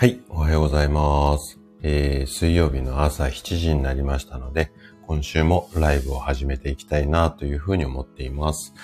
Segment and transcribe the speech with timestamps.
[0.00, 1.58] はい、おはようございます。
[1.82, 4.70] えー、水曜日の朝7時になりましたので、
[5.08, 8.74] 今週もライブを始めていきたいなというふうに思っています。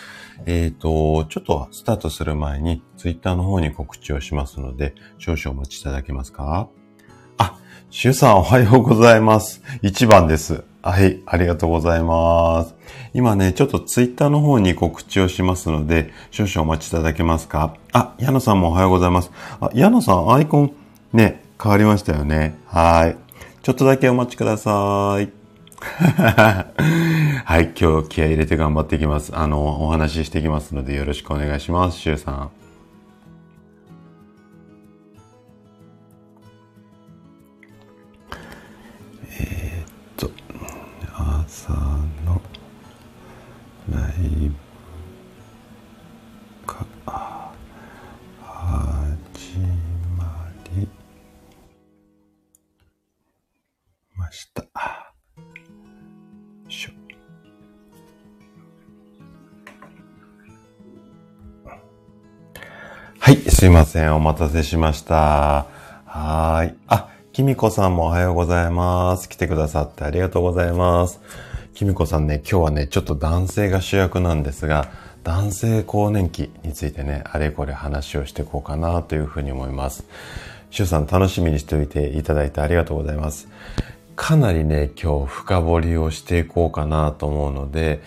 [0.44, 6.68] えーと、ちょっとスタートする前に、ツイッターの方に告知をしますので、少々お待ちいただけますか？
[7.38, 7.60] あ、
[7.90, 9.62] シュさんおはようございます。
[9.84, 10.64] 1番です。
[10.82, 12.74] はい、ありがとうございます。
[13.12, 17.76] 今ね、ちょっとツイッターの方に告知をしますので、少々お待ちいただけますか？
[17.92, 19.30] あ、矢野さんもおはようございます。
[19.60, 20.74] あ、矢野さん、アイコン、
[21.14, 22.58] ね、変わりましたよね。
[22.66, 23.16] はい。
[23.62, 25.30] ちょっとだけお待ちください。
[25.80, 29.30] はい、今日気合い入れて頑張っていきます。
[29.32, 32.50] あの、お話ししていきますのでよろしくお願いします、シュウさん。
[39.38, 40.30] えーっと、
[41.12, 41.74] 朝
[42.26, 42.42] の
[43.88, 44.63] ライブ
[54.34, 54.64] した。
[56.68, 56.90] しょ
[63.20, 64.14] はい、すいません。
[64.14, 65.66] お待たせしました。
[66.04, 66.74] はい。
[66.88, 69.28] あ、きみこさんもおはようございます。
[69.28, 71.20] 来てくださってありがとうございます。
[71.72, 74.90] きみこさんね、今日はね、ちょっと男性が主役なんですが、
[75.22, 80.04] 男性更年期についてね、あれこれ話をしていこうかなというふうに思います。
[80.70, 83.48] しゅうさん楽しみにしておいていただいてありがとうございます。
[84.16, 88.02] かなりね、今日深掘りをしていこうかなと思うので、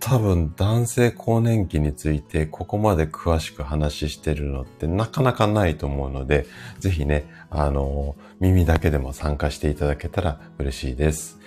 [0.00, 6.46] 多分男性更年期についてここまで詳しく話してるのってなかなかないと思うので、
[6.80, 11.38] ぜひね、あの、耳だけでも参加していただけたら嬉しいです。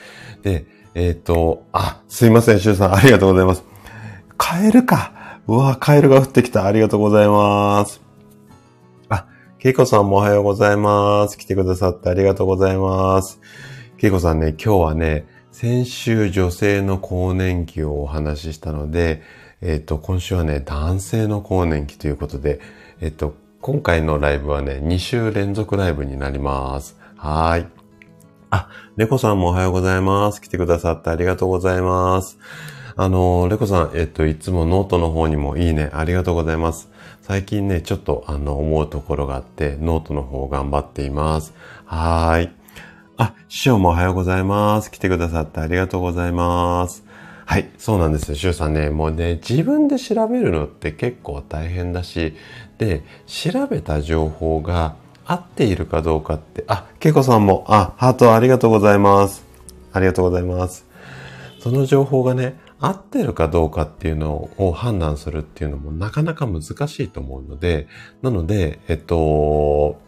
[0.41, 3.63] で、えっ、と、あ、すいません、シュウさん、ありがとうございます。
[4.37, 5.41] カエルか。
[5.47, 6.65] うわ、カエルが降ってきた。
[6.65, 8.04] ありがとうございます。
[9.65, 11.39] あ、ケイコさんもおはようございます。
[11.39, 13.41] 来てくださってありがとうございます。
[13.97, 19.23] ケイコさんね、今日はね、先週女性の更年期をお話ししたので、
[19.61, 22.59] えっ、と、今週はね、男性の更年期ということで、
[23.01, 26.95] えっ、と、今回のライブはね、2週連続ライブになります。
[27.17, 27.67] はい。
[28.51, 30.43] あ、レコさんもおはようございます。
[30.43, 32.37] 来てくださってありがとうございます。
[32.95, 36.91] あの、レコさん、えっと、いつもノートの方にもいいね、ありがとうございます。
[37.27, 41.55] 最近ね、ちょっとあの、思うところがあって、ノートの方頑張っています。
[41.83, 42.49] はーい。
[43.17, 44.91] あ、師匠もおはようございます。
[44.91, 47.03] 来てくださってありがとうございます。
[47.47, 48.91] はい、そうなんですよ、シュウさんね。
[48.91, 52.35] もうね、自分で調べるのって結構大変だし、
[52.77, 54.93] で、調べた情報が
[55.25, 59.43] 合っているかどうかって、あ、ケイコさんも、あ、ハートありがとうございます。
[59.93, 60.85] ありがとうございます。
[61.59, 67.87] その情報がね、合ってるかどうかっていうのを判断するっていうのもなかなか難しいと思うので、
[68.21, 70.01] なので、えっと、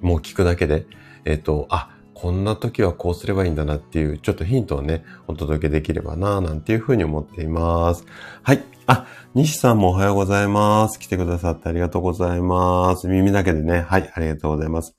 [0.00, 0.86] もう聞くだけで、
[1.24, 8.06] えっと、あ、こんな時はこうすればいいんだなっていう、ちょっとヒントをね、お届けできればな、なんていうふうに思っています。
[8.42, 8.62] はい。
[8.86, 10.98] あ、西さんもおはようございます。
[10.98, 13.08] 来てくださってありがとうございます。
[13.08, 14.96] 耳だけでね、はい、ありがとうございます。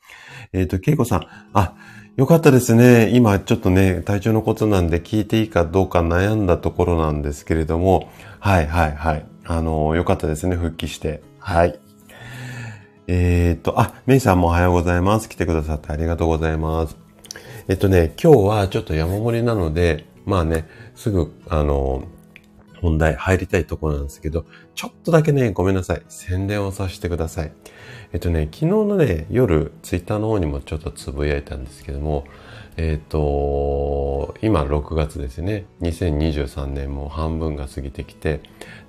[0.54, 1.22] えっ、と、けいこさん、
[1.54, 1.74] あ、
[2.18, 3.12] よかったですね。
[3.14, 9.26] 今ちょっとね、体調のことなんで聞いていいかどうか悩んだところなんですけれども、はいはいはい。
[9.46, 11.22] あの、よかったですね、復帰して。
[11.38, 11.80] はい。
[13.06, 15.30] えっ、と、あ、メイさんもおはようございます。
[15.30, 16.98] 来てくださってありがとうございます。
[17.68, 22.04] えっとね、今日はちょっと山盛りなので、まあね、すぐ、あの、
[22.82, 26.02] 本題入りたいところなんですけど、ちょっとだけね、ごめんなさい。
[26.10, 27.52] 宣伝をさせてください。
[28.16, 32.26] っとね、昨日のね、夜、ツイッターの方にもちょっとつぶやいたんですけども、
[32.78, 35.66] えっと、今6月ですね。
[35.82, 38.40] 2023年も半分が過ぎてきて、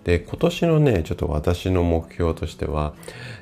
[0.05, 2.95] で、今年のね、ちょっと私の目標としては、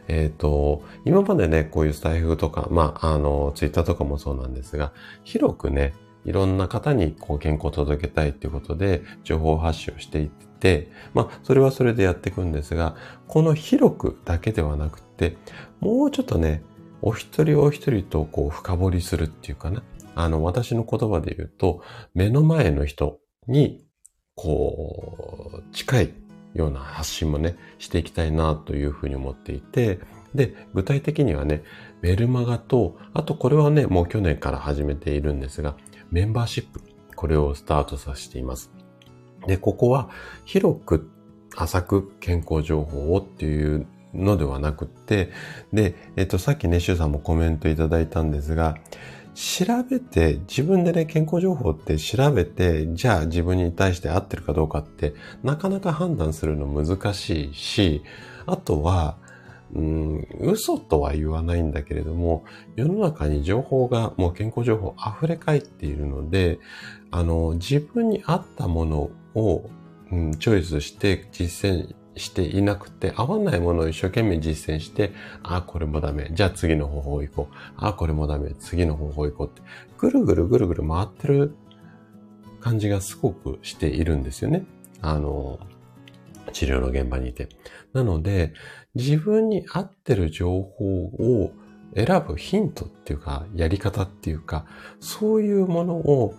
[0.08, 4.92] えっと、今までね、こういうスタイフとか、まあ、あの、ツイッターとかもそうなんですが、
[5.24, 5.94] 広くね、
[6.26, 12.96] いろんな方にこう健康を届けたいっていうことで情報発信をしていって、まあそれはそれでやっていくんですが、
[13.28, 15.05] この広くだけではなくて、
[15.80, 16.62] もうちょっとね、
[17.02, 19.82] お一人お一人とこう深掘りするっていうかな。
[20.14, 21.82] あの私の言葉で言うと、
[22.14, 23.86] 目の前の人に
[24.34, 26.14] こう近い
[26.54, 30.00] ような発信もね、していきたいなというふうに思っていて、
[30.34, 31.62] で、具体的にはね、
[32.02, 35.76] メルマガと、あとこれはね、もう去年から始めているんですが、
[36.10, 36.80] メンバーシップ。
[37.14, 38.70] これをスタートさせています。
[39.46, 40.10] で、ここは
[40.44, 41.10] 広く
[41.56, 43.86] 浅く健康情報をっていう
[44.16, 45.30] のではなくって、
[45.72, 48.76] で、えっと、さっきね、シュさんもコメントいただいたんですが、
[49.34, 58.02] 調べて、自分でね、健康情報って調べて、じゃあ自分に対して合ってるかどうかって、なかなか判断するの難しいし、
[58.46, 59.18] あとは、
[59.74, 62.44] うん、嘘とは言わないんだけれども、
[62.76, 66.58] 世の中に情報が、もう健康情報溢れ返っているので、
[67.10, 69.68] あの、自分に合ったものを、
[70.10, 76.30] うん、チョイスして実践していなくて、合わないものを一生懸命実践して、あ、これもダメ。
[76.32, 77.54] じゃあ次の方法行こう。
[77.76, 78.52] あ、これもダメ。
[78.58, 79.62] 次の方法行こうって、
[79.98, 81.54] ぐるぐるぐるぐる回ってる
[82.60, 84.64] 感じがすごくしているんですよね。
[85.00, 85.60] あの、
[86.52, 87.48] 治療の現場にいて。
[87.92, 88.54] なので、
[88.94, 91.52] 自分に合ってる情報を
[91.94, 94.66] 選ぶヒントっていうか、やり方っていうか、
[95.00, 96.34] そういうものを、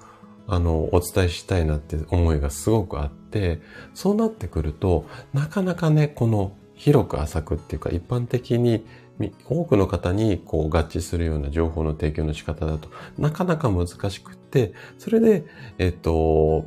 [0.47, 3.61] あの、お伝えしたいなって思いがすごくあって、
[3.93, 8.85] そうなってくると、なかなかね、この広く浅くっていうか、一般的に
[9.49, 15.45] 多くの方にこう合致するような情報の提供の仕方だとなかなか難しくって、それで、
[15.79, 16.65] えっと、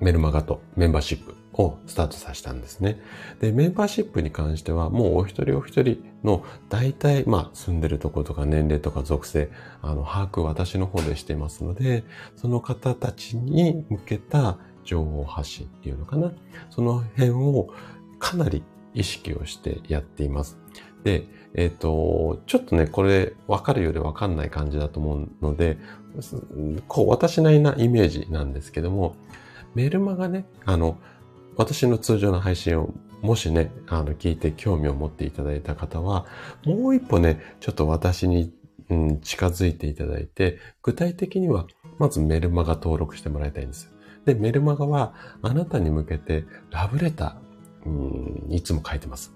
[0.00, 3.00] メルマガとメンバーシップをスタートさせたんですね。
[3.40, 12.04] で、メンバーシップに関しては、もうお一人お一人の大体、まあ、住んでるところとか年齢とか属性、あの、把握私の方でしていますので、
[12.36, 16.32] その方たちに向けた情報発信っていうのかな。
[16.70, 17.68] その辺を
[18.18, 18.62] かなり
[18.92, 20.58] 意識をしてやっています。
[21.04, 25.78] で、えっ、ー、と、ちょっとね、これ分かるようで分かんない感じだと思うので、
[26.88, 29.14] こう、私なりなイメージなんですけども、
[29.74, 30.98] メルマがね、あの、
[31.56, 32.92] 私の通常の配信を
[33.24, 36.26] もしね、あの、聞いて興味を持っていただいた方は、
[36.66, 38.52] もう一歩ね、ちょっと私に、
[38.90, 41.66] うん、近づいていただいて、具体的には、
[41.98, 43.90] まずメルマガ登録してもらいたいんです。
[44.26, 49.32] で、メルマガは、あなたに向けてラブレター、うん、いつも書いてます。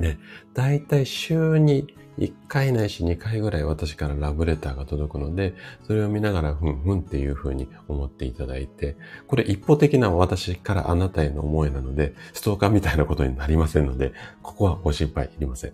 [0.00, 0.18] で、
[0.52, 1.86] だいたい週に
[2.18, 5.54] 1回ないし2回ぐらい私からラブレターが届くので、
[5.86, 8.96] それを見ながらふんふんっていう風に思っていただいて、
[9.26, 14.12] これ一方的な私からあなたへの思いなので、ストーカーみたいなことになりませんので、
[14.42, 15.72] ここはご心配いりません。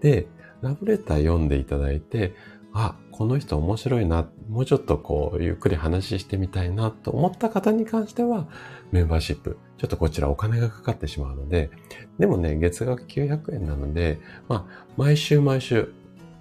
[0.00, 0.26] で、
[0.62, 2.34] ラブレター読んでいただいて、
[2.72, 8.48] あ、この人面白いな、もうちょっとこう、ゆっくり話してみたいなと思った方に関しては、
[8.90, 11.70] メンバーシップ、ちょっとこちらお金がかかってしまうので、
[12.18, 15.92] でもね、月額900円なので、まあ、毎週毎週、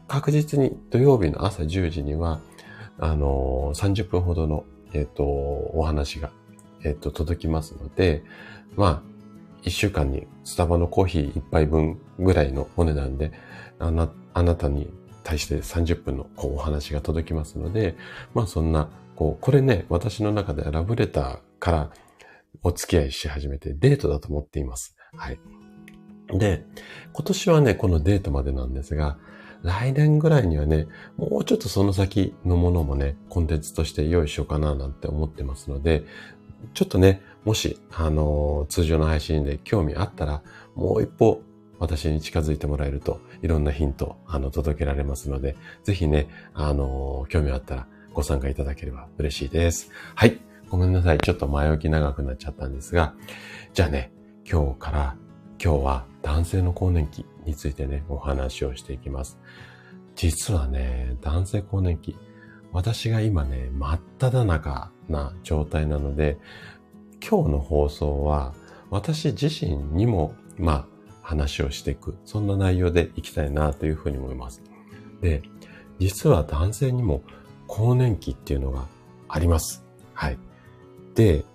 [0.08, 2.40] 確実に土曜日の朝10時には、
[3.00, 6.30] あのー、30分ほどの、えっ、ー、と、お話が、
[6.84, 8.24] えっ、ー、と、届きますので、
[8.76, 9.14] まあ、
[9.64, 13.32] 1週間にスタバのコーヒー1杯分ぐらいのお値段で、
[13.80, 14.92] あな、あなたに
[15.24, 17.96] 対して30分のこうお話が届きますので、
[18.34, 21.90] まあそんな、こう、これね、私の中ではラブレターから
[22.64, 24.96] お付き合いし始めてデートだと思っています。
[25.16, 25.40] はい。
[26.30, 26.66] で、
[27.12, 29.18] 今年はね、このデートまでなんですが、
[29.62, 30.88] 来年ぐらいにはね、
[31.18, 36.04] もうちょっとその先のものもね、コンテンツとして用意しようかななんて思ってますので、
[36.74, 40.42] ちょっとね、もし、あのー、通常の配信で興味あったら、
[40.76, 41.42] もう一歩
[41.80, 49.92] 私に近づいてもらえると、いろんなヒント、あの、届けられますので、ぜひね、あの、興味あったらご参加いただければ嬉しいです。
[50.16, 50.40] はい。
[50.74, 51.20] ごめんなさい。
[51.20, 53.14] ちょっと前置き長くなっちゃったんですが、
[53.76, 54.12] じゃあね、
[54.44, 55.16] 今日から、
[55.64, 59.38] 今日は男性の更年期についてね、お話をしていきます。
[60.16, 62.18] 実はね、男性更年期、
[62.72, 66.40] 私が今ね、真っ只中な状態なので、
[67.22, 68.56] 今日の放送は、
[68.90, 70.88] 私自身にも、まあ、
[71.22, 74.64] 話をしていく、そんな内容でいきたいなというふうに思います。
[75.22, 75.44] で、
[76.00, 77.22] 実は男性にも
[77.68, 78.88] 更年期っていうのが
[79.30, 79.86] あります。
[80.16, 80.38] はい。
[81.16, 81.46] で、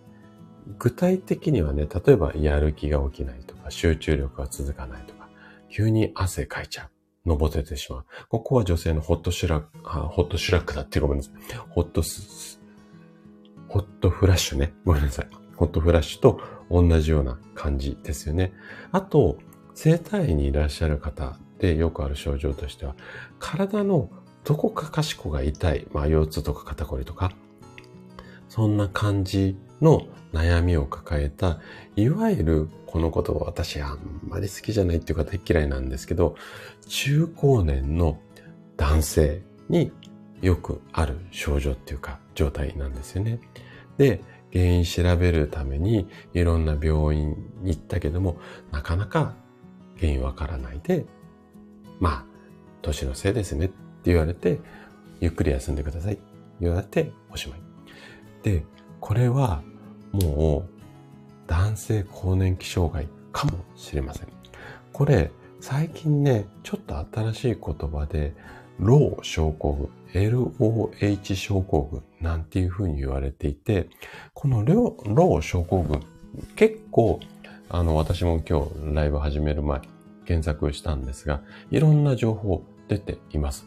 [0.78, 5.28] 具体的にはね、例えばやる気が起きないとか、集中力が続かないとか、
[5.70, 6.90] 急に汗かいちゃう。
[7.28, 8.04] のぼせてしまう。
[8.28, 11.34] ここは女性のホットシュラック、ホットシュラックだってごめんなさい。
[11.68, 12.60] ホットス、
[13.68, 14.72] ホットフラッシュね。
[14.84, 15.28] ごめんなさい。
[15.56, 18.52] ホットフラッシュと同じような感じですよね。
[18.92, 19.38] あと、
[19.74, 22.96] 生体院にいらっしゃる方でよくある症状としては、
[23.38, 24.10] 体の
[24.44, 27.32] どこかかしこが痛い、まあ腰痛とか肩こりとか、
[28.58, 31.60] そんな感じの悩みを抱えた、
[31.94, 36.34] いわゆるこのことを私あんまり好きじゃないっていうか大嫌いなんですけど、
[36.88, 38.18] 中高年の
[38.76, 39.92] 男性に
[40.42, 43.38] よくある症状っていうか状態なんですよね。
[43.96, 48.38] で、原因調べるためにいろんな病院に行ったけども、
[48.72, 49.36] なかなか
[50.00, 51.06] 原因わからないで、
[52.00, 52.24] まあ、
[52.82, 54.58] 年のせいですねって言われて、
[55.20, 56.18] ゆっくり休んでください。
[56.60, 57.67] 言われておしまい。
[58.42, 58.64] で、
[59.00, 59.62] これは
[60.12, 60.80] もう
[61.46, 64.28] 男性更年期障害かもしれません。
[64.92, 65.30] これ、
[65.60, 68.34] 最近ね、ちょっと新しい言葉で、
[68.78, 73.88] ロー症候群、LOH 症候群なんていうふうに言われていて、
[74.34, 76.00] このロー症候群、
[76.54, 77.20] 結構
[77.70, 79.82] あの、私も今日ライブ始める前、
[80.24, 83.66] 検索したんですが、いろんな情報出ています。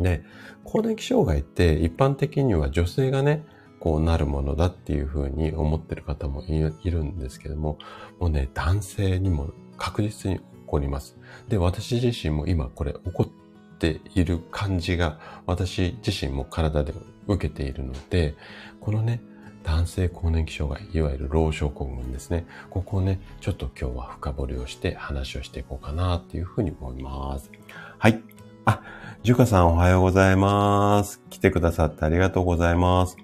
[0.00, 0.24] で、
[0.64, 3.44] 更年期障害って一般的には女性がね、
[3.84, 7.76] こうなるものだっていうふうに思ってる方もいるんですけども、
[8.18, 11.18] もうね、男性にも確実に起こります。
[11.48, 16.94] で、私自身も今これ起こっている感じが私自身も体で
[17.28, 18.36] 受けているので、
[18.80, 19.20] このね、
[19.64, 22.46] 男性更年期障害、いわゆる老症候群ですね。
[22.70, 27.50] ここをね、ちょっと今日は深掘りをして話をしていこうかなっていうふうに思います。
[27.98, 28.22] はい。
[28.64, 28.80] あ、
[29.22, 31.20] ジュカさんおはようございます。
[31.28, 33.23] 来てくださってありがとうございます。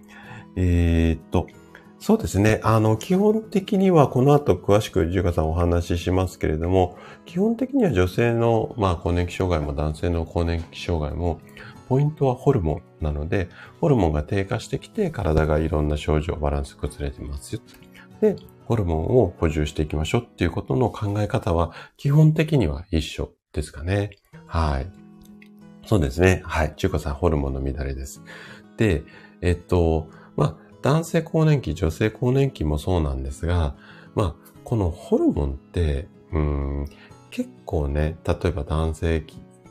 [0.56, 1.46] えー、っと、
[1.98, 2.60] そうですね。
[2.64, 11.40] あの、基本的にはこの後詳しくジュカさんお話ししますけれども、基本的には女性の、まあ、更年期障害も男性の更年期障害も、
[11.90, 13.48] ポイントはホルモンなので、
[13.80, 17.60] ホルモンが低下してきて体がいろんな症状、バランス崩れてますよ。
[18.20, 24.10] で、ホルモンを補充していきましょうっていうことの考え方は基本的には一緒ですかね。
[24.46, 24.86] はい。
[25.84, 26.42] そうですね。
[26.46, 26.74] はい。
[26.76, 28.22] 中華さん、ホルモンの乱れです。
[28.76, 29.02] で、
[29.40, 33.74] えっと、まあ、男性更年期、女性更年期もそうなんですが、
[34.14, 34.34] まあ、
[34.64, 36.86] このホルモンって、うん、
[37.30, 39.24] 結構ね、例えば男性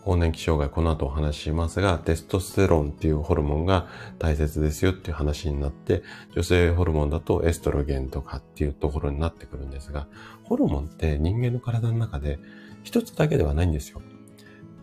[0.04, 3.88] 更年期障害、この後お話ししますが、テストステロンっていうホルモンが
[4.18, 10.08] 大切ですよっていう話になって、女性ホルモンだとエストロゲンとかっていうところになってくるんですが、
[10.44, 12.40] ホルモンって人間の体の中で
[12.84, 14.02] 一つだけではないんですよ。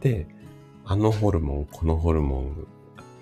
[0.00, 0.28] で、
[0.84, 2.66] あのホルモン、このホルモン、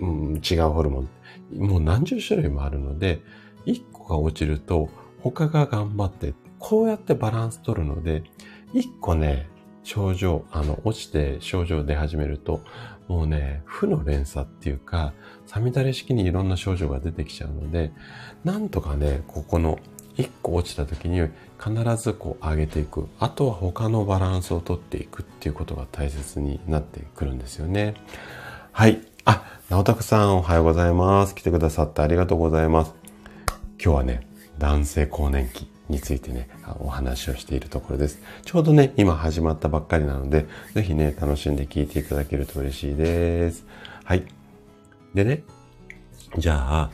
[0.00, 1.08] うん、違うホルモン、
[1.54, 3.20] もう何十種類もあるので、
[3.64, 4.88] 一個が落ちると
[5.20, 8.22] 他が頑張って、こうやってバランス取るので、
[8.72, 9.48] 一個ね、
[9.82, 12.62] 症状、あの、落ちて症状出始めると、
[13.08, 15.12] もうね、負の連鎖っていうか、
[15.46, 17.92] サミダレ式にいろんな症状が出てきちゃうので、
[18.44, 19.78] なんとかね、ここの
[20.16, 21.28] 一個落ちた時に
[21.62, 23.08] 必ずこう上げていく。
[23.18, 27.94] あとは他のバランスをとっていくっていうことが大切になってくるんですよね。
[28.72, 29.00] はい。
[29.24, 31.34] あ、直拓さんおはようございます。
[31.34, 32.94] 来てくださってありがとうございます。
[33.82, 34.26] 今日はね、
[34.58, 36.48] 男性更年期についてね、
[36.80, 38.20] お話をしているところです。
[38.44, 43.64] ちょうどね、今始まったばっかりなので、ぜひね、楽しんで聞いていただけると嬉しいです。
[44.04, 44.24] はい。
[45.14, 45.42] でね、
[46.36, 46.90] じゃあ、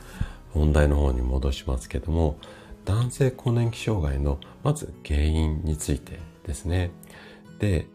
[0.51, 2.37] 本題の方に戻しますけども、
[2.85, 6.91] 男性更年期障害のまず原因についてですね。
[7.59, 7.87] で、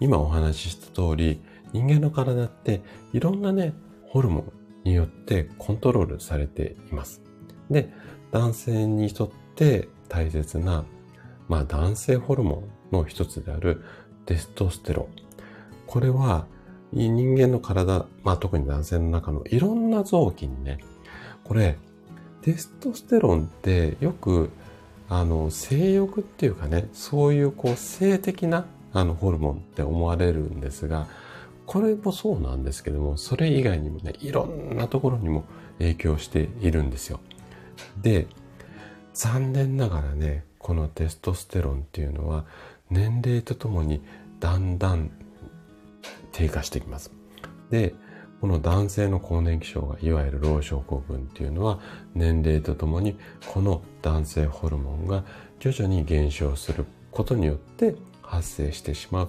[0.00, 1.40] 今お話しした通り、
[1.72, 2.82] 人間の体って
[3.12, 3.74] いろんなね、
[4.14, 4.52] ホルモン
[4.84, 7.20] によってコントロールされています。
[7.68, 7.92] で、
[8.30, 10.84] 男性にとって大切な、
[11.48, 13.82] まあ男性ホルモンの一つである
[14.24, 15.06] テストステロン。
[15.88, 16.46] これは
[16.92, 20.78] 人間の体、まあ特に男性の中のいろんな臓器にね、
[21.42, 21.76] これ
[22.42, 24.50] テストステロンってよく
[25.08, 31.08] あの性欲っていうかねそういうこう性的なあのホルモンって思われるんですが
[31.66, 35.44] これもそうなんですけどもそれ以外にもねいろんなところにも
[35.78, 37.20] 影響しているんですよ。
[38.00, 38.26] で
[39.14, 42.44] 残念ながらねこのテストステロンっていうのは
[42.90, 44.02] 年齢とともに
[44.40, 45.10] だんだん
[46.32, 47.12] 低下してきます。
[47.70, 47.94] で
[48.40, 51.80] この男性の更年期障害、いわゆる老症候群っていうのは
[52.14, 53.16] 年齢とともに
[53.48, 55.24] この男性ホルモンが
[55.60, 59.28] 徐々に減少することによって発生してしまう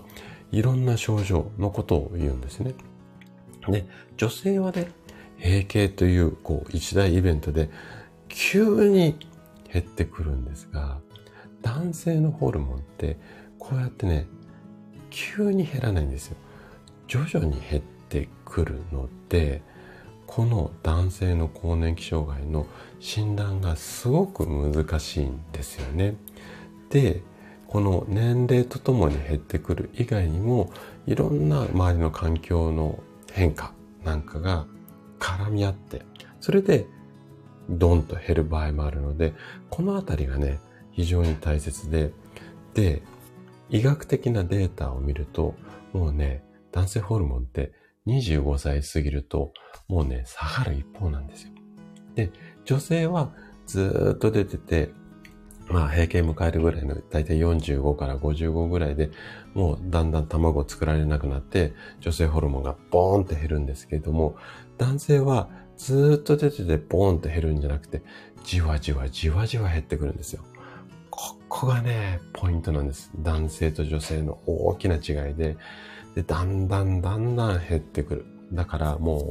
[0.57, 2.73] いろんな症状のことを言うんですね。
[3.67, 3.85] で、
[4.17, 4.89] 女性はね、
[5.37, 7.69] 閉経というこう一大イベントで
[8.27, 9.17] 急に
[9.71, 10.99] 減ってくるんですが、
[11.61, 13.17] 男性のホルモンって
[13.57, 14.27] こうやってね、
[15.09, 16.37] 急に減らないんですよ。
[17.07, 19.61] 徐々に減っててくるので
[20.25, 22.65] この男性の更年期障害の
[22.99, 26.15] 診断がすごく難しいんですよね。
[26.89, 27.21] で
[27.75, 30.71] この年齢とともに減ってくる以外にも
[31.07, 33.03] いろんな周りの環境の
[33.33, 33.73] 変化
[34.05, 34.65] なんかが
[35.19, 36.03] 絡み合って
[36.39, 36.87] それで
[37.69, 39.33] ドンと減る場合もあるので
[39.69, 42.13] このあたりがね非常に大切で
[42.75, 43.03] で
[43.69, 45.53] 医学的なデータを見ると
[45.91, 47.73] もうね男性ホルモンって
[48.07, 49.51] 25歳過ぎると、
[49.87, 51.51] もうね、下がる一方なんですよ。
[52.13, 52.31] で、
[52.63, 53.33] 女性は
[53.65, 54.91] ずっと出てて、
[55.67, 59.09] まあ、閉経迎えるぐらいの、だいたい45から55ぐらいで、
[59.53, 64.35] もうだんだん卵を作られなくなって、女性ホルモンがボーンって減るんですけれども、
[64.77, 68.03] 男性はずっと出ててボーンって減るんじゃなくて、
[68.43, 70.43] じわじわじわじわ減ってくるんですよ。
[71.09, 73.11] ここがね、ポイントなんです。
[73.17, 75.57] 男性と女性の大きな違いで、
[76.13, 78.25] で、だんだんだんだん減ってくる。
[78.53, 79.29] だからも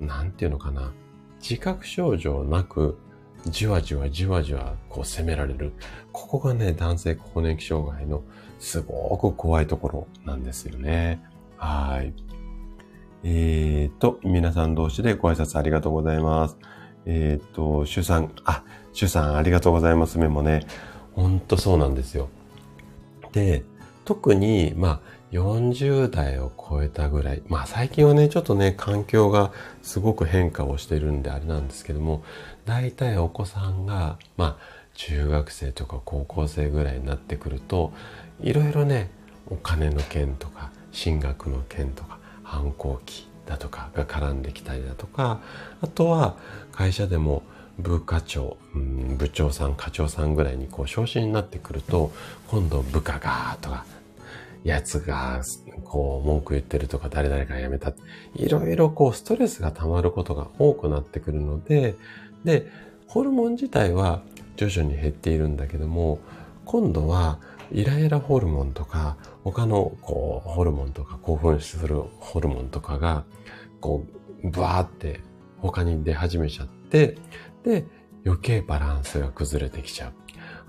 [0.00, 0.92] う、なんていうのかな。
[1.40, 2.98] 自覚症状なく、
[3.46, 5.72] じわじわじわじわこう攻められる。
[6.12, 8.22] ここがね、男性更年期障害の
[8.58, 11.20] すごく怖いところなんですよね。
[11.56, 12.12] はい。
[13.22, 16.56] えーと、皆さん同士でご挨拶ありがとうございます。
[17.06, 20.18] えーと、シュさん、あ、シュさんありがとうございます。
[20.18, 20.66] メモね。
[21.12, 22.28] ほんとそうなんですよ。
[23.32, 23.64] で、
[24.04, 25.00] 特に、まあ、
[25.32, 27.42] 40代を超えたぐらい。
[27.48, 32.22] まあ最近はね、ちょっとね、環境がすごく変化をしてるんであれなんですけども、
[32.64, 37.92] 大体お子さんが、まあ中学生とか高校生ぐらいになってくると、
[38.40, 39.10] いろいろね、
[39.48, 45.40] お金の件とか、進学の件とか、反抗期だとかが絡んできたりだとか、
[45.80, 46.36] あとは
[46.72, 47.42] 会社でも
[47.78, 52.12] 部課長、うん、部長さん、課長さんぐらいにこう昇進になってくると、
[52.48, 53.84] 今度部下がとか、
[54.64, 55.42] やつが、
[55.84, 57.92] こう、文句言ってるとか、誰々が辞めた。
[58.34, 61.94] いろいろこう、ストレスが溜まることが多くなってくるので、
[62.44, 62.66] で、
[63.06, 64.22] ホルモン自体は
[64.56, 66.18] 徐々に減っているんだけども、
[66.64, 67.40] 今度は、
[67.72, 73.24] イライラホルモンとか、他の、こう、ホルモンとか、興奮するホルモンとかが、
[73.80, 74.04] こ
[74.42, 75.20] う、ブワーって
[75.58, 77.16] 他に出始めちゃって、
[77.64, 77.86] で、
[78.24, 80.12] 余計バランスが崩れてきちゃう。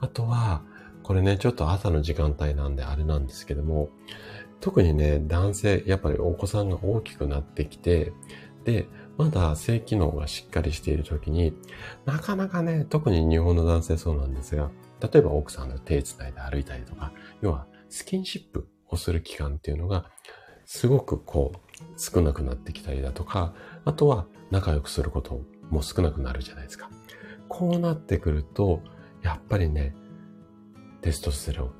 [0.01, 0.63] あとは、
[1.03, 3.89] これね、ちょっと朝の時間帯なんであれなんですけども、
[4.59, 8.13] 特にね、男性、やっぱりお子さんが大きくなってきて、
[8.63, 11.53] で、まだ性機能がしっかりしている時に、
[12.05, 20.09] なかなかね、特に日本の男性そうなんですが、例えば奥さんの手伝いで歩いたりとか、要はスキンシップをする期間っていうのが、
[20.65, 21.59] すごくこう、
[21.97, 23.53] 少なくなってきたりだとか、
[23.85, 26.89] あとは仲良くすることも少なくなるじゃないですか。
[27.47, 28.81] こうなってくると、
[29.21, 29.95] やっぱりね、
[31.01, 31.71] テストステロン、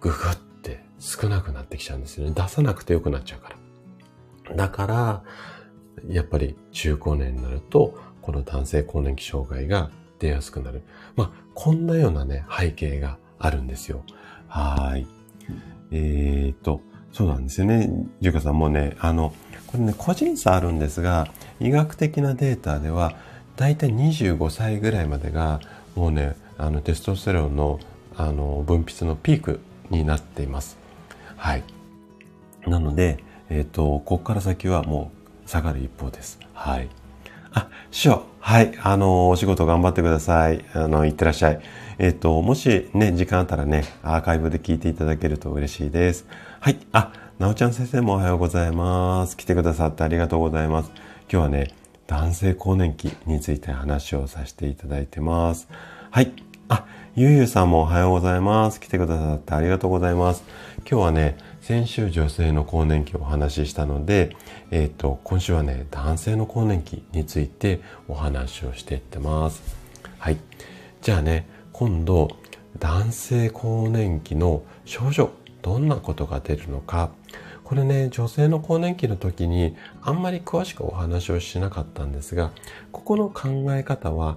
[0.00, 2.32] ググって少なくなってきちゃうんですよね。
[2.34, 3.56] 出さなくてよくなっちゃうか
[4.48, 4.56] ら。
[4.56, 5.24] だから、
[6.08, 10.82] やっぱり中高年になると、この男性更年期障害が出やすくなる。
[11.16, 14.02] まあ、こんなようなね、背景があるんですよ。
[14.48, 15.06] はい。
[15.90, 16.80] えーと、
[17.12, 17.90] そうなんですよね。
[18.20, 19.34] ジュカさんもね、あの、
[19.66, 21.28] これね、個人差あるんですが、
[21.60, 23.14] 医学的なデータでは、
[23.56, 25.60] だいたい25歳ぐらいまでが、
[25.94, 27.78] もうね、あの、テストステロンの
[28.16, 30.78] あの分泌のピークになっています。
[31.36, 31.64] はい。
[32.66, 33.18] なので、
[33.50, 35.23] えっ、と、ここから先はもう
[35.54, 36.40] 下がる一方です。
[36.52, 36.88] はい。
[37.52, 38.24] あ、師匠。
[38.40, 38.74] はい。
[38.82, 40.64] あの、お仕事頑張ってください。
[40.74, 41.60] あの、いってらっしゃい。
[41.98, 46.26] えっ、ー、と、もしね、時間あったらね、アーカイブで聞いていただけると嬉しいです。
[46.58, 46.78] はい。
[46.90, 49.36] あ、なおちゃん先生もおはようございます。
[49.36, 50.90] 来てくださってありがとうございます。
[51.30, 51.70] 今日はね、
[52.08, 55.68] 男性更年期について話をさせていただいてます。
[56.10, 56.32] はい。
[56.68, 58.80] あ、ゆうゆうさんもおはようございます。
[58.80, 60.42] 来てくださってありがとうございます。
[60.78, 64.36] 今日はね、先週女性の更年期をお話ししたので、
[64.70, 69.62] え、ー、と、今週はね、男性の更年期についてお話をしていってます。
[70.18, 70.36] はい。
[71.00, 72.36] じゃあね、今度、
[72.78, 75.30] 男性更年期の症状、
[75.62, 77.12] どんなことが出るのか、
[77.64, 82.50] これね、女性の更年期の時にあんまり詳しくお話をしなかったんですが、
[82.92, 84.36] ここの考え方は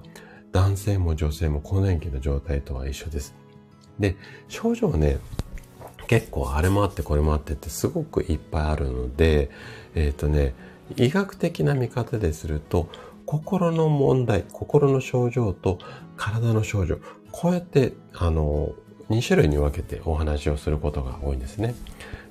[0.53, 3.35] 男性も女性も更年期の状態とは一緒です。
[3.99, 4.15] で、
[4.47, 5.17] 症状はね、
[6.07, 9.49] 結構あれもあってこれもあってってすごくいっぱいあるので、
[9.93, 10.55] えっ、ー、とね、
[10.95, 12.89] 医学的な見方ですると、
[13.25, 15.79] 心の問題、心の症状と
[16.15, 16.97] 体の症状、
[17.31, 18.73] こうやって、あの、
[19.09, 21.75] 2種類に分けてお話をすることが多いんですね。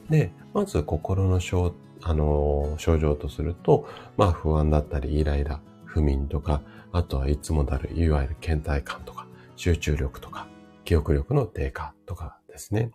[0.09, 3.87] で、まず心の症、あの、症状とすると、
[4.17, 6.63] まあ不安だったりイライラ、不眠とか、
[6.93, 10.47] あとはいつもなる、いわゆる倦怠感とか、集中力とか、
[10.85, 12.91] 記憶力の低下とかですね。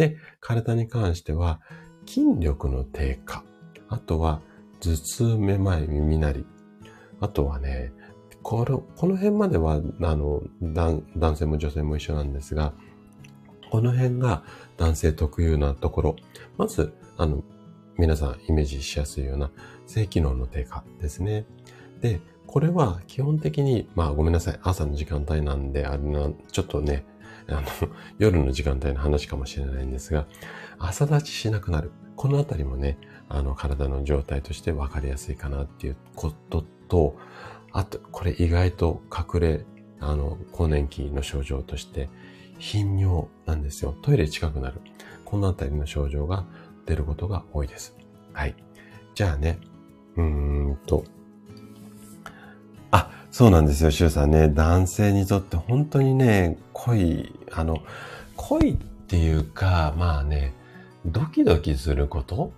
[0.00, 1.60] で、体に関しては、
[2.06, 3.44] 筋力の低下、
[3.90, 4.40] あとは
[4.80, 6.46] 頭痛、めまい、耳鳴り、
[7.20, 7.92] あとはね、
[8.42, 12.72] この、この辺までは、あの、男性も女性も一緒なんですが、
[13.70, 14.42] この辺が
[14.78, 16.16] 男性特有なところ。
[16.56, 17.44] まず、あの、
[17.98, 19.50] 皆さんイメージしやすいような
[19.86, 21.44] 性機能の低下ですね。
[22.00, 24.60] で、これは基本的に、まあごめんなさい。
[24.62, 27.04] 朝の時間帯なんで、あれな、ちょっとね、
[27.54, 27.66] あの、
[28.18, 30.26] 夜の時間帯の話かもしれないんですが、
[30.78, 31.90] 朝立ちしなくなる。
[32.16, 37.16] このあたりもね、あの、体の状態として分かりやすいかなっていうことと、
[37.72, 39.64] あと、これ意外と隠れ、
[40.00, 42.08] あの、更年期の症状として、
[42.58, 43.96] 頻尿なんですよ。
[44.02, 44.80] トイレ近くなる。
[45.24, 46.44] このあたりの症状が
[46.86, 47.96] 出ることが多いです。
[48.32, 48.54] はい。
[49.14, 49.58] じゃあね、
[50.16, 50.22] うー
[50.72, 51.04] んと、
[53.30, 54.48] そうなんですよ、シュウさんね。
[54.48, 57.78] 男性にとって本当にね、恋、あの、
[58.36, 60.52] 恋っていうか、まあね、
[61.06, 62.52] ドキドキすること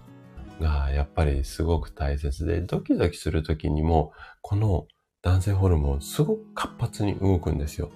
[0.61, 4.87] がやっぱりすごく大切で、ドキドキするときにも、この
[5.23, 7.91] 男性ホルモンすごく活発に動くんですよ。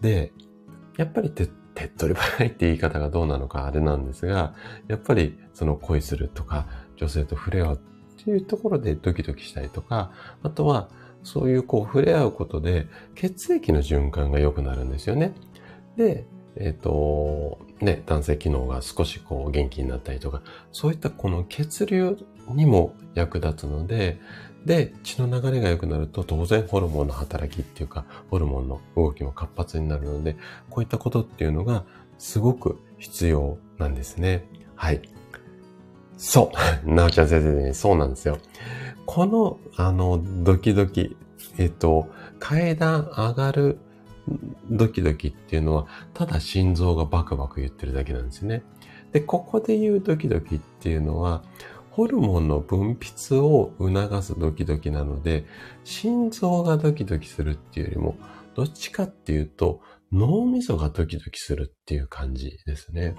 [0.00, 0.32] で、
[0.96, 4.54] やっぱり手手っ取り早いって言い方がどうなのかあれなんですが、
[4.88, 10.88] やっぱりその恋するとか、女性と触れ合うっていうところでドキドキしたりとか、あとは
[11.22, 15.34] そういうこう触れ合うことで血液の循環が良くなるんですよね。
[15.96, 24.20] で、えっ、ー、と、ね、男性機能が少しこう元気になったりとか、そういったこの血流にも役立つので、
[24.64, 30.36] で、血の流れが良くなると当然ホルモンの働きっていうか、ホルモンの動きも活発になるので、
[30.70, 31.84] こういったことっていうのが
[32.18, 34.44] すごく必要なんですね。
[34.76, 35.02] はい。
[36.16, 36.52] そ
[36.84, 36.86] う。
[36.88, 38.38] なおちゃん先生ね、そうなんですよ。
[39.06, 41.16] この、あの、ドキドキ、
[41.58, 43.78] えっと、階段上がる
[44.70, 48.62] ドキドキっていうのは、ただ心臓がバクバク言ってるだけなんですね。
[49.12, 51.42] で、ここで言うドキドキっていうのは、
[51.90, 55.44] ホルモンの分泌を促すドキドキなので、
[55.84, 58.16] 心臓がドキドキするっていうよりも、
[58.54, 63.14] どっちかっていうと、脳みそがドキドキするっていう感じですね。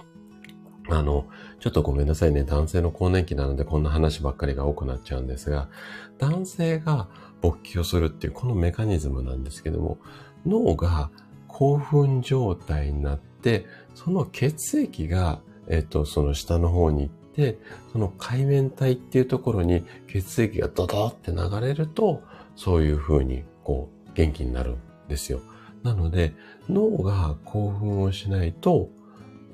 [0.90, 1.26] あの、
[1.60, 2.44] ちょっとごめんなさいね。
[2.44, 5.70] 男性の更年期なのでこんな話ばっかりが多くなっちゃうんですが、
[6.18, 7.08] 男性が
[7.42, 9.98] 勃起をするっていうこのメカニズムなんですけども、
[10.46, 11.10] 脳が
[11.48, 13.66] 興奮状態になって、
[13.96, 17.60] その血液が、えっと、その下の方に行って、
[17.92, 22.24] その海面体っていうところに血液がドドって流れると、
[22.56, 25.40] そういう風に、こう、元気になるんですよ。
[25.84, 26.34] なので、
[26.70, 28.90] 脳が興奮をしないと、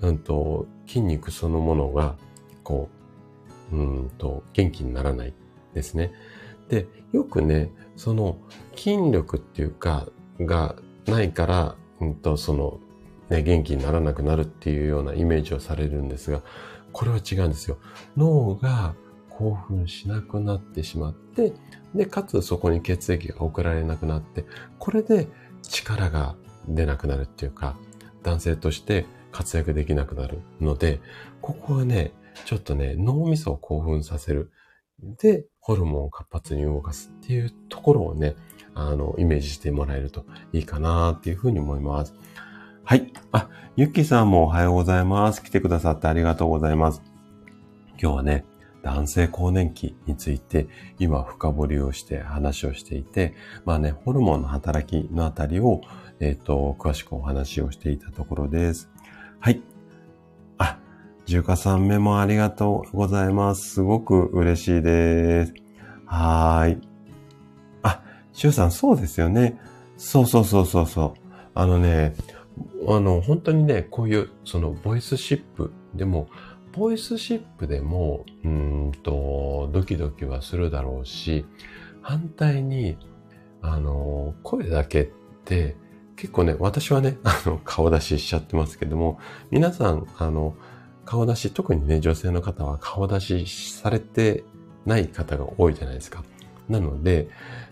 [0.02, 2.16] うんと、筋肉そのものが、
[2.64, 2.90] こ
[3.72, 5.34] う、うんと、元気にならない
[5.74, 6.12] ですね。
[6.70, 8.38] で、よくね、その
[8.76, 10.08] 筋力っていうか、
[10.40, 10.76] が
[11.08, 12.80] ないから、うんと、その、
[13.30, 16.42] ね、元気にならなくなるっていうようなイメージをされるんですが、
[16.92, 17.78] これは違うんですよ。
[18.18, 18.96] 脳が
[19.30, 21.54] 興奮しなくなってしまって、
[21.94, 24.46] で、かつそこに血液が送られなくなって、
[24.80, 25.28] これで
[25.62, 26.36] 力が
[26.68, 27.78] 出なくなるっていうか、
[28.24, 31.00] 男性として活躍できなくなるので、
[31.42, 32.14] ここはね、
[32.46, 34.52] ちょっとね、脳みそを興奮させる。
[35.02, 38.36] で、ホルモンを活発に動かすっていうところをね、
[38.76, 42.14] あの、イメージしてもらえるといいかなっていうふうに思います。
[42.84, 43.14] はい。
[43.32, 45.44] あ、ゆっきさんもおはようございます。
[45.44, 47.02] 来てくださってありがとうございます。
[48.02, 48.46] 今日はね、
[48.82, 50.68] 男性更年期について
[51.00, 55.82] 今深掘りをして話をしていて、まあね、ホルモンの働きのあたりを、
[56.20, 58.90] えっ、ー、と、詳しくお話をしていたところです。
[59.42, 59.62] はい。
[60.58, 60.80] あ、
[61.26, 63.70] じゅうかさんメモありがとうございます。
[63.76, 65.54] すごく嬉しいです。
[66.06, 66.82] はーい。
[67.82, 69.58] あ、しゅうさん、そうですよね。
[69.96, 71.22] そうそうそうそうそう。
[71.54, 72.16] あのね、
[72.86, 76.28] あの、本当にね、こういう、その、ボイスシップでも、
[76.74, 81.46] ボイスシップでも、うんと、ドキドキはするだろうし、
[82.02, 82.98] 反対に、
[83.62, 85.10] あの、声だけっ
[85.46, 85.78] て、
[86.20, 89.20] 結構ね、私はね、 あの、顔出ししちゃってますけども、
[89.52, 90.54] 皆さん、あの、
[91.06, 94.44] 顔出し、特にね、女性の方は顔出しされて
[94.86, 96.24] ない方が多いじゃないですか。
[96.68, 97.30] なので、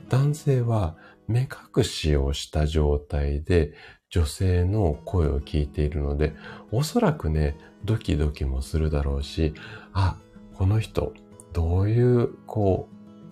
[0.07, 0.95] 男性は
[1.27, 1.41] 目
[1.75, 3.73] 隠しをした状態で
[4.09, 6.33] 女性の声を聞いているので、
[6.71, 9.53] おそらくね、ドキドキもするだろうし、
[9.91, 10.15] あ、
[10.53, 11.13] この人、
[11.51, 12.87] どういう、こ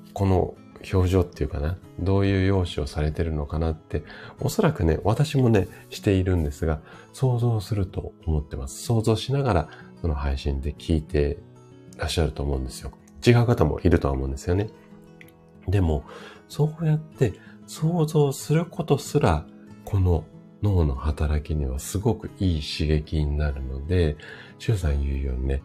[0.10, 0.56] う、この
[0.92, 4.04] 表情っていうかな、どういう容姿をされてるのかなって、
[4.40, 6.82] おそらくね、私もね、しているんですが、
[7.14, 8.84] 想像すると思ってます。
[8.84, 9.70] 想像しながら、
[10.02, 11.38] その配信で聞いて
[11.98, 12.92] らっしゃると思うんですよ。
[13.26, 14.70] 違う方もいるとは思うんですよね。
[15.68, 16.04] でも、
[16.48, 17.34] そうやって
[17.66, 19.46] 想像することすら、
[19.84, 20.26] この
[20.62, 24.18] 脳の働きにはすごくいい刺激になるので、
[24.60, 25.62] シュウさん言うようにね、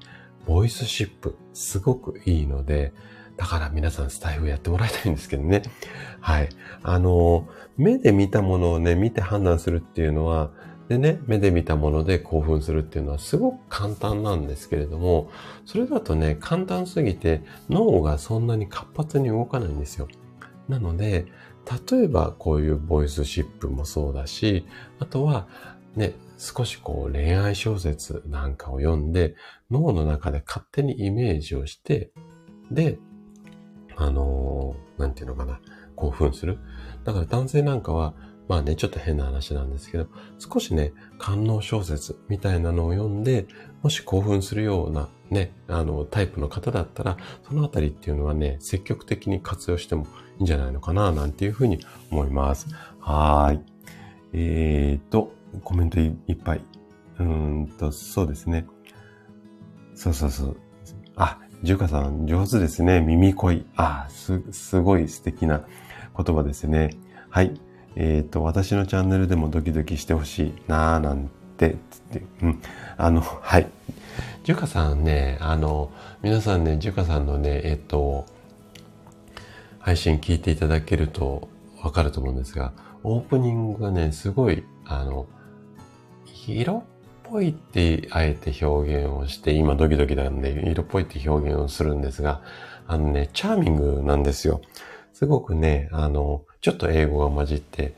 [0.47, 2.93] ボイスシップ、すごくいいので、
[3.41, 5.63] だから皆さんスタイフやってもらいたいんですけどね。
[6.21, 6.51] はい。
[6.83, 7.49] あの、
[7.79, 10.51] 目で見たものをね、見て判断するっていうのは、
[10.89, 15.31] でね、目で見たもので興奮するっていうのはすごく簡単なんですけれども、
[15.65, 20.07] それだとね、簡単すぎて脳がそんなに活発に動かないんですよ。
[20.69, 21.25] なので、
[21.91, 24.67] 例えばこういうボイスシップもそうだし、
[24.99, 25.49] あとは
[25.97, 29.35] ね、少しこう恋愛小説なんかを読んで、
[29.71, 32.11] 脳の中で勝手にイメージをして、
[32.71, 32.99] で、
[34.01, 35.61] あのー、なんていうのかな、
[35.95, 36.59] 興奮する。
[37.05, 38.15] だから男性なんかは、
[38.49, 40.07] まあね、ちょっと変な話なんですけど、
[40.39, 43.47] 少しね、官能小説みたいなのを読んで、
[43.83, 50.07] もし興奮するようなね、あの、タイプの方だったら、そのあたりっていうのはね、積極的に活用しても
[50.39, 51.79] いいんじゃないのかな、なんていうふうに
[52.11, 52.69] 思います。
[53.01, 53.63] はい。
[54.33, 56.65] えーと、コメントいっぱい。
[57.19, 58.67] うんと、そうですね。
[59.95, 60.57] そうそうそう。
[61.17, 63.01] あ、ジュカさん、上手ですね。
[63.01, 63.67] 耳恋。
[63.77, 65.63] あ、す、すごい素敵な
[66.17, 66.97] 言葉ですね。
[67.29, 67.61] はい。
[67.97, 72.63] えっ、ー、と、私のチャンネルでもドキドキしてほしいなーなんて、つって、うん。
[72.97, 73.67] あの、はい。
[74.43, 75.93] ジュカさんね、あの、
[76.23, 78.25] 皆さんね、ジュカさんのね、えっ、ー、と、
[79.81, 81.49] 配信聞いていただけると
[81.83, 85.27] わかると思うんですが、オープニングがね、すごい、あの、
[86.47, 86.85] 色
[87.31, 92.43] ぽいってあえて表現をして、今ドキドキなんで、色っぽいって表現をするんですが、
[92.87, 94.61] あのね、チャーミングなんですよ。
[95.13, 97.95] すごくね、あの、ちょっと英語が混じって、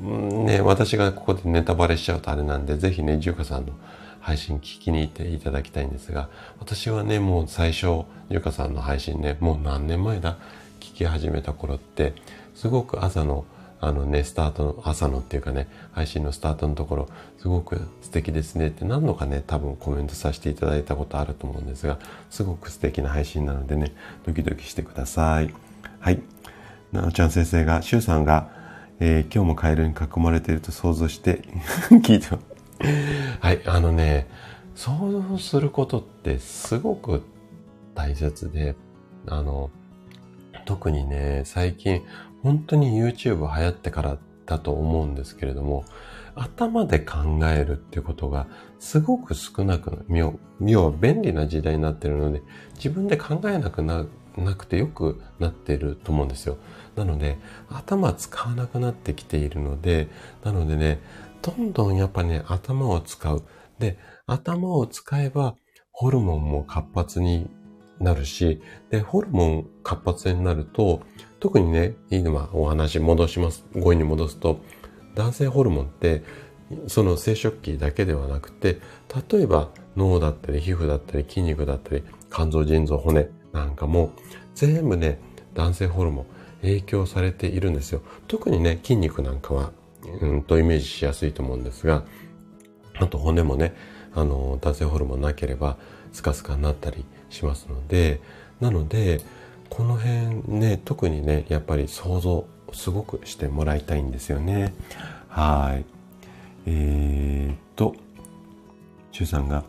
[0.00, 3.72] ね、私がここでネタバレしちゃうとあれなんで、ぜひね、ジュカさんの
[4.20, 6.28] 配信聞きに行っていただきたいんですが、
[6.60, 10.36] 私はね、もう最初、ジュカさんの配信ね、もう何年前だ？
[10.80, 12.14] 聞き始めた頃って、
[12.54, 13.44] すごく朝の
[13.84, 21.98] あのね、スタートの、朝のっていうかね、配信のスタートのところ、すごく素敵ですねって何度かね、多分コメントさせていただいたことあると思うんですが、
[22.30, 23.92] すごく素敵な配信なのでね、
[24.24, 25.52] ドキドキしてください。
[25.98, 26.22] はい。
[26.92, 28.50] なおちゃん先生が、しゅうさんが、
[29.00, 31.42] えー、今日もカエルに囲まれていると想像して
[31.90, 32.44] 聞いてます。
[33.40, 34.28] はい、あのね、
[34.76, 37.22] 想像することってすごく
[37.96, 38.76] 大切で、
[39.26, 39.70] あの、
[40.66, 42.02] 特にね、最近
[42.42, 45.84] 本当に YouTube 流行ってからだと思うんですけれども、
[46.34, 48.46] 頭で考えるってことが
[48.78, 52.42] すごく少なくな、要は便利な時代になってるので、
[52.74, 56.56] 自分で考えなくななくてよくなっていると思うんですよ。
[56.96, 60.08] なので、頭使わなくなってきているので、
[60.42, 61.00] なのでね、
[61.42, 63.42] どんどんやっぱね、頭を使う。
[63.78, 65.56] で、頭を使えば、
[65.90, 67.50] ホルモンも活発に
[68.00, 71.02] なるし、で、ホルモン活発になると、
[71.42, 74.60] 特にね、今お話戻します、語彙に戻すと、
[75.16, 76.22] 男性ホルモンって、
[76.86, 78.78] その生殖器だけではなくて、
[79.32, 84.12] 例えば脳だったり皮膚だったり筋肉だったり肝臓、腎臓、骨なんかも
[84.54, 85.18] 全部ね、
[85.54, 86.26] 男性ホルモン
[86.60, 88.02] 影響されているんですよ。
[88.28, 89.72] 特にね、筋肉なんかは、
[90.20, 92.04] うんとイメージしやすいと思うんですが、
[93.00, 93.74] あと骨もね、
[94.14, 95.76] あの、男性ホルモンなければ
[96.12, 98.20] スカスカになったりしますので、
[98.60, 99.20] なので、
[99.72, 104.74] この辺ね、特にね、やっぱり想像すごくしてもらいたいんですよね。
[105.28, 105.86] はい。
[106.66, 107.94] えー、っと、
[109.12, 109.64] 周さんが、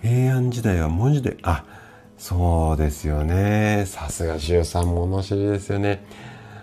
[0.00, 1.62] 平安時代は文字で、あ、
[2.16, 3.84] そうですよね。
[3.86, 6.06] さすが周さん物知りですよね。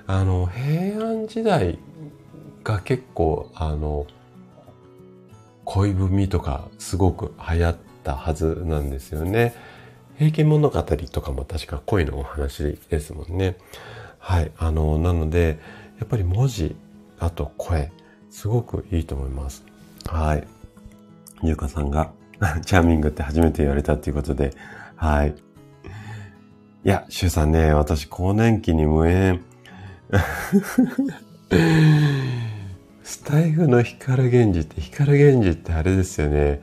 [0.08, 1.78] あの、平安時代
[2.64, 4.08] が結構、あの、
[5.66, 9.54] 恋文とかすごく流行ったはずなんですよね。
[10.22, 13.58] 平家物語とかも確か恋のお話ですもんね。
[14.20, 14.52] はい。
[14.56, 15.58] あの、なので、
[15.98, 16.76] やっぱり文字、
[17.18, 17.92] あと声、
[18.30, 19.66] すごくいいと思います。
[20.06, 20.48] はい。
[21.42, 22.12] ゆうかさんが、
[22.64, 24.54] チャーミングって初めて言われたっていうことで、
[24.96, 25.30] はい。
[25.30, 25.34] い
[26.88, 29.42] や、シュウさんね、私、更年期に無縁。
[33.02, 36.62] スタイフの光源氏って、光源氏ってあれですよね。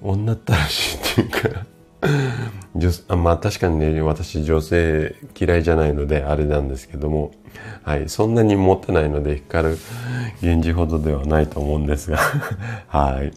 [0.00, 1.73] 女ったらしいっていうか
[3.16, 7.32] まあ確かにね、私女性嫌いじゃないのであれなんですけども、
[7.82, 9.78] はい、そんなに持ってないので光る
[10.42, 12.18] 源氏ほどではないと思うんですが、
[12.88, 13.32] はい。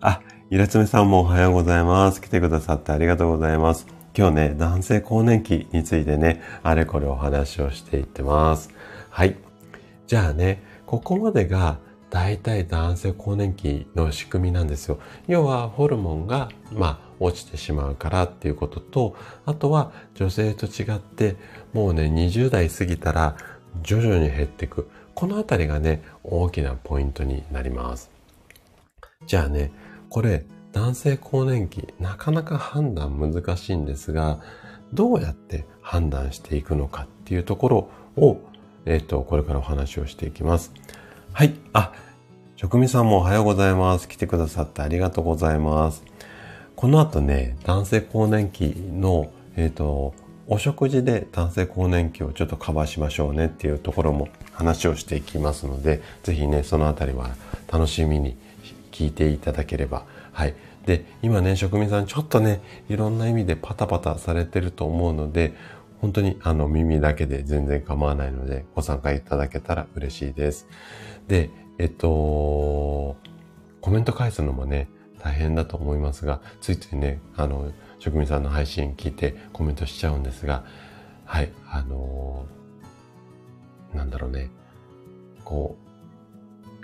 [0.00, 2.20] あ、イラツメさんもおはようございます。
[2.20, 3.86] 来てくださってありがとうございます。
[4.16, 8.70] 今日ね、男性更年期についてね、あれこれお話をしていってます。
[9.10, 9.36] はい。
[10.06, 11.78] じゃあね、ここまでが
[12.10, 14.98] 大体男性更年期の仕組みなんですよ。
[15.28, 21.36] 要はホルモンが、まあ、落ちてしまうからっていうことと、あとは女性と違って、
[21.72, 23.36] もうね、20代過ぎたら
[23.82, 24.88] 徐々に減っていく。
[25.14, 28.10] このあたりがね、大きなポイントになります。
[29.26, 29.70] じゃあね、
[30.08, 34.40] これ、男性更年期、なかなか判断難しいんですが、
[34.92, 38.38] どうやって判断していくのかっていうところを、
[38.86, 40.72] えっ、と、これからお話をしていきます。
[41.32, 41.54] はい。
[41.72, 41.92] あ、
[42.56, 44.08] 職味さんもおはようございます。
[44.08, 46.02] 来てくださってありがとうございます。
[46.76, 50.12] この後ね、男性更年期の、えっ、ー、と、
[50.48, 57.30] お食事で男性更年期をちょっとカバーしましょうねっていうところも話をしていきますので、ぜひね、そのあたりは
[57.72, 58.36] 楽しみに
[58.90, 60.04] 聞いていただければ。
[60.32, 60.54] はい。
[60.84, 65.54] で、今ね、職人さんちょっとね、いろんな意味でパタパタされてると思うので、
[66.00, 70.66] 本当にあの耳だけで全然構わないので、ご参加いただけたら嬉しいです。
[71.30, 73.16] で、えっと、
[73.80, 74.88] コメント返すのもね、
[75.20, 80.64] 大変だと思いますが、ついついね、あの、職人さんの配信聞いてコメントしちゃうんですが、
[81.24, 82.46] はい、あの
[83.94, 84.50] なんだろうね、
[85.44, 85.76] こ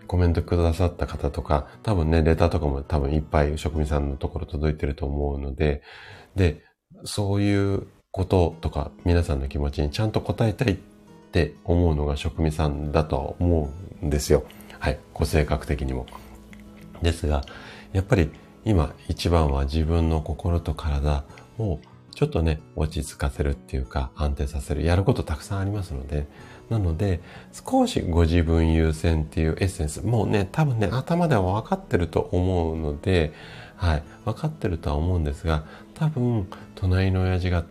[0.05, 5.83] う、コメントくださった方とか、多分ね、レターとかも多分いっぱい職人さんのところ届いてると思うので、
[6.37, 6.63] で、
[7.03, 10.77] そういうこととか皆さんの気持ちにちゃんと答えたいっ
[11.33, 14.45] て思うのが職味さんだとは思うんですよ。
[14.79, 14.99] はい。
[15.15, 16.07] ご性格的にも。
[17.03, 17.45] ですが、
[17.93, 18.31] やっぱり
[18.65, 21.25] 今一番は自分の心と体
[21.59, 21.79] を
[22.15, 24.83] ちょっとね、落ち着かせるっていうか安定させる。
[24.85, 26.27] やることたくさんありますので、
[26.71, 27.21] なので、
[27.53, 33.33] 少しご自分優先っていうエッセンス、もうね、多分ね、頭では分かってると思うので、
[33.77, 37.65] はい、分かってるとは思うんですが、多分、隣の親父が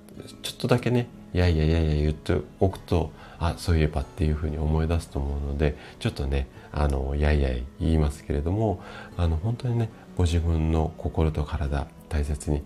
[0.44, 8.82] ちょっとだけね、いやいやいやいや言っておくと、あ、そういえばっていうふうに思い出すと思うので、ちょっとね、あの、やいやい言いますけれども、
[9.18, 12.64] あの、本当にね、ご自分の心と体大切に、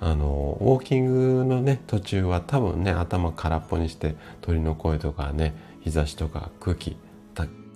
[0.00, 1.06] あの、ウォーキン
[1.38, 6.98] グのね、途中は多分ね、頭空っぽにして鳥の声とかね、日差しとか空気、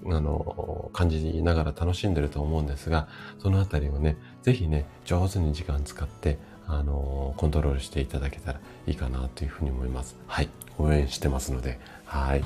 [0.07, 10.17] あの、感じながら楽しんでると思うんですが、そのあたりをね、ぜひね、上手に時間使って、あの、コントロールしていただけたらいいかなというふうに思います。
[10.27, 10.49] はい。
[10.79, 11.79] 応援してますので。
[12.05, 12.45] はい。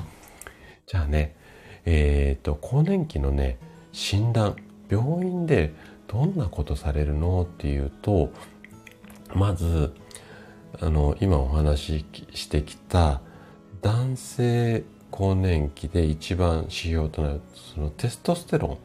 [0.87, 1.35] じゃあね、
[1.85, 3.57] えっ、ー、と、更年期のね、
[3.91, 4.55] 診断、
[4.89, 5.73] 病院で
[6.07, 8.31] どんなことされるのっていうと、
[9.33, 9.93] まず、
[10.81, 13.21] あの、今お話ししてきた
[13.81, 18.77] 男性更年期で一番指標となるそのテストステロ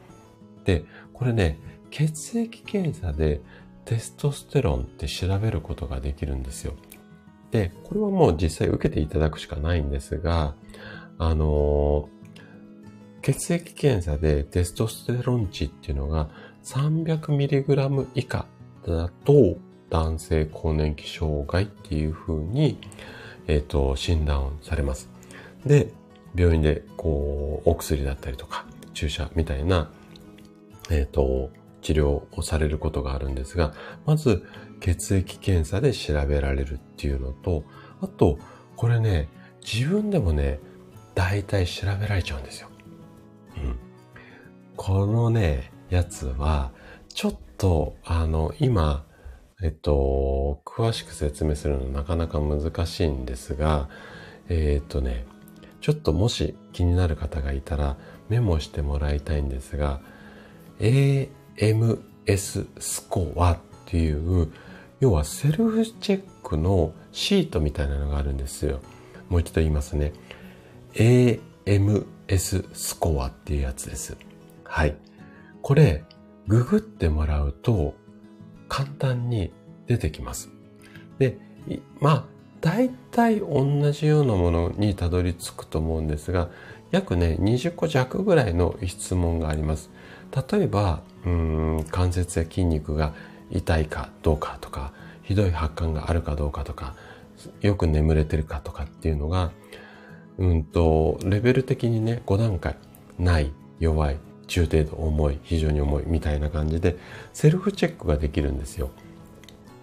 [0.61, 1.59] ンで、これね、
[1.91, 3.41] 血液検査で
[3.85, 6.73] テストステロンって調べることができるんですよ。
[7.51, 10.55] で、これはもう実際受けていただくしかないんですが、
[11.17, 12.09] あの
[13.21, 16.29] 血液検査でテストステロン値っていうのが
[16.63, 18.45] 300mg 以下
[18.85, 19.57] だと
[19.89, 22.77] 男性更年期障害っていうふうに、
[23.47, 25.09] えっ、ー、と、診断されます。
[25.65, 25.91] で、
[26.35, 29.91] 病院でこう、お薬だったりとか、注射みたいな、
[30.89, 31.49] えっ、ー、と、
[31.85, 33.71] 治療をされることがあるんですが、
[34.07, 34.43] まず
[34.79, 37.63] 血液検査で調べられるっていうのと、
[38.01, 38.39] あと、
[38.75, 39.29] これね、
[39.63, 40.59] 自分でもね、
[41.13, 42.69] 大体調べられちゃうんですよ。
[43.57, 43.75] うん。
[44.75, 46.71] このね、やつは、
[47.13, 49.05] ちょっと、あの、今、
[49.61, 53.89] えっと、詳しく説明するのなかなか難しいんですが、
[54.49, 55.27] えっとね、
[55.81, 57.95] ちょっともし気になる方がいたら
[58.27, 60.01] メモしてもらいたいんですが、
[61.57, 64.51] MS スコアっていう、
[64.99, 68.79] 要はセルフチェックのシートみたいなのがあるんですよ。
[69.29, 70.13] もう一度言いますね。
[70.93, 74.17] AMS スコアっていうやつです。
[74.63, 74.95] はい。
[75.61, 76.03] これ、
[76.47, 77.95] ググってもらうと
[78.67, 79.51] 簡単に
[79.87, 80.49] 出てきます。
[81.17, 81.37] で、
[81.99, 82.25] まあ、
[82.61, 86.49] 大体同じようなものにたどり着くと思うんですが、
[86.91, 89.89] 約ね、20個弱ぐらいの質問があります。
[90.51, 93.13] 例えば、うん関節や筋肉が
[93.51, 94.91] 痛いかどうかとか、
[95.23, 96.95] ひどい発汗があるかどうかとか、
[97.61, 99.51] よく眠れてるかとかっていうのが、
[100.37, 102.75] うんと、レベル的にね、5段階、
[103.17, 106.97] ない、弱い、中程度、重い、非常に重い、みたいな感じで、
[107.33, 108.91] セルフチェックができるんですよ。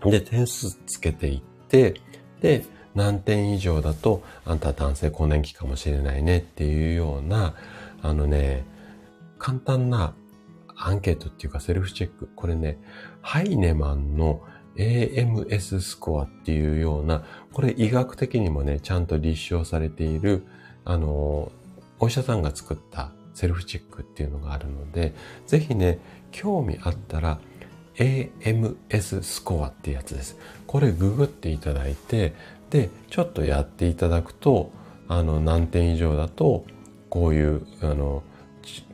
[0.04, 1.94] で、点数つけていって、
[2.40, 7.54] で、何点以上だと、あんた男性更年期かもしれないねっていうような、
[8.02, 8.64] あのね、
[9.38, 10.14] 簡単な
[10.84, 12.28] アンケートっていうかセルフチェック。
[12.34, 12.78] これね、
[13.20, 14.42] ハイネマンの
[14.76, 20.46] AMS スコアっていうような、これ医学的にもね、ちゃんと立証されている、
[20.84, 21.52] あの、
[21.98, 25.14] お医者さんが作ったセルフチェックっていうのがあるので、
[25.46, 25.98] ぜひね、
[26.30, 27.40] 興味あったら、
[27.96, 30.38] AMS スコアっていうやつです。
[30.66, 32.34] これググっていただいて、
[32.70, 34.72] で、ちょっとやっていただくと、
[35.08, 36.64] あの、何点以上だと、
[37.10, 38.22] こういう、あの、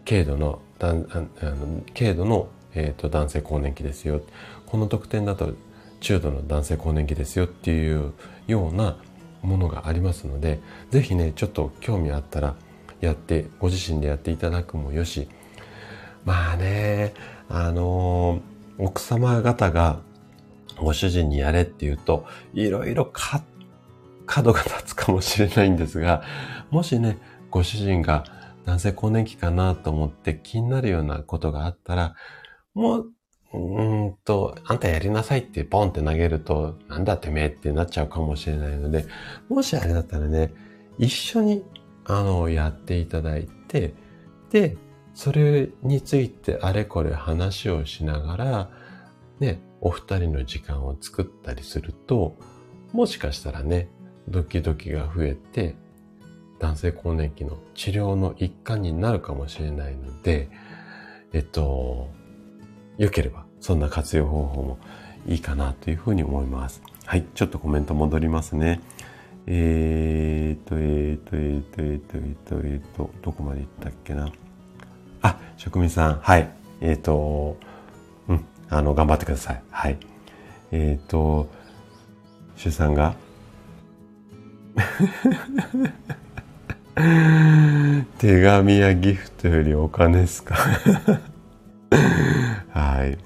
[0.05, 4.21] 軽度の、あの軽度の、えーと、男性更年期ですよ。
[4.67, 5.55] この特典だと
[6.01, 8.13] 中度の男性更年期ですよっていう
[8.47, 8.97] ような
[9.43, 10.61] ものがありますので、
[10.91, 12.55] ぜひね、ちょっと興味あったら
[13.01, 15.29] やって、ご自身でやっていただくもよし、
[16.25, 17.15] まあね、
[17.49, 19.99] あのー奥様方が
[20.77, 26.23] ご主人にやれって言うと、いろいろ角が立つかもしれないんですが、
[26.71, 27.19] もしね、
[27.51, 28.25] ご主人が
[28.69, 32.15] 男性更年期かなと思って気になるようなことがあったら、
[32.75, 33.13] もう、
[33.55, 39.07] うんと、あんたやりなさいってポンって投げると、なんだてめえってなっちゃうかもしれないので、
[39.49, 40.53] もしあれだったらね、
[40.99, 41.65] 一緒に、
[42.05, 43.95] あの、やっていただいて、
[44.51, 44.77] で、
[45.15, 48.71] それについてあれこれ話をしながら、
[49.41, 52.37] ね、お二人の時間を作ったりすると、
[52.93, 53.89] もしかしたらね、
[54.29, 55.75] ドキドキが増えて、
[56.59, 60.49] 男性更年期の治療の一環になるかもしれないので、
[61.33, 62.11] えっと、
[62.97, 64.79] 良ければそんな活用方法も
[65.27, 66.83] いいかなというふうに思います。
[67.05, 68.81] はい、ちょっとコメント戻りますね。
[69.47, 74.31] えーと、えーと、えーと、えーと、えーと、えーと、どこまで行ったっけな？
[75.23, 76.51] あ、職人さん、はい。
[76.83, 77.57] えーと、
[78.29, 79.63] うん、あの、頑張ってください。
[79.71, 79.99] はい。
[80.71, 81.49] えーと、
[82.57, 83.15] 主さんが、
[88.19, 90.57] 手紙やギフトよりお金ですか？
[92.71, 93.19] はい。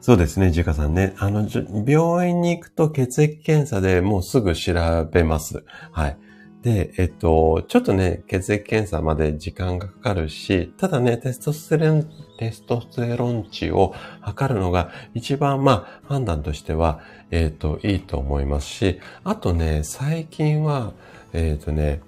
[0.00, 1.14] そうですね、ジカさんね。
[1.18, 1.46] あの、
[1.86, 4.72] 病院に行くと血液検査でもうすぐ調
[5.12, 5.64] べます。
[5.92, 6.16] はい。
[6.62, 12.06] で、えっと、ちょっとね、血液検査まで時間がかかるし、ただね、テストステロン、
[12.38, 17.00] テストステロン値を測るのが一番、まあ、判断としては、
[17.30, 20.94] えっと、いいと思いますし、あとね、最近は、
[21.32, 22.00] えっとね、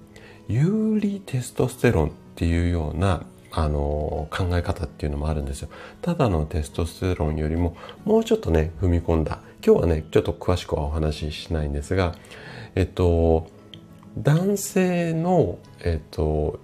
[0.47, 5.69] 有利テストステロンっていうようなあの考え方っていうのもあるんですよ。
[6.01, 12.15] ただのテストステロンよりももうちょっとね踏み込んだ今日はねちょっと詳しくはお話ししないんですが
[12.75, 13.47] えっと
[14.17, 16.59] 男性のえっと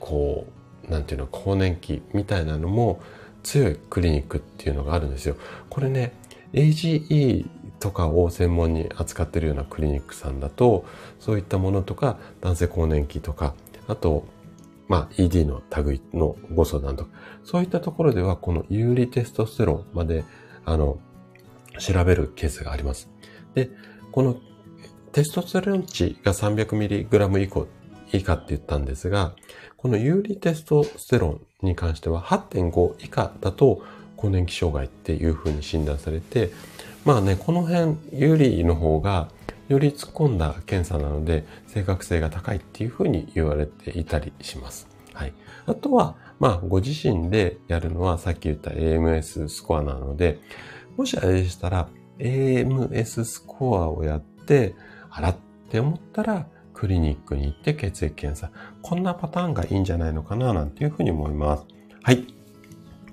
[0.00, 0.46] こ
[0.88, 3.00] うなんていうの更年期みたいなのも
[3.44, 5.36] 強いクリニックっていうのがあるんですよ。
[5.70, 6.12] これね
[6.54, 7.46] AGE
[7.80, 10.86] とかを専門に扱ってるようなクリニックさんだと
[11.20, 13.54] そういったものとか男性更年期とか
[13.86, 14.26] あと
[14.88, 17.10] まあ、ED の類のご相談とか、
[17.42, 20.24] そういったところでは、この有利テストステロンまで、
[20.64, 20.98] あの、
[21.78, 23.10] 調べるケースがあります。
[23.54, 23.70] で、
[24.12, 24.36] この
[25.12, 27.66] テストステロン値が 300mg 以降、
[28.12, 29.34] 以下って言ったんですが、
[29.76, 33.82] この有利テストステロンに関しては8.5以下だと
[34.16, 36.50] 更年期障害っていうふうに診断されて、
[37.04, 39.28] まあね、この辺、有利の方が
[39.68, 44.88] より突っ込んだ検査なので正確性が高いっていうふうに言われていたりします。
[45.12, 45.32] はい。
[45.66, 50.40] あとは、まあ、ご自身でやるのはさっき言った AMS スコアなので、
[50.96, 51.88] もしあれでしたら
[52.18, 54.74] AMS スコアをやって、
[55.10, 55.36] あらっ
[55.70, 58.50] て思ったら、クリニックに行って血液検査。
[58.82, 61.64] こんなパターンがいいんじゃないのかな、なんていうふうに思います。
[62.02, 62.26] はい。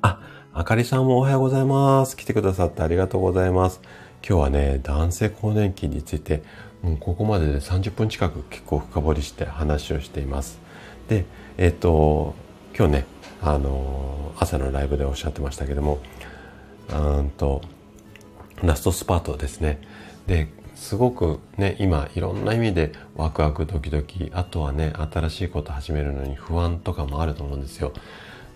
[0.02, 0.20] あ、
[0.54, 2.18] あかりさんもおはようございます。
[2.18, 3.80] 来てくださってありがとうございます。
[4.28, 6.44] 今日はね、男性更年期について、
[6.82, 10.60] もうここまでで30分近く結構深掘りして話をしています。
[11.08, 11.24] で、
[11.58, 12.36] えっ、と、
[12.78, 13.06] 今日ね、
[13.42, 16.00] あの、朝のライブでおっしゃってましたけども、
[16.90, 17.62] うんと、
[18.62, 19.80] ラストスパートですね。
[20.28, 27.94] で、すごくね、今いろんな意味でワクワクドキドキ、あとはね、新しいこと始めるのに不安とかもあると思うんですよ。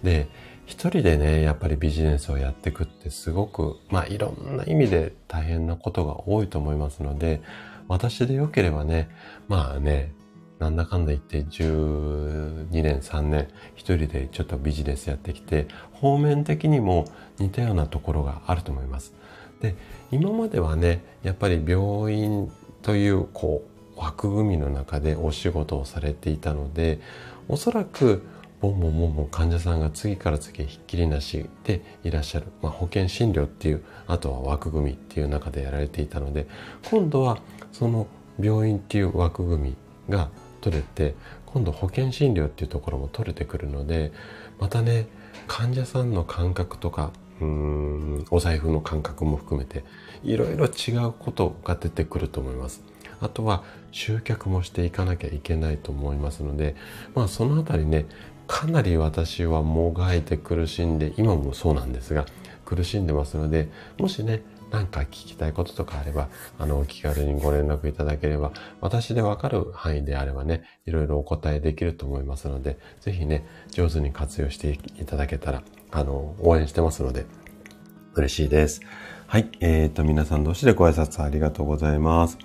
[0.04, 0.28] で、
[0.66, 7.42] 一人でね、やっぱりビジネスをやっていくってすごく、まあいろんな意味で大変なことが多いと思いますので、
[7.88, 9.10] 私でよければね、
[9.48, 10.12] まあね、
[10.60, 17.06] なんだかんだ言って12年3年一人でちょっとビジネスやってきて方面的にも
[17.40, 19.14] 似たようなところがあると思います。
[19.62, 19.76] で
[20.12, 22.52] 今まではねやっぱり病院
[22.82, 23.64] というこ
[23.96, 27.00] う枠組みの中でお仕事をされていたので
[27.48, 28.24] おそらく
[28.66, 36.48] ボンボンボンボン患者さんが次から次へひっきりなしでいらっしゃる、まあ、保険診療っていうあとは枠組みっていう中でやられていたので
[36.90, 37.38] 今度は
[37.72, 38.08] その
[38.40, 39.76] 病院っていう枠組み
[40.10, 40.30] が
[40.62, 41.14] 取れて
[41.46, 44.12] 今度保険診療っていうところも取れてくるので
[44.60, 45.08] またね
[45.48, 47.12] 患者さんの感覚とか
[47.42, 49.84] うんお財布の感覚も含めて
[50.24, 52.96] いろいろ違うことが出てくると思います。
[53.22, 56.76] あとは集客もしていかなきゃいけないと思いますので、
[57.14, 58.06] まあそのあたりね、
[58.48, 62.26] かなり私はもがいて苦しんで今もそうなんですが
[62.66, 66.28] 苦しんでますのでもしね何か聞きたいこととかあれば、
[66.60, 77.26] あの、お気軽にご連絡いただければ、私でわかる範囲であればね、いろいろお答えできると思いますので、ぜひね、上手に活用していただけたら、あの、応援してますので、
[78.16, 78.82] 嬉しいです。
[79.28, 79.50] はい。
[79.60, 82.38] えっ、ー、と、皆さん同士でご挨拶ありがとうございます。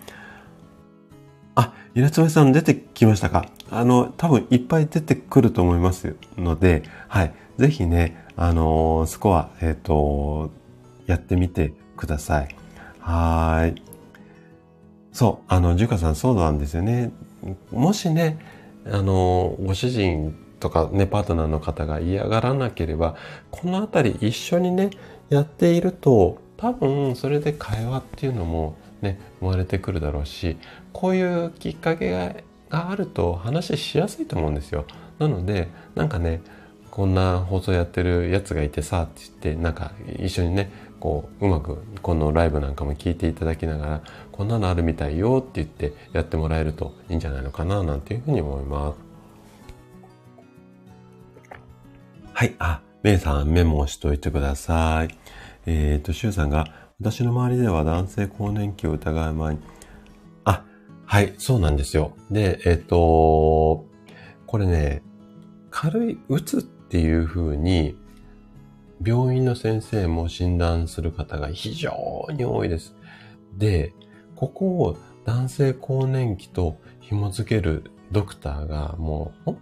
[1.54, 3.46] あ、イラツメさん出てきましたか？
[3.70, 7.34] あの、多分いっぱい出てくると思いますので、はい。
[7.56, 10.50] ぜひね、あのー、スコア、えっ、ー、と、
[11.06, 12.48] やってみてください。
[12.98, 13.80] はい。
[15.12, 17.12] そう、あの、ジュカさんそうなんですよね。
[17.70, 18.38] もしね、
[18.86, 23.16] あの、ご主人とかね、パートナーの方が嫌がらなければ、
[23.50, 24.90] このあたり一緒にね、
[25.28, 30.58] やっていると、多分それで会話っていうのもね、生まれてくるだろうし、
[30.92, 32.34] こういうきっかけが
[32.70, 34.84] があると話しやすいと思うんですよ。
[35.18, 36.40] なのでなんかね
[36.90, 44.02] こんな放送やってるやつがいてさって言ってなんか一緒にねこううまくこのライブなんかも聞いていただきながら
[44.32, 49.10] こんなのあるみたいよって言ってやってもらえるといいんじゃないのかななんていうふうに思います。
[52.40, 52.54] はい。
[52.58, 55.14] あ、メイさんメモをしといてください。
[55.66, 59.60] えっ、ー、と、シュウさんが私の周りでは男性更年期を疑う前に
[61.10, 62.12] はい、そうなんですよ。
[62.30, 63.84] で、えっ、と、
[64.46, 65.02] これね、
[65.68, 67.96] 軽いうつっていう風に、
[69.04, 72.94] 病院の先生も診断する方が非常に多いです。
[73.58, 73.92] で、
[74.36, 79.58] ここを男性更年期と紐づけるドクターがもう本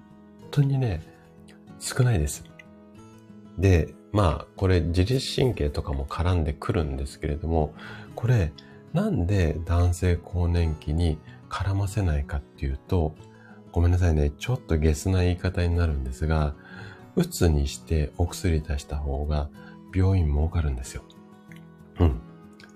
[0.50, 1.00] 当にね、
[1.80, 2.44] 少ないです。
[3.56, 7.72] で、まあ、これ自律神経とかも絡んでくるんですけれども、
[8.14, 8.52] これ、
[8.92, 11.18] なんで男性更年期に
[11.48, 13.14] 絡ませないかっていうと、
[13.72, 16.54] ごめんなさいね、ちょっとゲスな言い方になるんですが、
[17.16, 19.48] うつにしてお薬出した方が
[19.94, 21.02] 病院儲かるんですよ。
[22.00, 22.20] うん。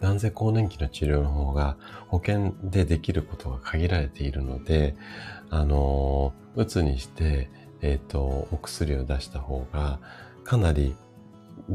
[0.01, 1.77] 男性更年期の治療の方が
[2.09, 4.97] 保険でできることが限られているので、
[5.49, 7.51] あの、うつにして、
[7.83, 10.01] えっ、ー、と、お薬を出した方が
[10.45, 10.97] かなり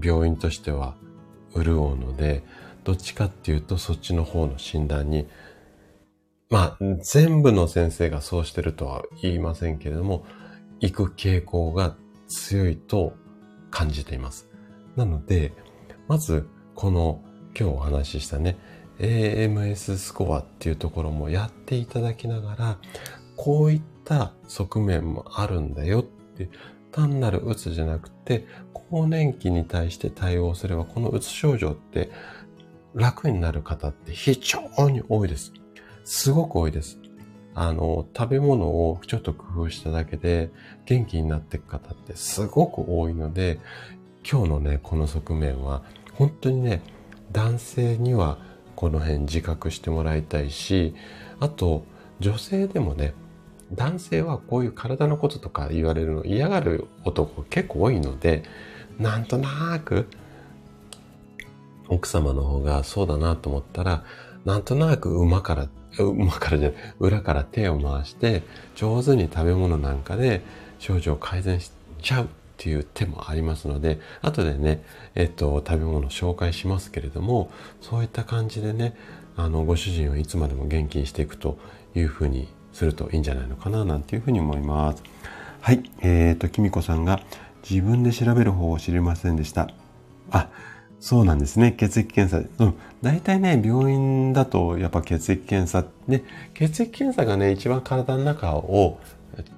[0.01, 0.95] 病院としては
[1.55, 2.43] 潤うので、
[2.83, 5.27] どっちかっていうとそっちの方の診断に、
[6.49, 10.25] まあ、全部の先生がそうしてるとは言いませんけれども、
[10.79, 11.95] 行く傾向が
[12.27, 13.13] 強いと
[13.69, 14.49] 感じています。
[14.95, 15.53] なので、
[16.07, 17.21] まず、この
[17.57, 18.57] 今日お話ししたね、
[18.99, 22.77] AMS スコアっていうところもやっていただきながら、
[23.35, 26.49] こういった側面もあるんだよって、
[26.91, 32.09] 単なるうつじゃなくて、更年期に対して対応すれば、このうつ症状って
[32.93, 35.51] 楽になる方って非常に多いです。
[36.09, 36.97] すごく多いです。
[37.53, 40.51] あの、食べ物をちょっと工夫しただけで
[40.85, 43.59] 元気になっていく方ってすごく多いので、
[44.23, 45.83] 今日のね、この側面は
[46.13, 46.81] 本当にね、
[47.33, 48.37] 男性には
[48.77, 50.95] この辺自覚してもらいたいし、
[51.41, 51.83] あと
[52.21, 53.13] 女性でもね、
[53.73, 58.43] 男性はこういう体のこととか言われるの嫌がる男結構多いので、
[58.97, 60.07] なんとなく
[61.89, 64.05] 奥様の方がそうだなと思ったら、
[64.45, 65.67] なんとなく馬から、
[66.03, 68.43] 馬からじゃ、裏から手を回して、
[68.75, 70.41] 上手に食べ物なんかで
[70.79, 71.71] 症状を改善し
[72.01, 72.27] ちゃうっ
[72.57, 74.83] ていう手もありますので、後でね、
[75.15, 78.95] えっと、食べ物紹介しますけれども、そういった感じでね、
[79.35, 81.57] あの、ご主人をいつまでも元気にしていくと
[81.95, 85.03] いうふうにするといいんじゃないのかな、なんていうふうに思います。
[85.61, 87.21] はい、えっ、ー、と、きみこさんが
[87.69, 89.69] 自分で調べる方を知りませんでした。
[90.31, 90.49] あ、
[90.99, 91.73] そうなんですね。
[91.73, 92.49] 血液検査。
[92.63, 92.73] うん。
[93.01, 95.85] 大体ね、病院だとやっぱ血液検査。
[96.07, 96.23] で、
[96.53, 98.99] 血液検査がね、一番体の中を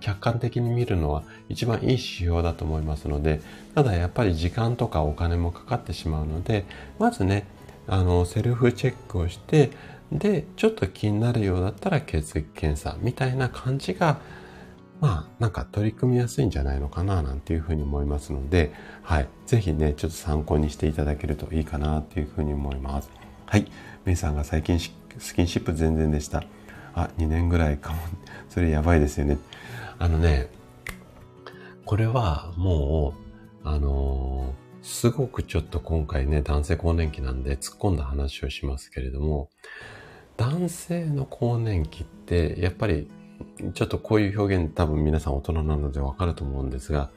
[0.02, 3.42] 客観的に見るのは一番いい指標だと思いますので、
[3.76, 6.66] ただやっぱり時間とかお金もかかってしまうので、
[6.98, 7.46] まずね、
[7.88, 9.72] あの、セルフチェックをして、
[10.12, 14.20] で、ちょっと気になるようだったら血液検査みたいな感じが
[15.02, 19.30] まあ、なんか取り組みやすいんじゃないのかな、なんていうふうに思いますので、はい。
[19.46, 23.10] ぜひね、ちょっと参考にしていただけるといいかな、っていうふうに思います。
[23.46, 23.66] はい。
[24.06, 24.78] メイさんが最近
[25.18, 26.44] スキンシップ全然でした。
[26.94, 28.00] あ、2年ぐらいかも。
[28.50, 29.38] それやばいですよね。
[30.00, 30.50] あのね、
[31.86, 33.14] これはも
[33.64, 39.50] う、あのー、すごくちょっと今回ね、男性更年期なんで突っ込んだ話をしますけれども、
[40.36, 43.10] 男性の更年期って、やっぱり
[43.74, 47.10] ちょっとこういう表現多分皆さん大人なのでわかると思うんですが、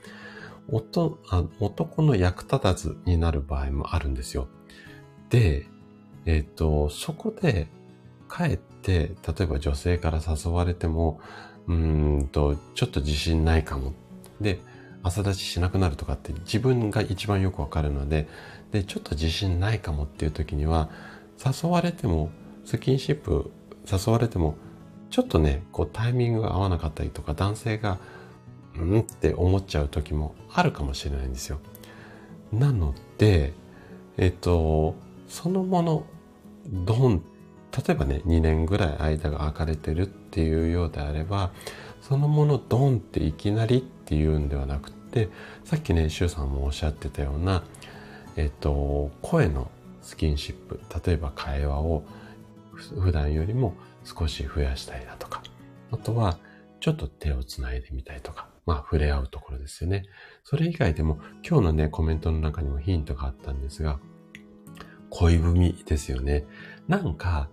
[0.68, 4.48] 男の役立たずになる場合もあるんですよ。
[5.30, 5.66] で、
[6.24, 7.66] えっ、ー、と、そこで、
[8.28, 11.20] かえって、例えば女性から誘われても、
[11.66, 13.92] うんと、ちょっと自信ないかも。
[14.40, 14.60] で、
[15.02, 18.28] 朝立ちしなくなるとかって自分が一番よくわかるので、
[18.70, 20.90] で、ちょっと自信ないかもっていう時には、
[21.44, 22.30] 誘われても、
[22.64, 23.50] スキンシップ
[23.90, 24.56] 誘われても、
[25.12, 27.98] ちょっとね、こうタイミングが合わなかったりとか、男性が、
[28.74, 31.60] うんって思っちゃう時もあるかもしれないんですよ。
[32.50, 33.52] なので、
[34.16, 34.94] えっと、
[35.28, 36.06] そのもの、
[36.66, 37.22] ドン、
[37.76, 41.50] 例えばね、2年ぐらい間が空かれてるっていうようであれば、
[42.00, 45.28] そのものドンっていきなりっていうんではなくて、
[45.64, 47.64] さっきね、シュウさんもおっしゃってたような、
[48.36, 52.02] えっと、声のスキンシップ、例えば会話を
[52.98, 53.74] 普段よりも
[54.04, 55.42] 少し増やしたいだとか、
[55.90, 56.38] あとは、
[56.80, 60.04] ちょっと手をつないでみたいとか、まあ、触れ合うところですよね。
[60.42, 64.00] それ以外でも、今日のね、コメントの中にもヒントがあったんですが、
[65.10, 66.44] 恋文ですよね。
[66.88, 67.48] なんか、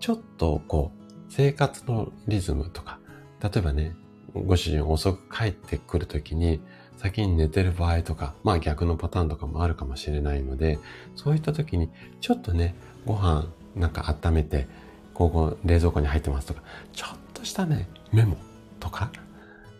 [0.00, 2.98] ちょっとこう、生活のリズムとか、
[3.40, 3.96] 例えばね、
[4.34, 6.60] ご主人遅く帰ってくるときに、
[6.96, 10.78] 先に寝てる場合とか、まあ逆のパターンとかもあるかもしれないので、
[11.14, 11.90] そういった時に、
[12.20, 12.74] ちょっとね、
[13.06, 13.46] ご飯
[13.76, 14.68] なんか温めて、
[15.14, 16.62] ここ冷蔵庫に入ってますとか、
[16.92, 18.36] ちょっとしたね、メモ
[18.80, 19.10] とか、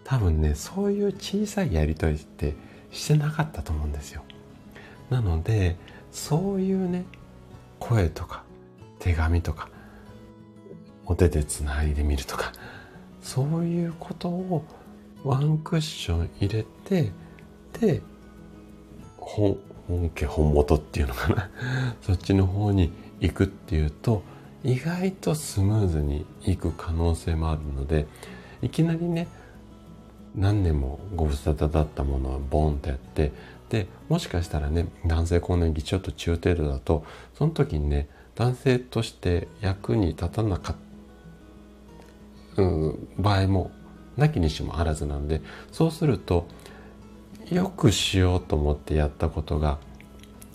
[0.05, 2.55] 多分ね、そういう小さいやりとりって
[2.91, 4.23] してなかったと思うんですよ。
[5.11, 5.77] なので、
[6.13, 7.05] そういうね、
[7.81, 8.45] 声とか、
[9.01, 9.69] 手紙とか、
[11.07, 12.53] お手で繋いでみるとか、
[13.23, 14.65] そういうことを
[15.25, 17.13] ワンクッション入れて、
[17.81, 18.01] で、
[19.19, 19.59] 本、
[19.89, 21.51] 本家本元っていうのかな。
[22.03, 24.23] そっちの方に行くっていうと、
[24.65, 28.07] 意外とスムーズに行く可能性もあるので、
[28.63, 29.29] いきなりね、
[30.35, 33.33] 何年もご無沙汰だったものをボンとやって、
[33.69, 37.05] で、もしかしたらね、男性更年期ちょっと中程度だと、
[37.35, 40.77] その時にね、男性として役に立たなかっ
[42.57, 43.71] た、うん、場合も
[44.17, 45.43] なきにしもあらずなので、
[45.73, 46.47] そうすると、
[47.51, 49.79] よくしようと思ってやったことが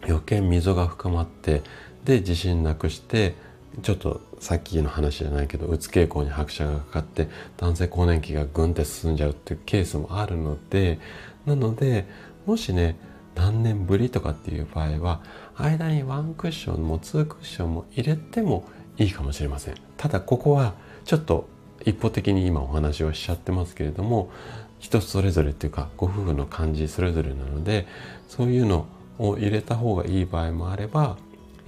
[0.03, 1.61] 余計溝が深まって
[2.03, 3.35] で自信なくして
[3.81, 7.27] ちょっとさっきの話じゃないけどうつ傾向に拍車がかかって
[7.57, 10.99] 男性更年期がぐんって進んじゃうっていうケースもあるので
[11.45, 12.05] なので
[12.45, 12.97] もしね
[13.35, 15.21] 何年ぶりとかっていう場合は
[15.55, 18.67] 間にワンクッションもツークッションも入れても
[18.97, 19.75] いいかもしれません。
[19.97, 20.73] ただここは
[21.05, 21.47] ちょっと
[21.85, 24.29] 一方的に今お話をしちゃってますけれども
[24.79, 27.87] 人それぞれっていうかご夫婦の感じそれぞれなので
[28.27, 31.17] そういうのを入れた方がいい場合もあれば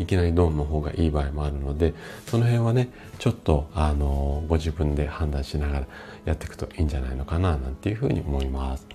[0.01, 1.93] いきなりドンの方がいい場合もあるので
[2.25, 2.89] その辺はね
[3.19, 5.87] ちょっとあのご自分で判断しながら
[6.25, 8.87] やっていくといいんじゃないのかななんていうふうに思います。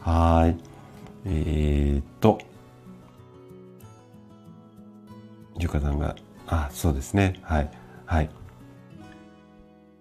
[0.00, 0.56] はい。
[1.24, 2.38] えー、っと、
[5.58, 6.14] ゆかさんが、
[6.46, 7.40] あ、そうですね。
[7.42, 7.70] はい。
[8.04, 8.30] はい。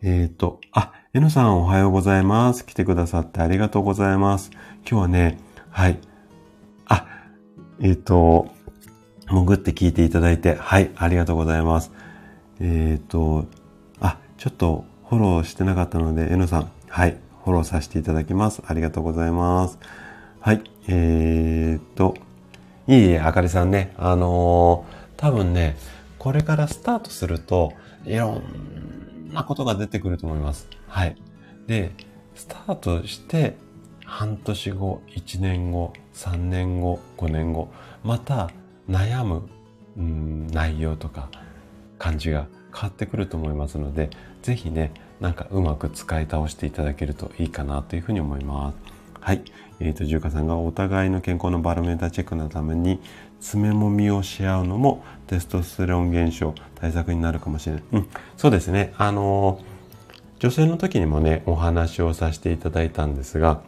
[0.03, 2.65] えー、っと、あ、えのさんおはようございます。
[2.65, 4.51] 来てくださってありがとうございます。
[4.87, 5.39] 今日はね、
[5.71, 5.97] はい。
[6.85, 7.07] あ、
[7.79, 8.49] えっ、と、
[9.27, 11.91] 潜って聞いていただいて、はい、ありがとうございます。
[12.59, 13.45] えっ、と、
[13.99, 18.61] あ、ちょっとフォローしてなかったので、えのさん、はい、フォローさせていただきます。
[18.65, 19.79] ありがとうございます。
[20.39, 22.15] はい、えっ、と、
[22.87, 25.75] いいえ、あかりさんね、あのー、多分ね、
[26.19, 27.73] これからスタートすると、
[28.05, 30.67] いろんなことが出てくると思います。
[30.87, 31.15] はい。
[31.65, 31.91] で、
[32.35, 33.55] スタートして、
[34.05, 37.71] 半年後、1年後、3年後、5年後、
[38.03, 38.51] また
[38.89, 39.47] 悩む、
[39.97, 41.29] うん、内容とか
[41.97, 44.09] 感じが変わってくると思いますので、
[44.41, 48.77] ぜひね、なんかうまく使い倒していただけるといいかなというふうに思います。
[49.19, 49.43] はい。
[49.79, 52.99] えっ、ー、と、じゅうかさんがお互いの健康のバロメーターチェックのために、
[53.39, 57.83] 爪もみをし合うのもテストステロン減少対策になるかもしれない。
[57.93, 58.07] うん、
[58.37, 58.93] そうですね。
[58.97, 59.75] あのー
[60.37, 63.61] 女性の時にもね、お話をさせていただいたんですが、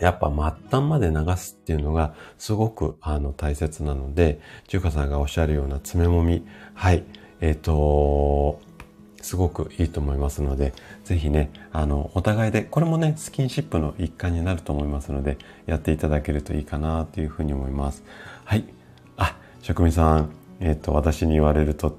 [0.00, 6.44] やっぱ末端まで流すっていうのがすごくあの大切なので、中華さんがおっしゃるような爪もみ、
[6.74, 7.04] はい、
[7.40, 8.60] えっ、ー、と、
[9.22, 10.72] すごくいいと思いますので、
[11.04, 15.36] ぜひね、あの、お互いで、これもね、スキンシップの一環になると思いますので、
[15.66, 18.02] やっていただけるといいかなというふうに思います。
[18.44, 18.64] はい。
[19.18, 20.30] あ、職人さん、
[20.60, 21.98] えっ、ー、と、私に言われると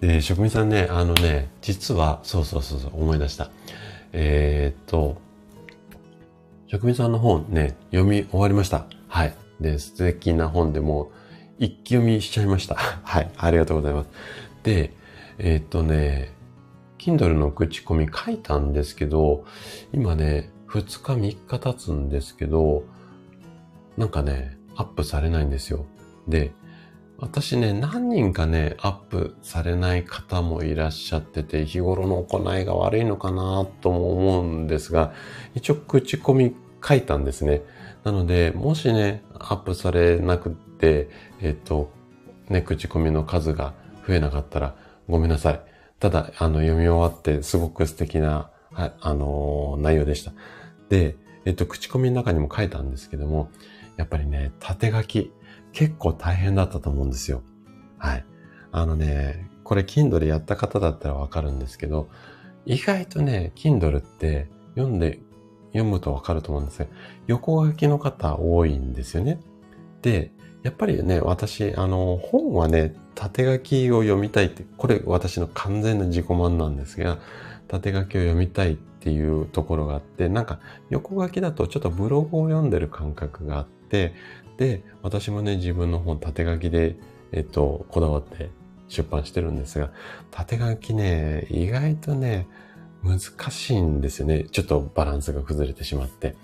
[0.00, 3.50] で、職人さんね、あのね、実は、そうそうそうそう、思い出した。
[4.12, 5.18] えー、っと、
[6.70, 8.86] 職人さんの本ね、読み終わりました。
[9.08, 9.34] はい。
[9.58, 11.08] で、素敵な本でもう、
[11.58, 12.76] 一気読みしちゃいました。
[13.02, 13.30] はい。
[13.36, 14.10] ありがとうございます。
[14.62, 14.92] で、
[15.38, 16.32] えー、っとね、
[16.96, 19.44] Kindle の口コミ書いたんですけど、
[19.92, 22.84] 今ね、2日3日経つんですけど、
[23.96, 25.86] なんかね、アップされないんですよ。
[26.28, 26.52] で、
[27.20, 35.12] 私ね、何人かね、アップされない方もいらっしゃってて、日頃の行いが悪いのかなとも思うんですが、
[35.54, 37.62] 一応口コミ書いたんですね。
[38.04, 41.10] なので、もしね、アップされなくて、
[41.42, 41.92] えっ、と、
[42.48, 43.74] ね、口コミの数が
[44.08, 44.74] 増えなかったら
[45.06, 45.60] ごめんなさい。
[45.98, 50.32] ただ、あの、読み終わってすごく素敵な、は、あのー、内容でした。
[50.88, 53.50] で、えっ、と、口コミの中にも書いたんですけども、
[53.98, 55.32] やっぱりね、縦書き、
[55.72, 57.42] 結構大変だったと思うんですよ。
[57.98, 58.24] はい。
[58.72, 62.08] あのね、これ Kindle やった方だったらわかるんですけど、
[62.66, 65.20] 意外とね、Kindle って読んで、
[65.72, 66.86] 読むとわかると思うんですが、
[67.26, 69.40] 横書きの方多いんですよね。
[70.02, 77.18] で、やっぱりね、私、あの、本はね、縦書きを読みたいって、これ私の完全な自己満なんですが、
[77.68, 80.60] 縦書きを読みたいっていうところがあって、なんか
[80.90, 84.14] 横書きだとちょっとブログを読んでる感覚があって、
[84.60, 86.96] で、私もね、自分の本縦書きで、
[87.32, 88.50] えっと、こだわって
[88.88, 89.90] 出版してるんですが、
[90.30, 92.46] 縦書きね、意外とね、
[93.02, 93.18] 難
[93.50, 94.44] しいんですよね。
[94.44, 96.36] ちょっとバランスが崩れてしまって。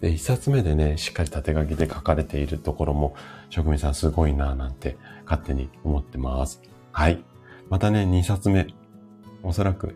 [0.00, 3.14] で、一冊目でね、しっかり縦書きで書かれているところも、
[3.50, 6.60] 職人さんすごいなぁなんて勝手に思ってます。
[6.90, 7.22] はい。
[7.68, 8.66] またね、二冊目、
[9.44, 9.94] おそらく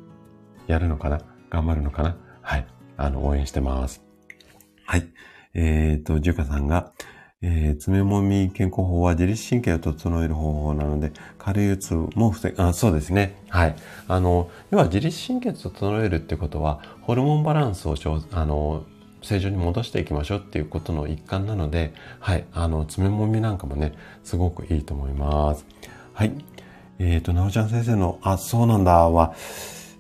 [0.69, 1.23] やるのかな？
[1.51, 2.17] 頑張るのかな？
[2.41, 2.67] はい。
[2.97, 4.05] あの、応援してます。
[4.87, 5.09] はい。
[5.55, 6.93] えっ、ー、と、ジュカさんが、
[7.43, 13.37] えー、爪もみ健康法は自律神経を整える方法なので、軽いうつも防ぐ、あ、そうですね。
[13.51, 13.77] はい。
[14.09, 17.97] あの、要は自律神経を整えるってことは、ホルモンバランスを
[18.33, 18.85] あの、
[19.21, 22.47] 正常に戻していきましょうっていうことの一環なので、はい。
[22.53, 25.67] あの、爪もみなんかもね、すごくいいと思います。
[26.13, 26.33] はい。
[26.99, 29.35] えっ、ー、と、なおちゃん先生の、あ、そうなんだは、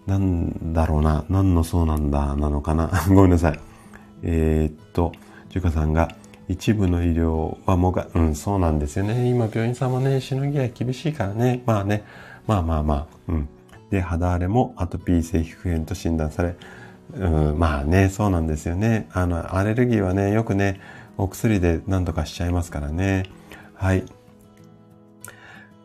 [0.07, 2.91] なんだろうな、何のそうなんだなのかな。
[3.09, 3.61] ごめんなさい。
[4.23, 5.13] えっ、と、
[5.51, 6.15] ちゅうかさんが、
[6.49, 9.29] 一部の医療はもが、うん、そうなんですよね。
[9.31, 11.63] 今、病院さんもね、しのぎは厳しいからね。
[11.67, 12.05] まあね、
[12.47, 13.49] まあまあまあ、うん。
[13.91, 16.57] で、肌荒れもアトピー性皮膚炎と診断され、
[17.15, 19.09] うん、まあね、そうなんですよね。
[19.13, 20.81] あの、アレルギーはね、よくね、
[21.17, 23.25] お薬で何とかしちゃいますからね。
[23.75, 24.05] はい。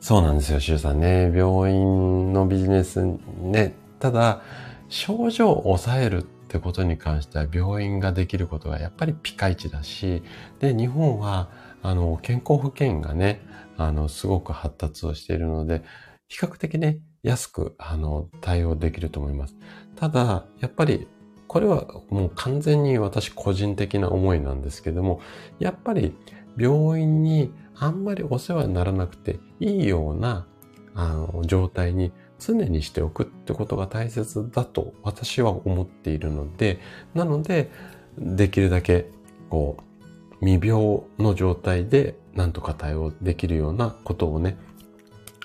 [0.01, 1.31] そうなんですよ、シュウさんね。
[1.35, 3.05] 病院のビジネス
[3.41, 3.75] ね。
[3.99, 4.41] ただ、
[4.89, 10.23] 症状を抑えるってってことに関しては病院ができることがやっぱりピカイチだし、
[10.57, 11.51] で、日本は、
[11.83, 13.45] あの、健康保険がね、
[13.77, 15.83] あの、すごく発達をしているので、
[16.27, 19.55] 比較的ね、安く、あの、対応できると思います。
[19.95, 21.07] ただ、やっぱり、
[21.47, 25.21] これはもう完全に私個人的な思いなんですけども、
[25.59, 26.15] やっぱり
[26.57, 30.47] 病院にあんまりお世話にならなくていいような、
[30.95, 36.79] あの、状態に常にしておくってことが大切だと私は思っているので、
[37.13, 37.69] なので、
[38.17, 39.09] できるだけ、
[39.49, 44.57] こう、未病の状態で何とか対応できるようなことをね、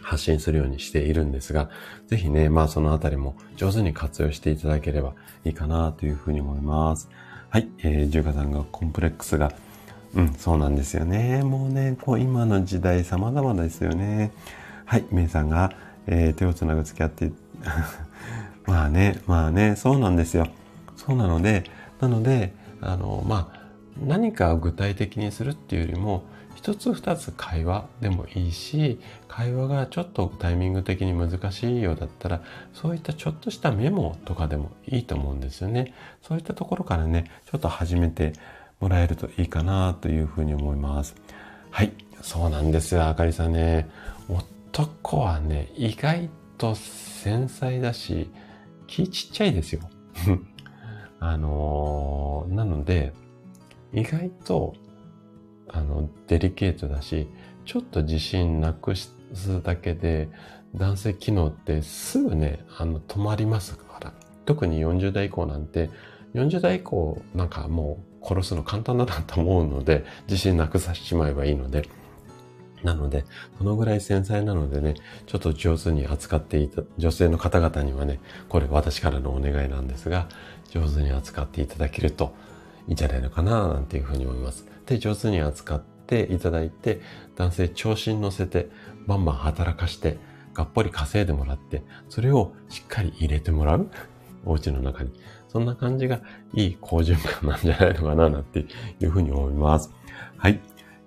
[0.02, 1.70] 発信するようにしているんですが、
[2.06, 5.14] ぜひね、まあそのあたりも上手に活用していただければ
[5.44, 7.08] いいかなというふうに思います。
[7.48, 9.52] はい、えー、ジュさんがコンプレックスが、
[10.14, 11.42] うん、そうなんですよね。
[11.42, 14.32] もうね、こう今の時代様々ですよね。
[14.84, 15.72] はい、メイさんが、
[16.06, 17.32] えー、手をつなぐ付き合って、
[18.66, 20.46] まあね、まあね、そうなんですよ。
[20.96, 21.64] そうなので、
[22.00, 23.64] なので、あの、まあ、
[24.02, 26.24] 何かを具体的にするっていうよりも、
[26.54, 28.98] 一つ二つ会話でもいいし、
[29.28, 32.40] 会話がちょっとタイミング的に難しいようだったら、
[32.72, 35.92] そういったちょっとしたメモとかでもいいと思うんですよね。
[36.22, 38.32] そういったところからね、ちょっと始めて
[38.80, 41.14] もらえるといいかなというふうに思います。
[41.70, 41.92] はい。
[42.22, 43.86] そうなんですよ、あかりさんね。
[44.74, 48.28] 男はね、意外と繊細だし、
[48.88, 49.82] 気ちっちゃいですよ。
[51.20, 53.12] あのー、なので、
[53.92, 54.74] 意外と、
[55.68, 57.28] あの、デリケートだし、
[57.64, 59.12] ちょっと自信なくす
[59.62, 60.28] だけで、
[60.74, 64.12] 男性機能ってすぐね、あの、止まりますから。
[64.44, 65.88] 特に40代以降なんて、
[66.34, 71.88] 40代以降なんかもう殺すの簡単だなと思うので、自信なくさせてしまえばいいので、
[72.84, 73.24] なので、
[73.58, 74.94] そのぐらい繊細なのでね、
[75.26, 80.28] ちょっと上手に扱っていた、女性の方々にはね、これ私からのお願いなんですが、
[80.70, 82.34] 上手に扱っていただけると
[82.86, 84.66] いいんじゃないのかな、なんていうふうに思います。
[84.86, 87.00] で、上手に扱っていただいて、
[87.36, 88.68] 男性調子に乗せて、
[89.06, 90.18] バンバン働かして、
[90.52, 93.88] がっぽり稼いでもらって、それをしっかり入れてもらう。
[94.46, 95.10] お家の中に。
[95.48, 96.20] そんな感じが
[96.52, 98.66] いい好循環なんじゃないのかな、なんて
[99.00, 99.90] いうふうに思います。
[100.36, 100.60] はい。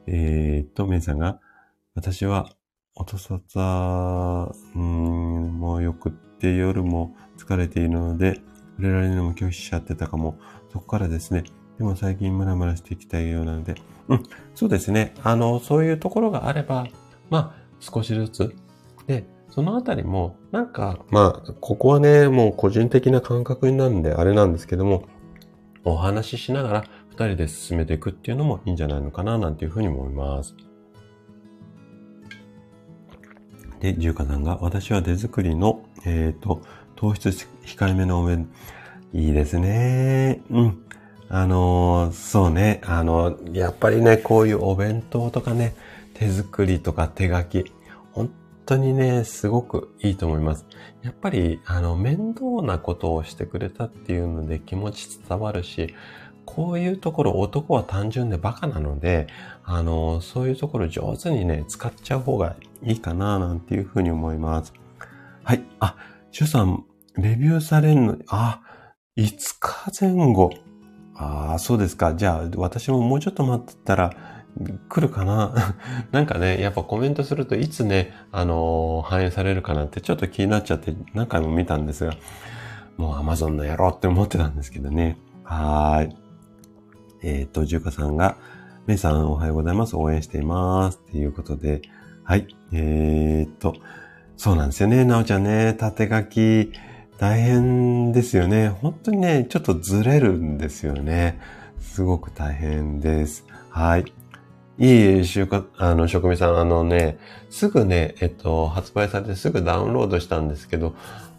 [0.07, 1.39] えー、っと、メイさんが、
[1.97, 2.51] 私は
[2.93, 8.35] 音沙汰、うん、もうよくって夜も疲れているので、
[8.75, 10.37] 触れられるのも拒否しちゃってたかも。
[10.71, 11.43] そこからですね。
[11.79, 13.73] でも最近ムラムラしてきたようなので、
[14.09, 14.23] うん、
[14.53, 15.15] そうですね。
[15.23, 16.85] あの、そういうところがあれば、
[17.31, 18.55] まあ、少しずつ。
[19.07, 25.05] で、そのあたりも、なんか、まあ、ここはね、もう個人的な感覚になるんで、あれなんですけども、
[25.83, 30.55] お話ししながら二人で進めていくっていうのもいいんじゃないのかな、なんていうふうに思います。
[33.79, 36.61] で、重華さんが、私は手作りの、えっ、ー、と、
[36.95, 37.29] 糖質
[37.65, 38.49] 控えめのお弁、
[39.13, 40.41] いいですね。
[40.49, 40.83] うん。
[41.29, 42.81] あのー、そうね。
[42.85, 45.75] あの、やっぱりね、こういうお弁当とかね、
[46.13, 47.71] 手作りとか手書き、
[48.13, 48.31] 本
[48.65, 50.65] 当にね、すごくいいと思います。
[51.03, 55.93] やっぱり、あの、面倒なことをしてくれたっていうので気持ち伝わるし、
[56.45, 59.27] こういうところ男は単純でバカなので、
[59.63, 64.73] あの、そういうところ上手にね、使っちゃう方がいいかな、なんていうふうに思います。
[65.43, 65.63] はい。
[65.79, 65.95] あ、
[66.31, 66.85] シュさん、
[67.17, 68.61] レビューされるの、あ、
[69.17, 70.51] 5日前後。
[71.15, 72.13] ああ、そうですか。
[72.13, 74.37] じゃあ、私ももうちょっと待ってたら、
[74.89, 75.53] 来るかな？
[76.11, 82.13] なんかね、やっぱコメントするといつね、あのー、反映されるかなってちょっと気になっちゃって何回も見たんですが、
[82.97, 85.17] もう Amazon のやろうって思ってたんですけどね。
[85.43, 86.15] はーい。
[87.23, 88.37] えっ、と、じゅうかさんが、
[88.85, 89.95] めいさんおはようございます。
[89.95, 90.99] 応援しています。
[91.09, 91.81] っていうことで、
[92.27, 92.45] はい。
[92.73, 93.73] えー、っと、
[94.35, 95.05] そうなんですよね。
[95.05, 96.73] なおちゃんね、縦書き、
[97.17, 98.67] 大変ですよね。
[98.67, 101.39] 本当にね、ちょっとずれるんですよね。
[101.79, 103.45] すごく大変です。
[103.69, 104.13] はい。
[104.77, 107.17] いいえ、しゅか、あの、職味さん、あのね、
[107.49, 110.95] すぐね、えっと、発売されてすぐダウンロードしたんですけど、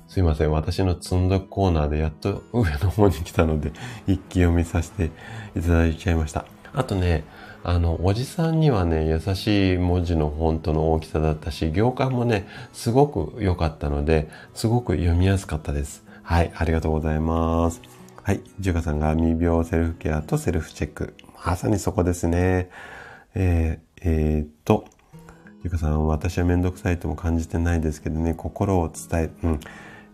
[0.06, 0.52] すいません。
[0.52, 3.72] 私の積んどくコーナーでやっと上の方に来たので、
[4.06, 5.10] 一気読みさせて
[5.54, 6.46] いただいちゃいました。
[6.72, 7.24] あとね、
[7.68, 16.02] あの、おじさんにはね、優しい文字のフォントの大きさだったし、行間もね、すごく良かったので、すごく読みやすかったです。
[16.22, 17.82] はい、ありがとうございます。
[18.22, 21.12] はい、ジュカさんが未病セルフケアとセルフチェック。
[21.44, 22.70] まさにそこですね。
[23.34, 24.86] えー、えー、っと、
[25.62, 29.60] ゆかさん、私はめんどくさいとも感じてないですけどね、心を伝え、うん、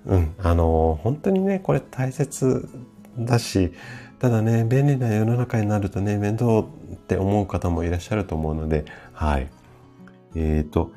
[0.06, 2.68] うん、あの、本当にね、これ大切
[3.16, 3.72] だし、
[4.18, 6.64] ただね、便利な世の中になるとね、面倒
[7.04, 9.48] って思う方もいらっしゃると思うので、はい。
[10.34, 10.92] えっ、ー、と、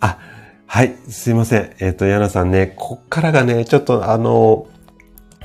[0.00, 0.18] あ、
[0.66, 1.74] はい、すいません。
[1.80, 4.68] えっ、ー、と、ヤナさんね、こっからがね、ちょっとあの、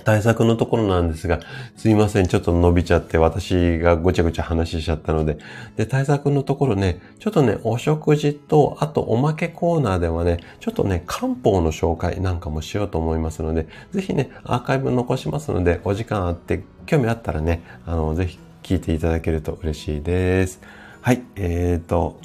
[0.05, 1.41] 対策のところなんですが、
[1.75, 2.27] すいません。
[2.27, 5.37] ちょっと伸びちゃって、私がごちゃごちゃ話しちゃったので。
[5.75, 20.59] で、対策のところね、ちょっとね、お食事と、あとおまけコーナーではね、ちょっとね、漢方の紹介なんかもしようと思いますので、ぜひね、アーカイブ残しますので、お時間あって、興味あったらね、あの、ぜひ聞いていただけると嬉しいです。
[20.99, 22.19] はい、えーと、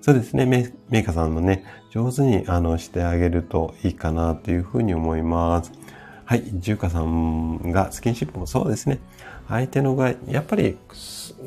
[0.00, 5.72] そうですね、メーカーさんのね、上手にあのしてあげるといいかなというふうに思います。
[6.24, 9.00] はい、ジュカさんがスキンシップもそうですね。
[9.48, 10.78] 相手のが、やっぱり、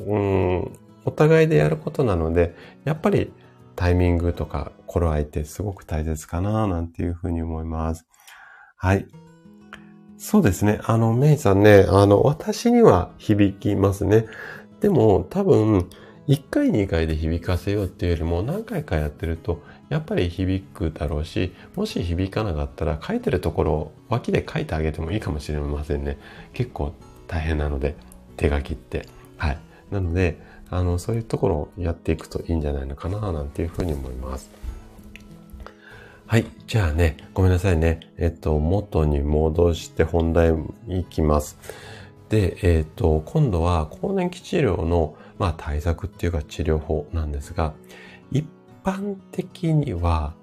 [0.08, 2.54] うん、お互いでやることなので、
[2.84, 3.32] やっぱり
[3.78, 8.06] タイミングとか頃合いってすごく大切かな、なんていうふうに思います。
[8.76, 9.06] はい。
[10.24, 10.80] そうですね。
[10.84, 14.28] あの、メイさんね、あの、私には響きますね。
[14.80, 15.90] でも、多分、
[16.28, 26.20] 1回2回で響かせようっていうよりも何回かやってるとやっぱり響くだろうしもし響かなかったら書いてるところを脇で書いてあげてもいいかもしれませんね
[26.54, 26.94] 結構
[27.28, 27.96] 大変なので
[28.38, 29.08] 手書きって
[29.38, 29.58] はい
[29.90, 34.61] なのであのそういうところをやっていくといいんじゃないのかななんていうふうに思います
[36.32, 36.46] はい。
[36.66, 38.00] じゃあね、ごめんなさいね。
[38.18, 40.54] えっと、元に戻して本題
[40.88, 41.60] いきます。
[42.30, 47.74] で、えっと、今度は更年期治療の、まあ、対策っていうか治療法なんですが、
[48.32, 48.46] 一
[48.82, 50.34] 般的には、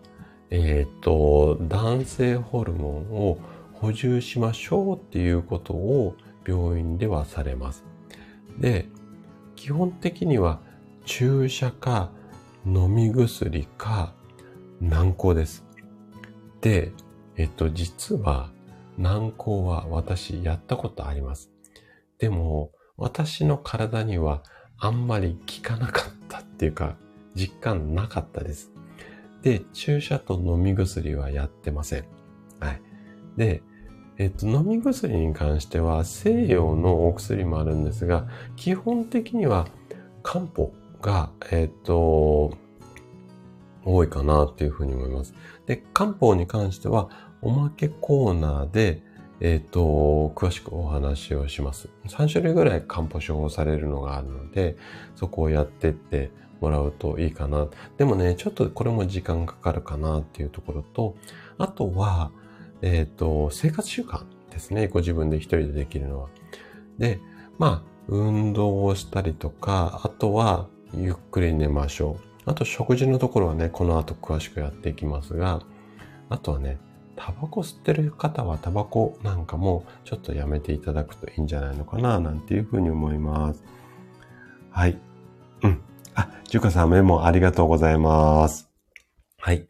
[0.50, 3.38] えっ、と、男性ホルモンを
[3.72, 6.16] 補充しましょうっていうことを
[6.46, 7.82] 病院ではされます。
[8.58, 8.90] で、
[9.56, 10.60] 基本的には
[11.06, 12.10] 注射か
[12.66, 14.12] 飲み薬か
[14.82, 15.66] 軟膏です。
[16.60, 16.92] で、
[17.36, 18.50] えっと、実は
[18.96, 21.50] 軟膏は私やったことあります。
[22.18, 24.42] でも、私の体には
[24.76, 26.96] あんまり効かなかったっていうか、
[27.34, 28.72] 実感なかったです。
[29.42, 32.04] で、注射と飲み薬はやってません。
[32.58, 32.80] はい。
[33.36, 33.62] で、
[34.18, 39.68] えっと、飲み薬に関しては西洋のお薬もあるんですが、基本的には
[40.24, 42.52] 漢方が、えっと、
[43.84, 45.34] 多いかなっていうふうに思います。
[45.68, 47.10] で、漢方に関しては、
[47.42, 49.02] おまけコーナーで、
[49.40, 51.90] えっ、と、詳しくお話をします。
[52.06, 54.76] 3種類ぐらい漢方処方されるのがあるので、
[55.14, 57.68] そこをやってってもらうといいかな。
[57.98, 61.16] でもね、ちょっとこれも時間かかるかなっていうところと、
[61.58, 62.32] あとは、
[62.80, 64.88] えっ、と、生活習慣ですね。
[64.88, 66.28] ご自分で一人でできるのは。
[66.98, 67.20] で、
[67.58, 72.27] まあ、運動をしたりとか、あとは、ゆっくり寝ましょう。
[72.48, 75.60] あと、食事のところはね、この後詳しくやっていきますが、
[76.30, 76.78] あとはね、
[77.14, 83.62] タバコ吸ってる方はタバコなんかもちょっとやめていただくといいんじゃないのかななんていうふうに思います。
[84.70, 84.98] はい。
[85.62, 85.82] うん。
[86.14, 88.70] あ、ジュカさんメモありがとうございます。
[89.36, 89.68] はい。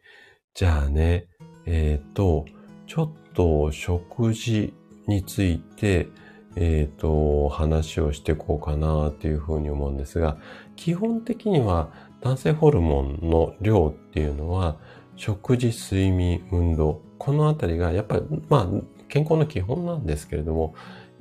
[0.54, 1.26] じゃあね、
[1.66, 2.44] えっ、ー、と、
[2.86, 4.72] ちょっと食事
[5.06, 6.08] について、
[6.54, 10.36] えっ、ー、と、話をしていこうかなというふうに思うんですが、
[10.76, 11.90] 基本的には
[12.20, 14.76] 男性ホルモンの量っていうのは、
[15.16, 18.68] 食事、睡眠、運動、このあたりがやっぱり、まあ、
[19.08, 20.74] 健康の基本なんですけれども、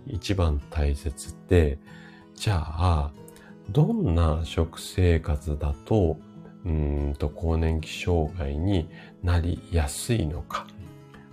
[0.06, 1.80] 一番大切で、
[2.36, 3.12] じゃあ、
[3.70, 6.18] どんな食生活だと、
[6.66, 8.89] うんと、更年期障害に
[9.24, 10.68] なりやすいのか。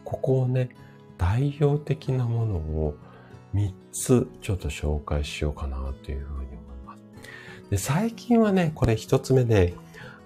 [0.04, 0.70] ここをね、
[1.16, 2.96] 代表的なものを
[3.54, 6.43] 3つちょっと紹介しようかなというふう。
[7.70, 9.74] で最近はね、これ1つ目で、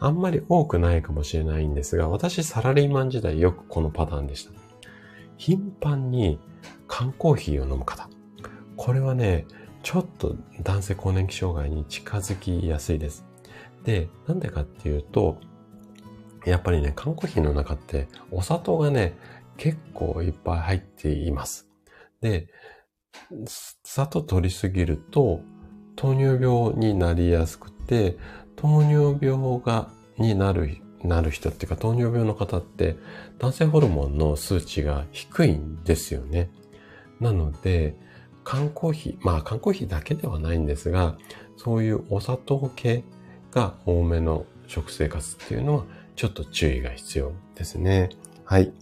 [0.00, 4.52] あんまり多くないかもしれないんですが、私サラリーマン時代よくこのパターンでした。
[5.36, 6.38] 頻繁に
[6.86, 8.08] 缶コーヒーを飲む方。
[8.76, 9.46] これはね、
[9.82, 13.24] ちょっと男性更年期障害に近づきやすいです。
[13.84, 15.38] で、なんでかっていうと、
[16.44, 19.16] やっぱりね、缶コーヒーの中ってお砂糖がね、
[19.56, 21.68] 結構いっぱい入っています。
[22.20, 22.48] で、
[23.84, 25.40] 砂糖取りすぎると
[25.98, 28.16] 糖尿病になりやすくで、
[28.54, 29.88] 糖尿病が、
[30.18, 32.96] になる、なる人っていうか、糖尿病の方って、
[33.38, 36.50] 男性ホルモンの数値が低いんですよね。
[37.18, 37.96] なので、
[38.44, 41.16] 缶コーヒー、まあ缶コーヒーだけではないんですが、
[41.56, 43.02] そういうお砂糖系
[43.50, 45.84] が多めの食生活っていうのは、
[46.14, 48.10] ちょっと注意が必要ですね。
[48.44, 48.72] はい。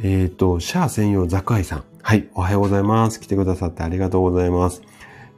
[0.00, 1.91] えっ、ー、と、シャア専用ザクアイさん。
[2.04, 3.20] はい、おはようございます。
[3.20, 4.82] 来てくださってありがとうございます。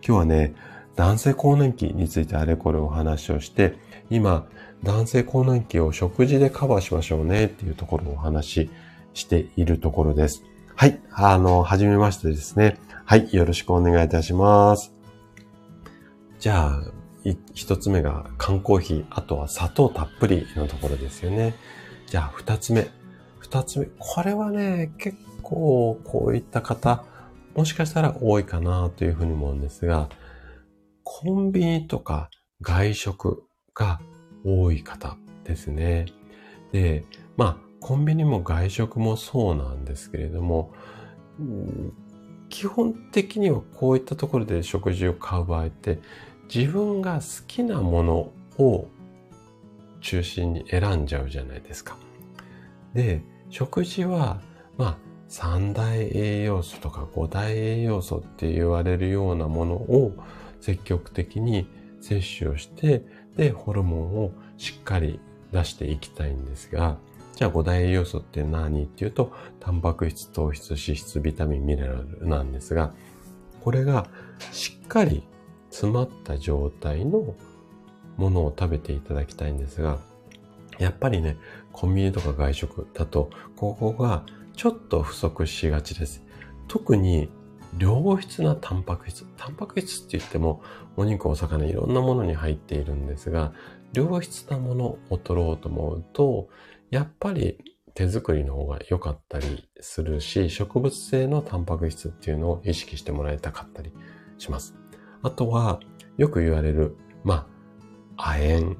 [0.03, 0.55] 今日はね、
[0.97, 3.77] 男性更年期についてあれこれお話をして、
[4.09, 4.47] 今、
[4.83, 8.71] 男性更年期を食事でカバーしましょうねっていうところをお話し
[9.13, 10.43] しているところです。
[10.75, 12.79] はい、あの、はじめましてですね。
[13.05, 14.95] はい、よろしくお願いいたします。
[16.41, 16.83] じゃあ、
[17.53, 21.55] 一つ目が缶コーヒー、あとは砂糖たっぷりのところですよね。
[22.07, 22.89] じゃあ、二つ目。
[23.39, 23.87] 二つ目。
[23.99, 27.05] これはね、結構こういった方、
[27.55, 30.09] もしかしたら多いかなというふうに思うんですが、
[31.05, 32.31] コンビニとか
[32.61, 34.01] 外食が
[34.45, 36.07] 多い方ですね。
[36.73, 37.05] で、
[37.37, 40.73] まあ、コンビニも外食もそうなんですけれども、
[42.49, 46.01] 基本的にはこういったところで食事を買う場合って、
[46.53, 48.89] 自分が好きなものを
[50.01, 51.97] 中心に選んじゃうじゃないですか。
[52.95, 54.41] で、食事は、
[54.77, 54.99] まあ、
[55.37, 60.15] 三大栄養素とか五大栄養素って言われるようなものを
[60.61, 61.67] 積極的に
[62.01, 63.05] 摂取をして、
[63.37, 65.19] で、ホルモンをしっかり
[65.51, 66.99] 出していきたいんですが、
[67.35, 72.95] じゃあ五大栄養素って何っていうと、タンパク質、糖質、脂質、ビタミン、ミネラルなんですが、
[73.61, 74.07] これが
[74.53, 75.25] しっかり
[75.69, 77.35] 詰まった状態の
[78.17, 79.99] ものを食べていただきたいんですが、
[80.79, 81.39] やっぱりね、
[81.73, 84.25] コンビニとか外食だと、ここが
[84.57, 86.23] ちょっと不足しがちです。
[86.69, 87.29] 特に
[87.79, 89.27] 良質なタンパク質。
[89.37, 90.63] タンパク質って言っても、
[90.97, 93.53] お肉、お魚、いろんなものに入っているんですが、
[93.93, 96.49] 良質なものを取ろうと思うと、
[96.91, 97.59] やっぱり
[97.95, 103.93] 手作りの方が良かったりするし、植物性のタンパク質っていうのを意識してもらいたかったり
[104.39, 104.77] します。
[105.23, 105.81] あとは、
[106.17, 107.49] よく言われる、ま
[108.17, 108.77] あ、亜鉛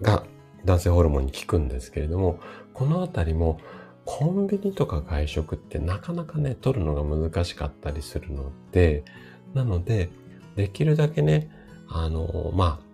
[0.00, 0.24] が
[0.64, 2.40] 男性ホルモンに効くんですけれども、
[2.72, 3.60] このあたりも
[4.04, 9.04] コンビニとか外食ってなかなかね、取るのが難しかったりするので、
[9.54, 10.10] なので、
[10.56, 11.50] できるだけね、
[11.88, 12.92] あの、まあ、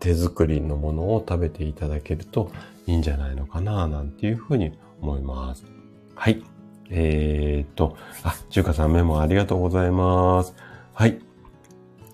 [0.00, 2.50] 手作りのものを食べていただけると
[2.86, 5.64] いいんじゃないのかな、なんていうふうに思います。
[6.14, 6.42] はい。
[6.90, 10.54] えー、っと、あ、中華さんメモありがとうございます。
[10.94, 11.18] はい。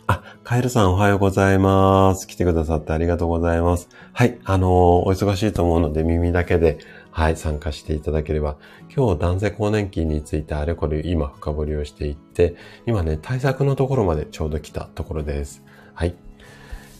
[0.06, 2.26] あ、カエルさんおはようございます。
[2.26, 3.88] 来てくださってありがとうございます。
[4.12, 4.38] はい。
[4.44, 6.78] あのー、お忙しいと思うので耳だけで、
[7.16, 8.56] はい、参加していただければ。
[8.94, 12.56] 今日男性更年期についてあれこれ今深掘りをしていって、
[12.86, 15.62] 今ね、対策のところまでちょうど来たところです。
[15.94, 16.16] はい。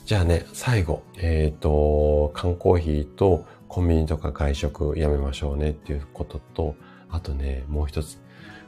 [0.04, 6.76] じゃあね、最後、えっ、ー、と、缶コーヒーとコンビニとか外食やめましょうねっていうことと、
[7.10, 8.22] あとね、もう一つ。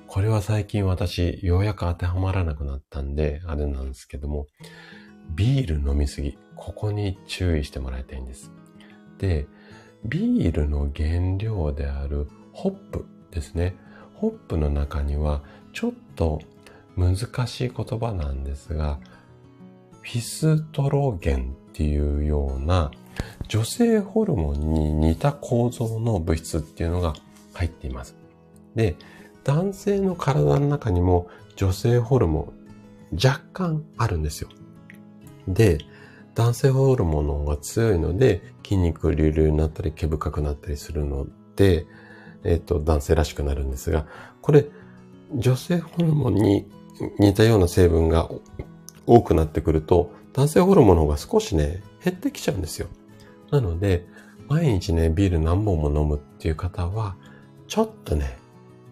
[0.08, 4.48] これは最近私、ようやく当てはまらなくなったんで、あれなんですけども、
[5.36, 6.36] ビール飲みすぎ。
[6.56, 8.50] ここに注意してもらいたいんです。
[9.18, 9.46] で、
[10.04, 13.74] ビールの原料であるホップですね。
[14.14, 15.42] ホップの中には
[15.72, 16.40] ちょっと
[16.96, 17.16] 難
[17.46, 18.98] しい言葉なんですが、
[20.02, 22.90] フィトエストロゲンっていうような
[23.48, 27.14] 女性ホルモンに似た構造の物質っていうのが
[27.54, 28.16] 入っています。
[28.74, 28.96] で、
[29.44, 32.52] 男性の体の中にも女性ホルモ
[33.12, 34.48] ン若干あるんですよ。
[35.48, 35.78] で、
[36.36, 41.26] 男性ホルモンの方が強いので筋肉隆々になったり毛深くなったりするの
[41.56, 41.86] で、
[42.44, 44.06] えっ、ー、と、男性らしくなるんですが、
[44.42, 44.66] これ、
[45.34, 46.70] 女性ホルモンに
[47.18, 48.30] 似たような成分が
[49.06, 52.88] 多くなってくると、男性ホルモンの方が少しね、減ってきちゃうんですよ。
[53.50, 54.06] なので、
[54.48, 57.16] 毎日ね、ビール何本も飲むっていう方は、
[57.66, 58.38] ちょっとね、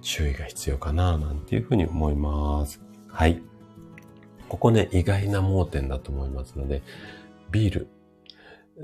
[0.00, 2.80] 注意が必要かな、なんていうふうに思います。
[3.08, 3.42] はい。
[4.48, 6.82] ここね、意外な盲点だと思いますので、
[7.54, 7.88] ビール。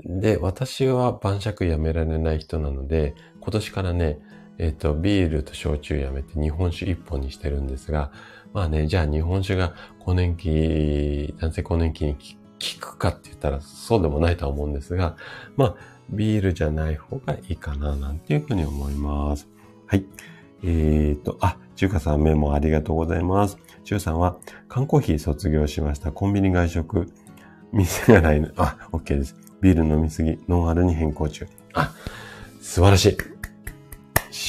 [0.05, 4.19] で、私は晩酌やめられない人なので、今年からね、
[4.57, 8.13] えっ、と、ビールと焼酎やめて日本酒一本にしてるんですが、
[8.53, 12.19] まあね、じゃあ日本酒が更年期、男性更年期に効
[12.79, 15.17] くかって言ったらそうでもないとは思うんですが、
[15.57, 15.75] まあ、
[16.09, 19.49] ビールじゃない方がいいかな、なんていうふうに思います。
[19.87, 20.05] はい。
[20.63, 23.57] えっ、ー、と、あ、中華さんメモありがとうございます。
[23.83, 24.37] 中さんは、
[24.69, 26.11] 缶コーヒー卒業しました。
[26.11, 27.11] コンビニ外食、
[27.71, 28.49] 店がないの。
[28.57, 29.35] あ、OK です。
[29.61, 31.47] ビール飲みすぎ、ノンアルに変更中。
[31.73, 31.93] あ、
[32.61, 33.17] 素晴らしい。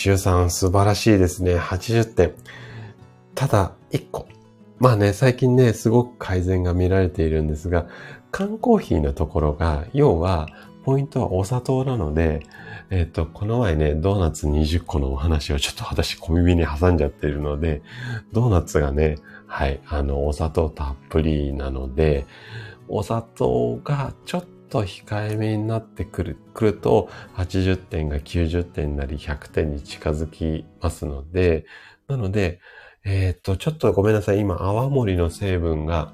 [0.02, 1.56] 周さん素晴らしいですね。
[1.56, 2.32] 80点。
[3.34, 4.26] ただ、1個。
[4.78, 7.86] まあね、最近ね、すごく改善が見られているんですが、
[8.32, 10.48] 缶コーヒーのところが、要は、
[10.84, 12.40] ポイントはお砂糖なので、
[12.90, 17.82] えっ、と、この前ね、ドーナツ20個のお話をちょっと私小耳に挟んじゃってるので、
[18.32, 22.26] ドーナツがね、はい、あの、お砂糖たっぷりなので、
[22.88, 31.66] お砂糖がちょっと控えめになってくる、くると、80点が90点なり100点に近づきますので、
[32.08, 32.60] なので、
[33.04, 34.38] えっ、と、ちょっとごめんなさい。
[34.38, 36.12] 今、泡盛の成分が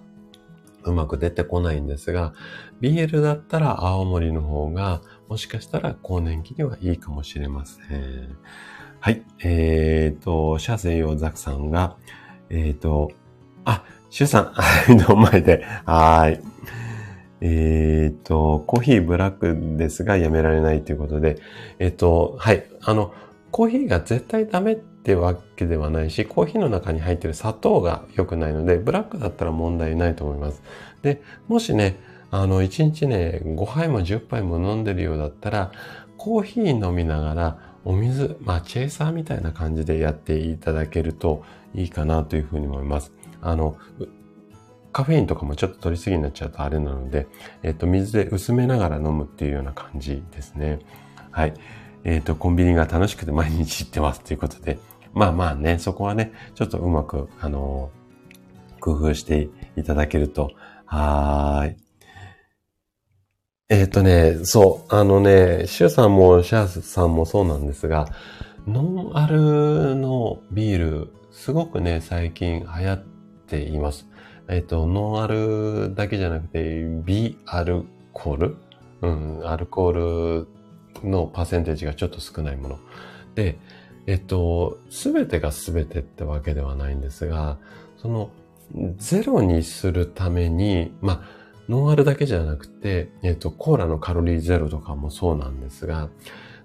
[0.84, 2.32] うまく出てこないんですが、
[2.80, 8.36] BL だったら青森の方が、もしかしたら更年期にはいいかもしれません。
[9.00, 9.22] はい。
[9.44, 11.96] えっ、と、シャセヨザクさんが、
[12.50, 13.12] えっ、と、
[13.64, 15.66] あ、シュさん、はい、どうも前で。
[15.84, 16.40] はい。
[17.42, 21.38] えっ、と、コーヒーブラックですがやめられないということで、
[21.78, 22.64] えっ、と、はい。
[22.80, 23.12] あの、
[23.50, 30.62] コーヒーが絶対ダメってわけではないし、コーヒーの中に入ってる砂糖が良くないので、ブラックだったら問題ないと思います。
[31.02, 32.00] で、もしね、
[32.30, 35.70] あの、1日ね、5杯も10杯も飲んでるようだったら、
[36.16, 41.44] コーヒー飲みながら、お水、まあ、チェイサーみたいな感じでやっていただけると
[41.74, 43.12] いいかなというふうに思います。
[43.48, 43.76] あの、
[44.92, 47.26] カフェインとかもちょっと取りすぎになっちゃうとあれなので、
[47.62, 50.80] えっと、水で薄めながら飲むっていうような感じですね。
[51.30, 51.54] はい。
[52.04, 54.78] えっ、と、コンビニが楽しくて毎日行ってますということで、
[55.12, 57.90] まあまあね、そこはね、ちょっとうまく、あの、
[58.80, 60.52] 工夫していただけると、
[60.86, 61.76] はーい。
[63.68, 68.08] えっ、ー、とね、そう、あのね、シュさんもシャーさんもそうなんですが、
[68.66, 73.17] ノンアルのビール、すごくね、最近流行って
[73.56, 74.06] います。
[74.48, 78.56] えっ、ー、と、ノンアルだけじゃなくて、ビアルコール？
[79.00, 80.48] うん、アルコール
[81.08, 82.78] のパーセンテージがちょっと少ないもの。
[83.34, 83.58] で、
[84.06, 87.58] えっと、すべてがすべてってわけではないんですが、
[87.96, 88.30] その、
[88.96, 91.38] ゼロにするために、まあ、
[91.68, 96.08] ノンアルだけじゃなくて、えっと、コーラのカロリーゼロとかもそうなんですが、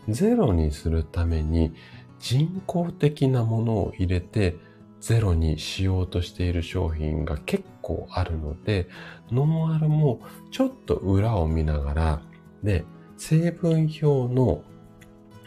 [0.07, 1.73] ゼロにするために
[2.19, 4.55] 人工的なものを入れて
[5.03, 8.87] ゼロにしようとしている商品が結構あるので、
[9.31, 12.21] ノンアルもちょっと裏を見ながら、
[12.63, 12.85] で、
[13.17, 14.63] 成分表の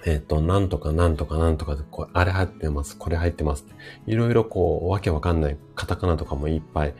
[0.04, 3.64] えっ、ー、と、なんとかなんとかなんとかで、こう、あれ入ってます、これ入ってます。
[4.06, 6.94] いろいろこう、わけわかんないカタカナとかもいっぱい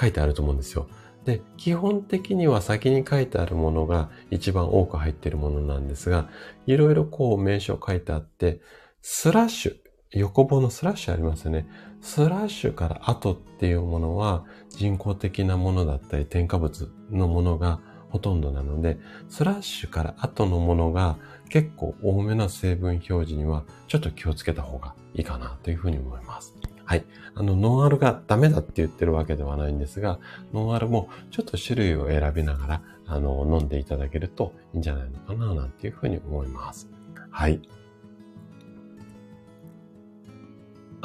[0.00, 0.86] 書いてあると思うんですよ。
[1.24, 6.30] で、基本的には先に書いてあるものが一番多く入っているものなんですが、
[6.66, 8.60] いろいろこう名称書いてあって、
[9.02, 9.76] スラッシュ、
[10.12, 11.66] 横棒のスラッシュありますよね。
[12.00, 17.80] スラッシュから後っていうものは人工的なものだったり添加物のものが
[18.10, 18.98] ほとんどなので、
[19.28, 26.56] スラッシュから後のものが結構多めな成分表示にはちょっと気をつけた方がいいかなというふうに思います。
[26.84, 27.04] はい。
[27.34, 30.20] あの、ノンアルがダメだって言ってるわけではないんですが、
[30.52, 36.88] ノンアルもちょっと種類を選びながら、あの、飲んでいただけるといいんじゃないのかな、なんていうふうに思います。
[37.30, 37.60] はい。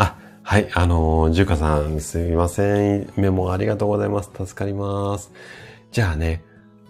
[0.02, 0.68] あ、はい。
[0.74, 3.14] あの、ジュカさん、すみません。
[3.18, 4.32] メモありがとうございます。
[4.34, 5.32] 助かります。
[5.92, 6.44] じゃあね、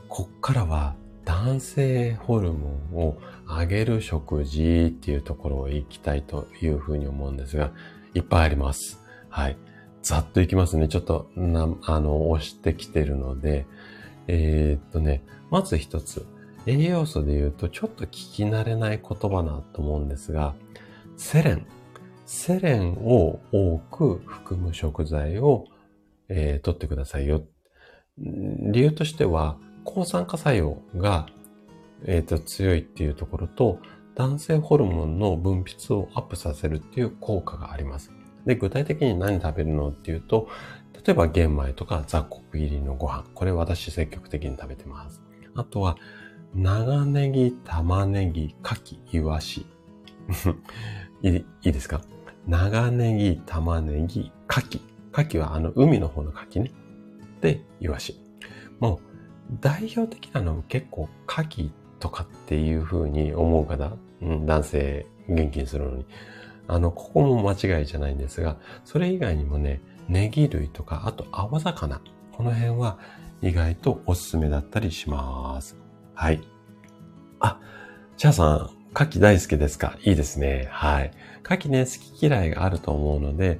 [0.07, 0.95] こっからは
[1.25, 7.71] 男性ホルモンを上げる食事っていうところを行きたいというふうに思うんですが、
[8.13, 9.01] いっぱいあります。
[9.27, 9.57] はい。
[10.01, 10.87] ざっといきますね。
[10.87, 13.65] ちょっと、な、あの、押してきてるので、
[14.27, 16.25] えー、っとね、まず一つ。
[16.65, 20.53] 栄養素で言うと、ちょっと聞き慣れない言葉なと思うんですが、
[21.17, 21.65] セレン。
[22.33, 25.65] セレンを多く含む食材を、
[26.29, 27.43] えー、取ってくださいよ。
[28.17, 31.27] 理由としては、抗酸化作用が、
[32.05, 33.79] えーと、強いっていうところと、
[34.15, 38.11] 男性ホルモンの分泌をアップさせるっていう効果があります。
[38.45, 40.47] で、具体的に何食べるのっていうと、
[41.05, 43.25] 例えば玄米とか雑穀入りのご飯。
[43.33, 45.21] これ私積極的に食べてます。
[45.53, 45.97] あとは、
[46.55, 48.75] 長ネギ、玉ねぎ、牡
[49.11, 49.65] 蠣、イワシ。
[51.23, 51.99] いいですか？
[52.47, 54.79] 長ネギ、玉ねぎ、牡蠣。
[55.13, 56.71] 牡蠣はあの海の方の牡蠣ね。
[57.41, 58.19] で、イワシ。
[58.79, 61.69] もう代表的なの結構牡蠣
[61.99, 66.05] とかっていう風に思う方、うん、男性元気にするのに。
[66.67, 72.01] あの、ここも間違いじゃないんですが、それ以外にもね、ネギ類とか、あと青魚。
[72.31, 72.97] この辺は
[73.41, 75.75] 意外とおすすめだったりします。
[76.13, 76.41] はい。
[77.39, 77.59] あ、
[78.17, 78.57] チャーさん、
[78.93, 79.97] 牡蠣大好きですか？
[80.03, 80.67] いいですね。
[80.71, 81.11] はい。
[81.43, 83.59] 牡蠣ね、好き嫌いがあると思うので、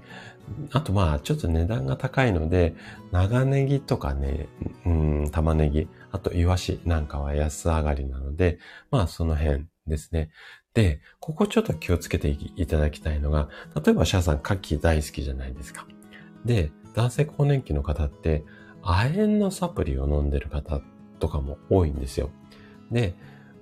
[0.72, 2.76] あとまあ、ちょっと値段が高いので、
[3.12, 4.48] 長ネギとかね、
[4.86, 8.60] うん、玉ねぎ、あとイワシなんかは安上がりなので、
[8.90, 10.30] まあその辺ですね。
[10.74, 13.50] で、ここちょっと気をつけていただきたいのが、
[13.84, 15.86] 例えばシャーさん、牡蠣大好きじゃないですか。
[16.46, 18.44] で、男性更年期の方って、
[18.84, 20.82] 亜鉛のサプリを飲んでる方
[21.20, 22.30] とかも多いんですよ。
[22.92, 23.16] で、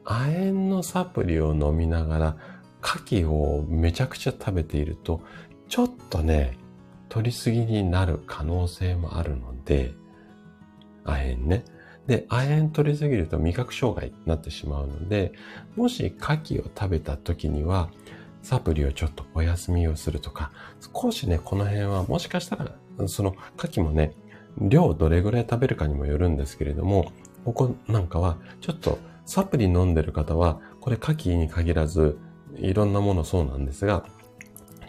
[0.05, 2.37] 亜鉛のサプリを飲みながら、
[2.81, 5.21] 牡蠣をめちゃくちゃ食べていると、
[5.67, 6.57] ちょっとね、
[7.09, 9.93] 取りすぎになる可能性もあるので、
[11.03, 11.65] 亜鉛ね。
[12.07, 15.33] で、亜鉛取りすぎると味覚障害になってしまうので、
[15.75, 17.89] もし牡蠣を食べた時には、
[18.41, 20.51] サプリをちょっとお休みをするとか、
[20.93, 22.75] 少しね、この辺はもしかしたら、
[23.07, 24.13] その牡蠣もね、
[24.57, 27.11] 量どれぐらい食べるかにもよるんですけれども、
[27.45, 32.17] ここなんかは、ちょっとサプリ飲んでる方は、これ牡蠣に限らず、
[32.61, 34.05] いろんなものそうなんですが、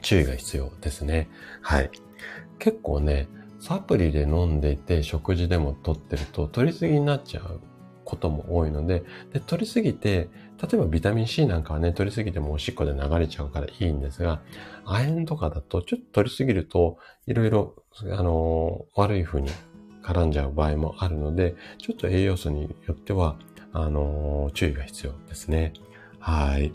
[0.03, 1.29] 注意が必要ですね。
[1.63, 1.91] はい。
[2.59, 3.29] 結構ね、
[3.59, 7.61] サプリで飲んでいて食事でも取ってると取りすぎになっちゃう
[8.05, 10.29] ことも多いので、で、取りすぎて、
[10.61, 14.41] 例えばビタミン C なんかはね、取りすぎてもおしっこで流れちゃうからいいんですが、
[14.85, 19.51] 亜鉛とかだとちょっと取りすぎると、いろいろ、あのー、悪い風に
[20.03, 23.37] 絡んじゃう場合もあるので、ちょっと栄養素によっては、
[23.73, 25.73] あのー、注意が必要ですね。
[26.19, 26.73] はい。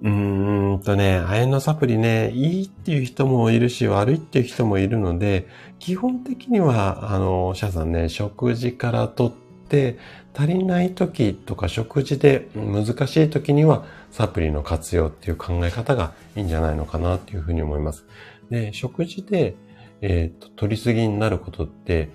[0.00, 5.48] うーんとね、亜鉛のサプリね、いいっていう人もいるし、悪いっていう人もいるので、
[5.80, 9.32] 基本的には、あの、シャさんね、食事からとっ
[9.68, 9.98] て、
[10.34, 18.06] 足りない時とか食事で難しい時には、サプリの活用っていう考え方がいいんじゃないのかなっていうふうに思います。
[18.50, 19.56] で、食事で、
[20.00, 22.10] えっ、と、取りすぎになることって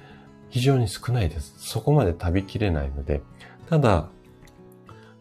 [0.49, 1.53] 非常に少ないです。
[1.57, 3.22] そこまで食べきれないので。
[3.69, 4.07] ただ、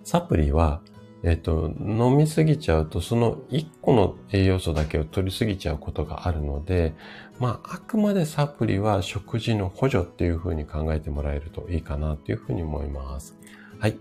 [0.04, 0.80] サプリは
[1.24, 6.94] えっ、と、飲みすぎちゃうと、その1個の栄養素だけを取りすぎちゃうことがあるので、
[7.38, 13.36] まあ、あくまでサプリは食事の補助っていうふうに考えてもらえるといいかなっていうふうに思います。
[13.78, 13.98] はい。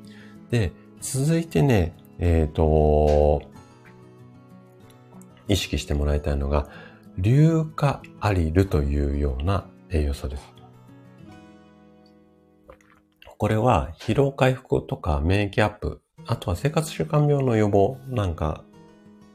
[0.50, 3.44] で、続いてね、えっ、ー、と、
[5.48, 6.70] 意識してもらいたいのが、
[7.20, 10.54] 硫化アリルというような栄養素です。
[13.38, 18.64] これは疲労回復とか免疫アップあとは生活習慣病の予防なんか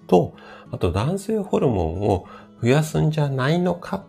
[0.07, 0.35] と、
[0.71, 2.27] あと男性ホルモンを
[2.63, 4.05] 増やすんじゃないのか、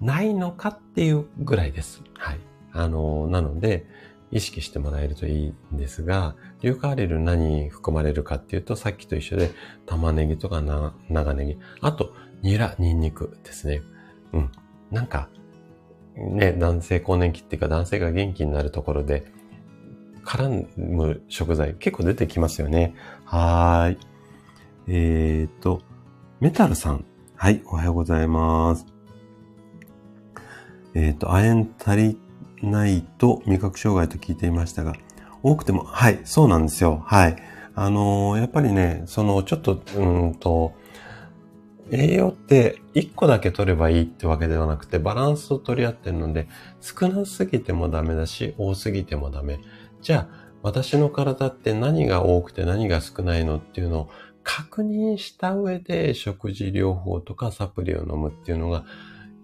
[0.00, 2.02] ないのかっていうぐらいです。
[2.14, 2.40] はい。
[2.72, 3.86] あの、なので、
[4.30, 9.50] 意識してもらえるといいんですが、硫化アリル何含まれるかっていうと、さっきと一緒で、
[9.86, 13.82] 玉ねぎとかな長ネギ、あと、ニラ、ニンニクですね。
[14.32, 14.50] うん。
[14.90, 15.28] なんか、
[16.16, 19.24] ね、男性更年期っていうか男性が元気になるところで、
[20.30, 22.94] 絡む食材結構出てきますよね。
[23.24, 23.98] はーい。
[24.86, 25.82] えっ、と、
[26.38, 27.04] メタルさん。
[27.34, 28.86] はい、おはようございます。
[30.94, 32.18] えっ、と、亜鉛足り
[32.62, 34.94] ないと味覚障害と聞いていましたが、
[35.42, 37.02] 多くても、はい、そうなんですよ。
[37.06, 37.36] はい。
[37.74, 40.74] あのー、やっぱりね、その、ちょっと、うんと、
[41.90, 46.46] 栄養って1個だけ取ればいいってわけではなくて、バランスを取り合ってるので、
[46.80, 49.58] 少なすぎてもダメだし、多すぎてもダメ。
[50.02, 54.10] じゃあ、私の体って何が多くて何が少ないのっていうのを
[54.42, 58.84] 確認した上で食事療法とかサプリを飲むっていうのが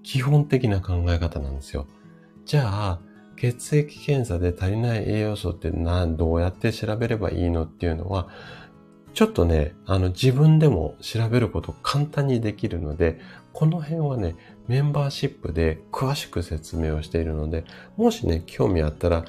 [0.03, 1.87] 基本的な考え方なんですよ。
[2.45, 3.01] じゃあ、
[3.37, 8.29] 血液検査で足りない栄養素って、どうやって調べればいいのっていうのは、
[9.15, 13.19] ちょっとね、あの自分でも調べること簡単にできるので、
[13.53, 14.37] この辺はね、
[14.69, 17.65] メンバーシップで詳しく説明をしているので、
[17.97, 19.25] もしね、興味あったら、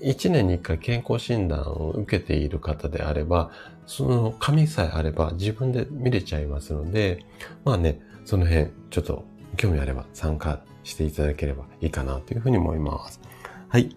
[0.00, 3.50] 1年に1回健康診断を受けている方であれば、
[3.86, 7.24] その紙さえあれば自分で見れちゃいますので、
[7.64, 9.24] まあね、その辺ちょっと
[9.56, 13.20] 興味あれば参加していただければいいかなというふうに思います。
[13.68, 13.94] はい。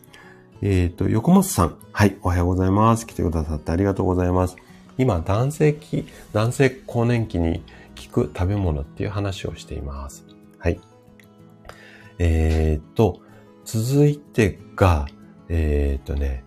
[0.62, 1.78] えっ、ー、と、横松さん。
[1.92, 2.18] はい。
[2.22, 3.08] おはようございます。
[3.08, 4.56] 来てくださってありがとうございます。
[4.98, 7.64] 今、男性期、男性更年期に
[8.12, 10.26] 効く食べ物っていう話をしています。
[10.58, 10.80] はい。
[12.20, 13.20] えっ、ー、と、
[13.66, 15.08] 続いてが、
[15.54, 16.46] えー、っとね、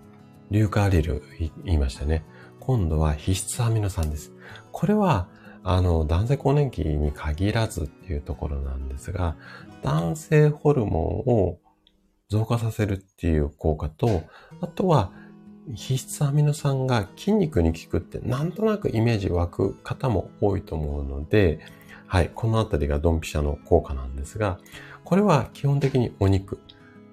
[0.51, 1.23] 硫化アリル
[1.65, 2.25] 言いましたね。
[2.59, 4.33] 今度は必須アミノ酸です。
[4.73, 5.29] これは、
[5.63, 9.37] あの、男性更年期に限らずっていうところなんですが、
[9.83, 11.59] 男性ホルモンを
[12.31, 14.23] 増加させるっていう効果と、
[14.63, 15.13] あとは、
[15.75, 21.61] 必須アミノ酸が筋肉に効くってなんとなくイメージ湧く方も多いと思うので、
[22.07, 24.59] はい、このあたりがドンピシャの効果なんですが、
[25.05, 26.59] これは基本的にお肉。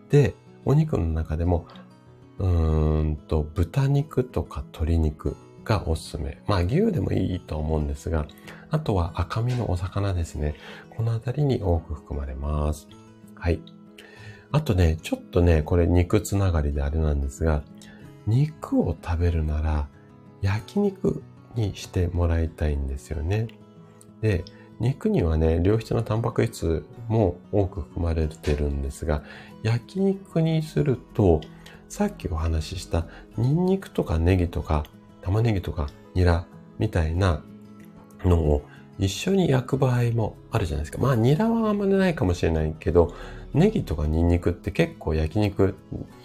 [0.10, 0.36] で、
[0.66, 1.66] お肉の中でも
[2.42, 6.42] うんと、豚肉とか鶏肉がおすすめ。
[6.48, 8.26] まあ牛でもいいと思うんですが、
[8.72, 10.56] あとは赤身のお魚ですね。
[10.90, 12.88] このあたりに多く含まれます。
[13.36, 13.62] はい。
[14.52, 17.62] あとね、ちょっとね、これ肉つながりであれなんですが、
[18.26, 19.88] 肉を食べるなら
[20.42, 21.22] 焼肉
[21.56, 23.50] にしてもらいたいんですよね。
[24.22, 24.44] で、
[24.80, 29.22] 肉にはね、良質なタンパク質も多く含まれてるんですが、
[29.62, 31.42] 焼肉にすると、
[31.92, 33.06] さっきお話しした
[33.36, 34.86] ニンニクとかネギとか
[35.22, 36.48] 玉ねぎとかニラ
[36.80, 37.44] みたいな
[38.24, 38.62] のを
[38.98, 41.00] 一緒に焼く場合もあるじゃないですか。
[41.00, 43.14] まあニラはあんまりないかもしれないけど、
[43.54, 45.76] ネギとかニンニクって結構焼肉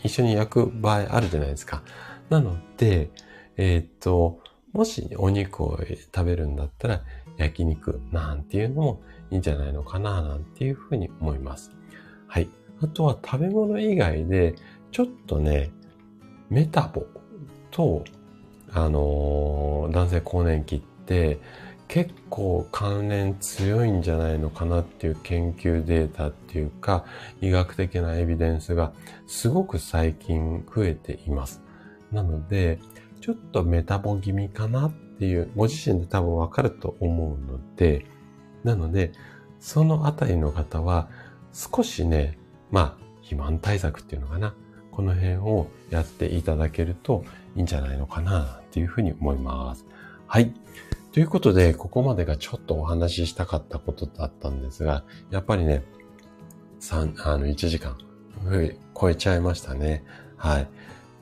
[0.05, 1.83] 一緒に焼く場合あるじゃないですか。
[2.31, 3.11] なので、
[3.57, 4.39] えー、っと、
[4.73, 5.81] もしお肉を
[6.15, 7.03] 食べるんだったら
[7.39, 9.03] 焼肉なんていうのも
[9.33, 11.73] いいんじゃないのかななんていうふうに思います。
[12.29, 12.49] はい。
[12.83, 14.55] あとは食べ物以外で
[14.93, 15.71] ちょっとね、
[16.49, 17.07] メタボ
[17.71, 18.05] と、
[18.71, 21.39] あのー、男性更年期って
[21.89, 27.05] 結構関連強いんじゃないのかなっていう研究データっていうか
[27.41, 28.93] 医学的なエビデンスが
[29.27, 31.63] すごく最近増えています。
[32.13, 32.79] なので、
[33.21, 38.07] ちょっとメタボ気味かなっていう、ご自身で多分わかると思うので、
[38.63, 39.13] なので、
[39.61, 41.09] そのあたりの方は
[41.53, 42.39] 少しね、
[42.71, 44.55] まあ、肥満対策っていうのかな。
[44.97, 47.23] この辺をやっていただけると
[47.55, 49.85] いいんじゃないのかなっていうふうに思います。
[50.27, 50.55] はい。
[51.13, 55.85] ということで、ここまでがちょっとお話ししたかったことだったんですが、やっぱりね、
[56.81, 57.99] 3、あの、1時間
[58.99, 60.03] 超えちゃいましたね。
[60.39, 60.69] はい。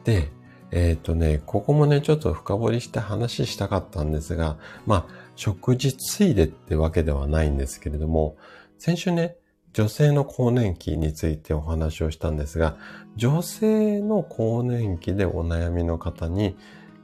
[0.05, 0.31] で、
[0.71, 4.57] えっ、ー、とね、ここもね、ちょっと深掘りして話したかったんですが、
[4.87, 8.37] まあ、食事ついでってわけではないんですけれども、
[8.79, 9.37] 先週ね、
[9.75, 12.77] 女性の更年期についてお話をしたんですが、
[13.17, 16.57] 女性の更年期でお悩みの方に、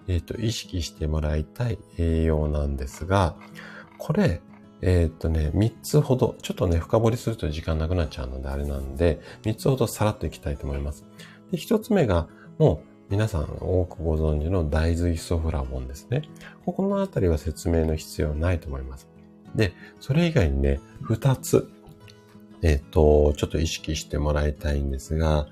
[0.08, 3.36] えっ、ー、と、意識してもらいたい栄養なんですが、
[3.98, 4.40] これ、
[4.82, 11.04] えっ、ー、とね、3つほど、ちょっとね、深掘りすると時間なくなっちゃうのであれなんで、3つほどさらっといきたいと思います。
[11.52, 12.28] で、1つ目が、
[12.58, 16.22] もう皆さん多くご存知の大豆イソフラボンですね。
[16.64, 19.08] ここのあたりは説明の必要ないと思います。
[19.54, 21.70] で、それ以外にね、2つ
[22.62, 25.48] えっ、ー、と、ちょっと意識してもらいたいんですが、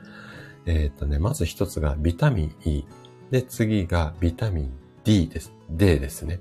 [0.69, 2.85] えっ、ー、とね、まず一つがビタミン E。
[3.31, 4.73] で、次がビタミン
[5.03, 5.53] D です。
[5.71, 6.41] D ですね。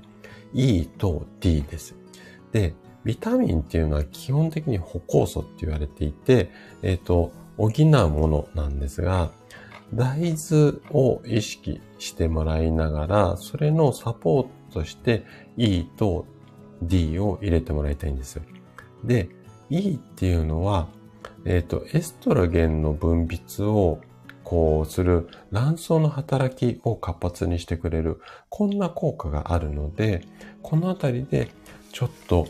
[0.54, 1.96] E と D です。
[2.52, 2.74] で、
[3.06, 6.52] ビタミンっていうのは基本的に歩酵素って言われていて、
[6.82, 9.32] えっ、ー、と、補うものなんですが、
[9.94, 14.44] 大豆を意識してもらいながら、それのサポー
[14.74, 15.24] トとして
[15.56, 16.26] E と
[16.82, 18.44] D を入れてもらいたいんですよ。
[19.06, 19.30] で、
[19.70, 20.90] E っていうのは、
[21.46, 24.02] えっ、ー、と、エストラゲンの分泌を
[24.48, 30.26] こうする卵巣の働きを活発にしてくれる、こんな効果があるので、
[30.62, 31.50] このあたりで
[31.92, 32.48] ちょっと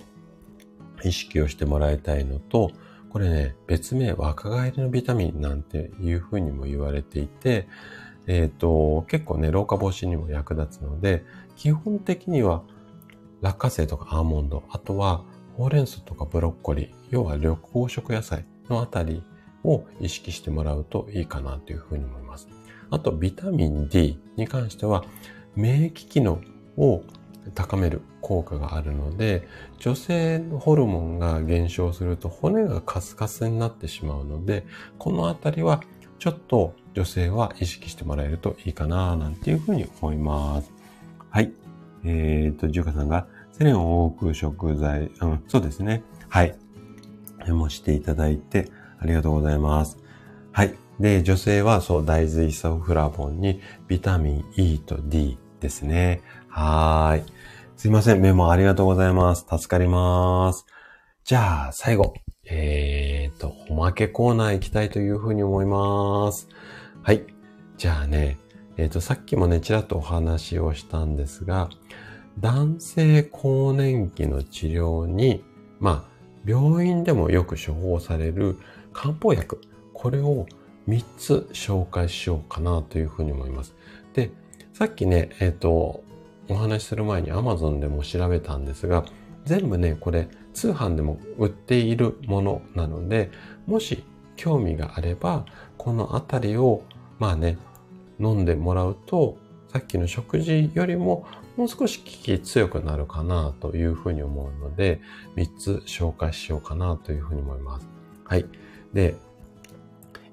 [1.04, 2.70] 意識をしてもらいたいのと、
[3.10, 7.68] これね、別名若返りのビタミンなんていうふうにも言われていて、
[8.28, 11.26] えっ、ー、と、結構ね、老化防止にも役立つので、
[11.56, 12.62] 基本的には
[13.42, 15.24] 落花生とかアーモンド、あとは
[15.56, 19.24] ほうれん草とかブロッコリー、要は緑黄色野菜のあたり
[19.68, 22.48] を意識してもらうといいかなというふうに思います。
[22.90, 25.04] あと、ビタミン D に関しては、
[25.56, 26.40] 免疫機能
[26.78, 27.04] を
[27.54, 29.48] 高める効果があるので、
[29.80, 34.66] 女性のホルモンが減少すると骨がカスカスになってしまうので、
[34.98, 35.82] このあたりは
[36.20, 40.72] ちょっと女性は意識してもらえるといいかななんていうふうに思います。
[41.30, 41.52] はい。
[42.04, 46.04] えー、っと、ジュカさんがセレンを多く食材、うん、そうですね。
[46.30, 46.56] はい。
[47.48, 48.70] もしていただいて、
[49.00, 49.98] ありがとうございます。
[50.52, 50.76] はい。
[51.00, 56.22] で、女性はそう、大豆イソフラボンにビタミン E と D ですね。
[56.48, 57.24] はーい。
[57.76, 58.22] すいません。
[58.22, 59.46] メモありがとうございます。
[59.50, 60.66] 助かります。
[61.24, 62.16] じゃあ、最後。
[62.50, 66.48] えーと、おまけコーナー行きたいというふうに思います。
[67.04, 67.24] はい。
[67.78, 68.40] じゃあね、
[68.78, 71.70] えっ、と、さっきもね、ちらっとお話をしたんですが、
[72.40, 75.44] 男性更年期の治療に、
[75.80, 78.58] まあ、病院でもよく処方される
[78.98, 79.62] 漢方薬、
[79.94, 80.48] これを
[80.88, 83.76] 3つ紹介しようかなというふうに思います。
[84.16, 84.32] で、
[84.74, 86.04] さっきね、えっ、ー、と、
[86.50, 89.06] お話しする前に Amazon でも調べたんですが、
[89.46, 93.30] 全部ね、これ通販でも売っているものなので、
[93.68, 94.04] もし
[94.36, 95.46] 興味があれば、
[95.78, 96.82] このあたりを、
[97.20, 97.60] まあね、
[98.20, 99.38] 飲んでもらうと、
[99.72, 105.02] さっきの食事よりももう少し効き強くなるかなというふうに思うので、
[105.36, 107.88] 3つ紹介しようかなというふうに思います。
[108.24, 108.46] はい。
[108.94, 109.16] で、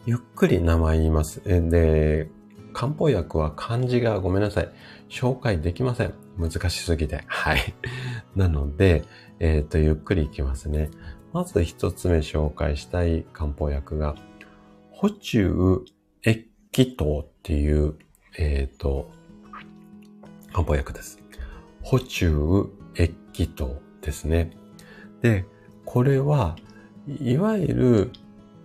[0.06, 1.42] ゆっくり名前言います。
[1.44, 2.28] で、
[2.74, 4.68] 漢方薬は漢字がごめんなさい。
[5.08, 6.14] 紹介できません。
[6.38, 7.24] 難しすぎて。
[7.26, 7.74] はい。
[8.36, 9.04] なので、
[9.38, 10.90] えっ、ー、と、ゆっくりいきますね。
[11.32, 14.16] まず一つ目紹介したい漢方薬が、
[14.90, 15.84] 補中
[16.22, 17.94] 液気糖っていう、
[18.36, 19.10] えっ、ー、と、
[20.52, 21.18] 漢方薬です。
[21.82, 22.66] 補中
[22.96, 24.50] 液気糖ですね。
[25.22, 25.44] で、
[25.84, 26.56] これは、
[27.20, 28.10] いわゆる、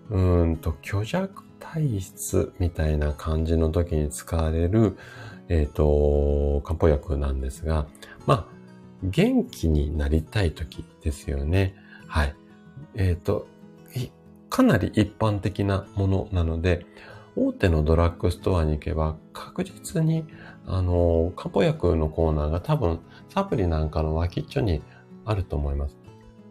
[0.10, 4.98] うんと、虚弱体質みたいな感じの時に使われる、
[5.50, 7.88] えっ、ー、と、漢方薬なんですが、
[8.26, 8.60] まあ、
[9.04, 11.76] 元気になりたい時ですよね。
[12.08, 12.36] はい。
[12.96, 13.48] えっ、ー、と、
[14.50, 16.86] かなり一般的なものなので、
[17.36, 20.26] 大手のドラッグストアに行けば確実に、
[20.66, 23.00] あの、漢方薬のコーナーが多分
[23.30, 24.82] サプリなんかの脇っちょに
[25.26, 25.99] あると思います。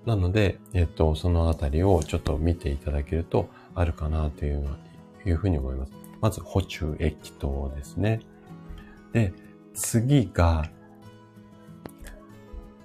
[0.08, 4.66] なので、えっと、そのあたりをちょっと見ていただけるとあるかなという
[5.26, 5.92] いうふうに思います。
[6.22, 8.20] まず、補充液糖ですね。
[9.12, 9.34] で、
[9.74, 10.70] 次が、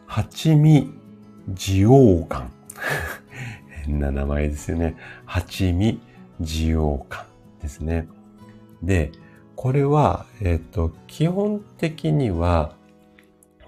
[0.06, 0.92] 八味
[1.54, 2.50] 地黄丸。
[3.86, 4.98] 変な名前ですよね。
[5.26, 6.02] 八味
[6.42, 7.26] 地黄丸
[7.62, 8.06] ですね。
[8.84, 9.14] で、
[9.56, 12.76] これは、えっ、と、基本的には、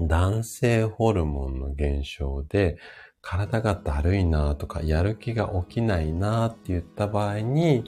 [0.02, 2.78] 男性ホルモンの減少で、
[3.26, 7.84] 体がだるいなとか、やる気が起きないなって言った場合に、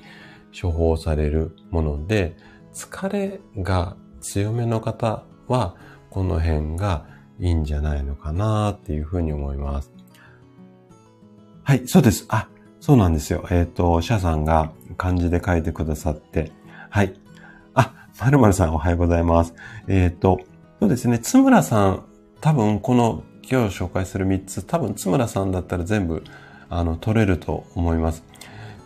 [0.60, 2.36] 処方されるもので、
[2.74, 5.76] 疲れが強めの方は、
[6.10, 7.06] この辺が
[7.40, 9.94] いいんじゃないのかなっていうふうに思います。
[11.64, 12.26] はい、そうです。
[12.30, 12.50] あ、
[12.80, 13.46] そうなんですよ。
[13.52, 16.52] えっ、ー、と、シャさんが漢字で書いてくださって、
[16.90, 17.14] はい。
[17.76, 19.54] あ、まるまるさんおはようございます。
[19.88, 20.40] えっ、ー、と、
[20.80, 22.04] そうですね、つむらさん、
[22.42, 26.22] 多分この今日紹介する3つ、多分つむらさんだったら全部、
[26.69, 28.26] あの、取れると思います。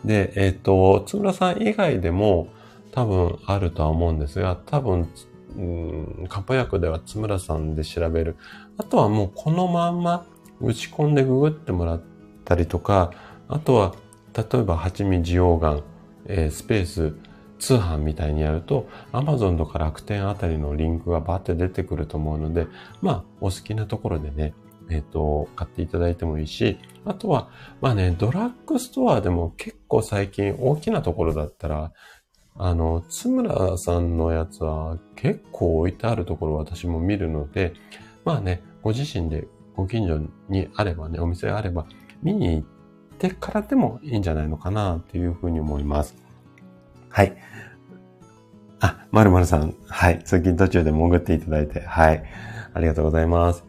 [0.05, 2.47] で、えっ、ー、と、つむらさん以外でも
[2.91, 5.09] 多分あるとは思うんですが、多分、
[5.57, 8.35] うん、漢方薬ではつむらさんで調べる。
[8.77, 10.25] あとはもうこのまんま
[10.59, 12.01] 打ち込んでググってもらっ
[12.45, 13.11] たりとか、
[13.47, 13.95] あとは、
[14.35, 15.83] 例えば、蜂蜜地黄丸、
[16.27, 17.15] えー、スペース、
[17.61, 22.67] 通販みたいにやると、Amazon とか楽天あたりのリンクがバーって出てくると思うので、
[23.01, 24.53] まあ、お好きなところでね、
[24.89, 31.93] えっ、ー、と、買っていただいてもいいし、あとは、まあね、ドラッグストアでも結構最近大きなところだったら、
[32.55, 37.73] あの、津村さんのやつは結構置いてあるところ私も見るので、
[38.25, 40.19] まあね、ご自身でご近所
[40.49, 41.85] にあればね、お店があれば
[42.23, 42.67] 見に行っ
[43.19, 46.15] てからでもいいんじゃないのかなっていうふうに思います。
[47.09, 47.35] はい。
[48.81, 49.75] あ、まるまるさん。
[49.87, 50.19] はい。
[50.23, 51.81] 通勤途中で潜っていただいて。
[51.81, 52.23] はい。
[52.73, 53.63] ありがとうございます。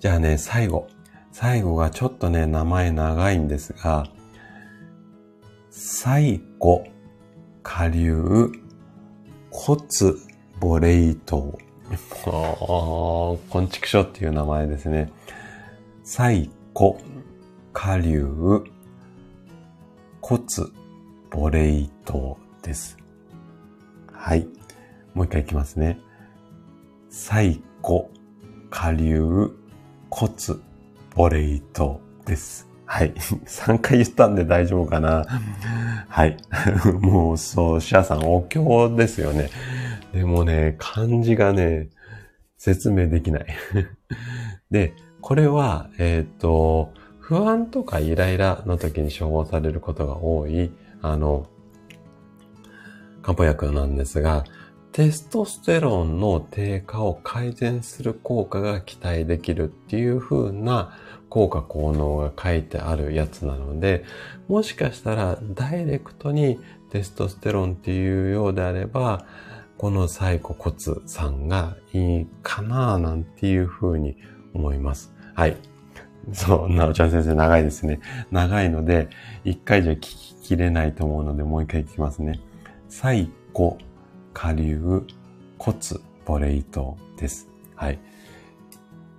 [0.00, 0.88] じゃあね、最後。
[1.30, 4.06] 最後がちょっとね、名前長いんですが、
[5.70, 6.84] 最後、
[7.62, 8.50] 下流、
[9.50, 9.82] 骨
[10.58, 11.58] ボレイト。
[12.24, 15.12] こんちくしょっていう名前ですね。
[16.02, 16.94] 最古、
[17.74, 18.64] 下流、
[20.22, 20.42] 骨
[21.30, 22.96] ボレイトです。
[24.26, 24.48] はい。
[25.14, 26.00] もう一回いきますね。
[27.08, 28.06] 最古、
[28.70, 29.52] 下流、
[30.10, 30.32] 骨
[31.14, 32.68] ボレイトです。
[32.86, 33.12] はい。
[33.46, 35.24] 3回言ったんで大丈夫かな。
[36.08, 36.36] はい。
[37.00, 39.48] もうそう、シャさんお経ですよね。
[40.12, 41.90] でもね、漢字がね、
[42.58, 43.46] 説明できない。
[44.72, 51.46] で、これは、えっ、ー、と、不安とかイライラの時に処方されることが多い、あの、
[53.26, 54.44] 漢方薬なんですが、
[54.92, 60.96] テストステロンの低下を改善する効果が期待できるっていう風な
[61.28, 64.04] 効果効能が書いてあるやつなので、
[64.46, 69.26] もしかしたらダイレクトにテストステロンっていうようであれば、
[69.76, 70.76] このサイコ骨
[71.06, 74.16] さんがいいかななんていう風に
[74.54, 75.12] 思います。
[75.34, 75.56] はい。
[76.32, 77.98] そう、なおちゃん先生長いですね。
[78.30, 79.08] 長いので、
[79.44, 82.38] 一回じゃ聞ききれないと思うので、もう一回聞きますね。
[82.98, 83.76] サイコ、
[84.32, 85.06] 下流、
[85.58, 85.78] 骨、
[86.24, 87.46] ボレイトです。
[87.74, 87.98] はい。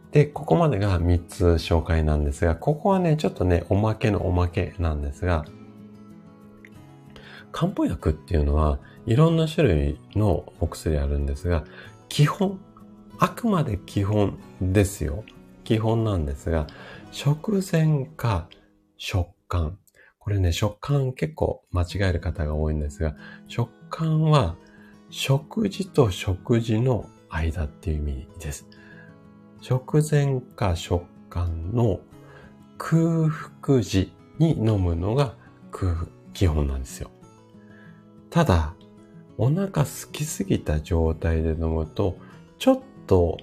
[0.10, 5.45] で、ここまでが3つ紹介なんですが、ここはね、ちょっとね、おまけのおまけなんですが、
[7.52, 11.64] 漢方薬っていうのは、いろんな種類のお薬あるんですが、
[12.10, 12.60] 基本、
[13.20, 15.24] あくまで基本ですよ。
[15.66, 16.66] 基本なんですが、
[17.12, 18.49] 食前か
[18.98, 19.78] 食感。
[20.28, 23.16] これね、食感結構間違える方が多いんですが、
[23.48, 24.58] 食感は
[25.10, 28.68] 食事と食事の間っていう意味です。
[29.62, 32.02] 食前か食感の
[32.78, 35.34] 空腹時に飲むのが
[36.34, 37.10] 基本なんですよ。
[38.30, 38.74] ただ、
[39.38, 42.18] お腹空きすぎた状態で飲むと、
[42.60, 43.38] ちょっと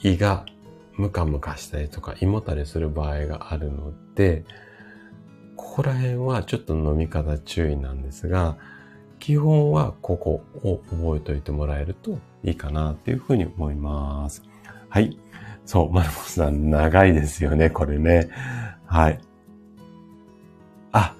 [0.00, 0.44] 胃が
[0.98, 4.44] ムカムカしたりとか胃もたれする場合があるので、
[5.56, 8.56] ここら辺はちょっと飲み方注意なんですが、
[9.18, 14.42] 基本はここを覚えておいてもらえるといいかなっていうふうに思います。
[14.88, 15.18] はい。
[15.66, 18.28] そう、マルモさん長いですよね、これね。
[18.86, 19.20] はい。
[20.92, 21.14] あ、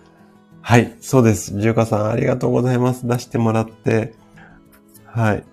[0.60, 1.58] はい、そうです。
[1.58, 3.06] じゅうかさん、ありがとうございます。
[3.06, 4.14] 出してもらって。
[5.06, 5.44] はい。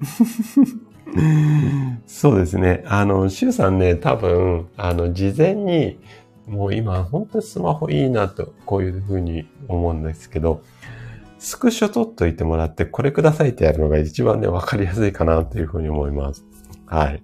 [2.06, 2.82] そうですね。
[2.86, 5.98] あの、シュウさんね、多分、あの、事前に、
[6.46, 10.62] もう今、本当にスマホいいなと、こういうふうに思うんですけど、
[11.38, 16.44] スクショ取っといてもらって、これくださいってやるのが一番ね、わかりやすいかなというふうに思います。
[16.86, 17.22] はい。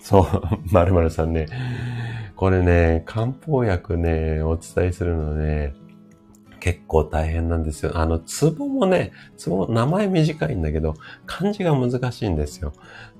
[0.00, 0.24] そう、
[0.72, 1.46] まるまるさんね。
[2.36, 5.74] これね、漢方薬ね、お伝えするのね、
[6.58, 7.92] 結構大変なんですよ。
[7.94, 10.94] あの、ツボもね、ツボ、名前短いんだけど、
[11.26, 12.72] 漢字が難しいんですよ。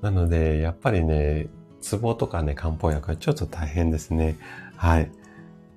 [0.02, 1.48] なので、やっぱりね、
[1.80, 4.36] ツボとかね、漢方薬はちょっと大変ですね。
[4.76, 5.10] はい。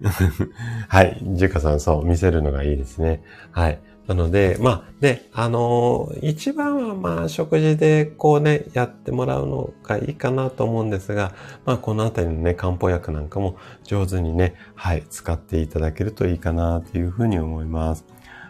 [0.88, 1.22] はい。
[1.22, 3.24] ジュカさん、そう、見せるのがいいですね。
[3.52, 3.80] はい。
[4.08, 11.34] なので、まあ、で、あのー、一番はまあ、食事でこうね、やってもらうのがいいかなと思うんですが、
[11.66, 18.06] まあ、このあたりのね、漢方薬なんかも上手にね、はい、使っていただけるといいかなというふうに思います。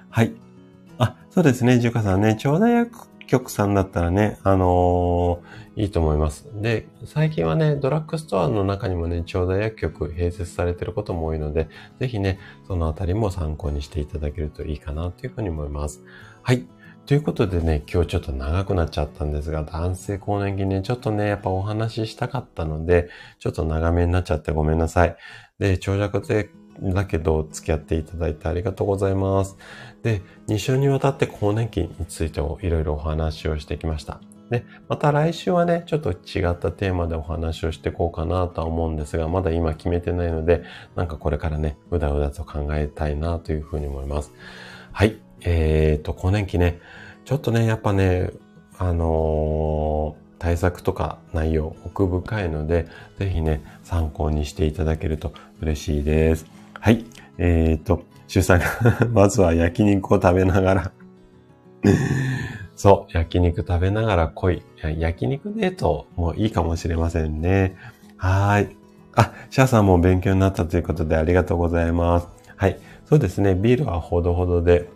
[0.09, 0.33] はい。
[0.97, 6.47] あ、そうですね、ジュカさんね、腸内薬局さんだったらね、あのー、いいと思います。
[6.53, 11.69] で、最近はね、ドラッグストアの中にもね、調剤薬局併設されてることも多いので、
[11.99, 16.03] ぜひね、そのあたりも参考にしていただけるといいかなというふうに思います。
[16.41, 16.67] はい。
[17.05, 23.09] ということでね、今日ちょっと長くなっちゃったんですが、男性更年期ね、ちょっとね、やっぱお話ししたかったので、
[23.39, 25.17] ちょっと長めになっちゃってごめんなさい。
[25.59, 26.49] で、長尺で
[26.81, 29.57] だけど付き合っていただいてありがとうございます。
[30.03, 34.19] で、2週にわたって更年期についてもいろいろお話をしてきました。
[34.49, 40.63] で、また来週はね、ちょっと違ったテーマでお話をしていこうかなとは思うんですが、まだ今決めてないので、
[40.95, 44.31] なんかこれからね、うだうだと考えたいなというふうに思います。
[44.91, 45.17] はい。
[45.41, 46.79] えーと、更年期ね、
[47.25, 48.31] ちょっとね、やっぱね、
[48.77, 56.45] あのー対策とか内容奥深いので、ぜひね、参考にしていただけると嬉しいです。
[56.81, 57.05] はい。
[57.37, 58.65] えー、と、主さんが
[59.11, 60.91] まずは焼肉を食べながら
[62.75, 64.63] そう、焼肉食べながら濃い。
[64.97, 67.77] 焼肉デートもいいかもしれませんね。
[68.17, 68.75] はい。
[69.15, 72.27] あ、シャーさんも勉強になったということでありがとうございます。
[72.55, 72.79] はい。
[73.05, 73.53] そうですね。
[73.53, 74.89] ビールはほどほどで。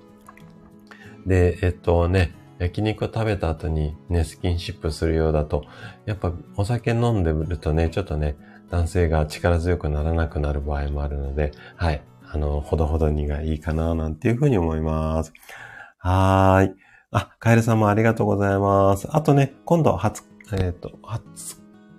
[1.28, 5.64] で、えっとね、焼肉を食べた後にね、スキンシップするようだと、
[6.08, 8.36] やっぱお酒飲んでるとね、ちょっとね、
[8.72, 12.02] 男性が力強くならなくなる場合もあるので、はい。
[12.32, 15.34] あの、ほどほどにがいいかな、なんていうふうに思います。
[15.98, 16.76] はーい。
[17.12, 19.08] あ、カエルさんもありがとうございます。
[19.12, 20.24] あとね、今度、20、
[20.54, 21.22] えっ、ー、と、20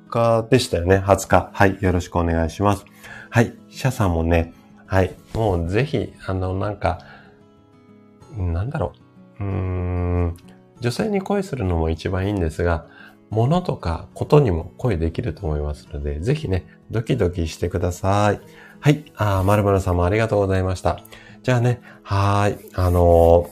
[0.09, 0.99] 日でしたよね。
[0.99, 1.51] 20日。
[1.53, 1.79] はい。
[1.81, 2.85] よろしくお願いします。
[3.31, 3.57] はい。
[3.71, 4.53] シャさんもね、
[4.87, 5.15] はい。
[5.35, 7.01] もうぜひ、あの、なんか、
[8.37, 8.93] なんだろ
[9.41, 9.45] う。
[9.45, 10.37] うーん、
[10.81, 12.87] 女性に恋するのも一番いいんですが、
[13.31, 18.41] 物とかことにも恋できると思いますので、ぜひね、ドキドキしてください。
[18.81, 19.05] はい。
[19.17, 21.01] あ、まるまるさんもありがとうございました。
[21.43, 22.71] じゃあね、はーい。
[22.75, 23.51] あの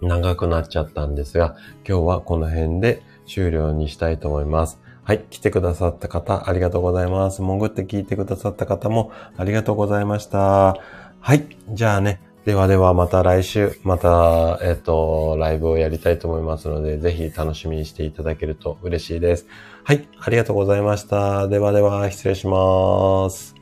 [0.00, 1.56] ー、長くなっちゃったんですが、
[1.86, 4.80] 今日はこの辺で終了にしたいと思います。
[5.02, 5.24] はい。
[5.30, 7.42] 来てくださった方、ありがとうございます。
[7.42, 10.76] 潜って聞いてくださった方も、ありがとうございました。
[11.20, 11.46] はい。
[11.70, 19.46] じゃあね、ではではまた来週、また、えっ、と、ライブをやりたいと思いますので、ぜひ楽しみにしていただけると嬉しいです。
[19.84, 21.48] はい、ありがとうございました。
[21.48, 23.57] ではでは、失礼します。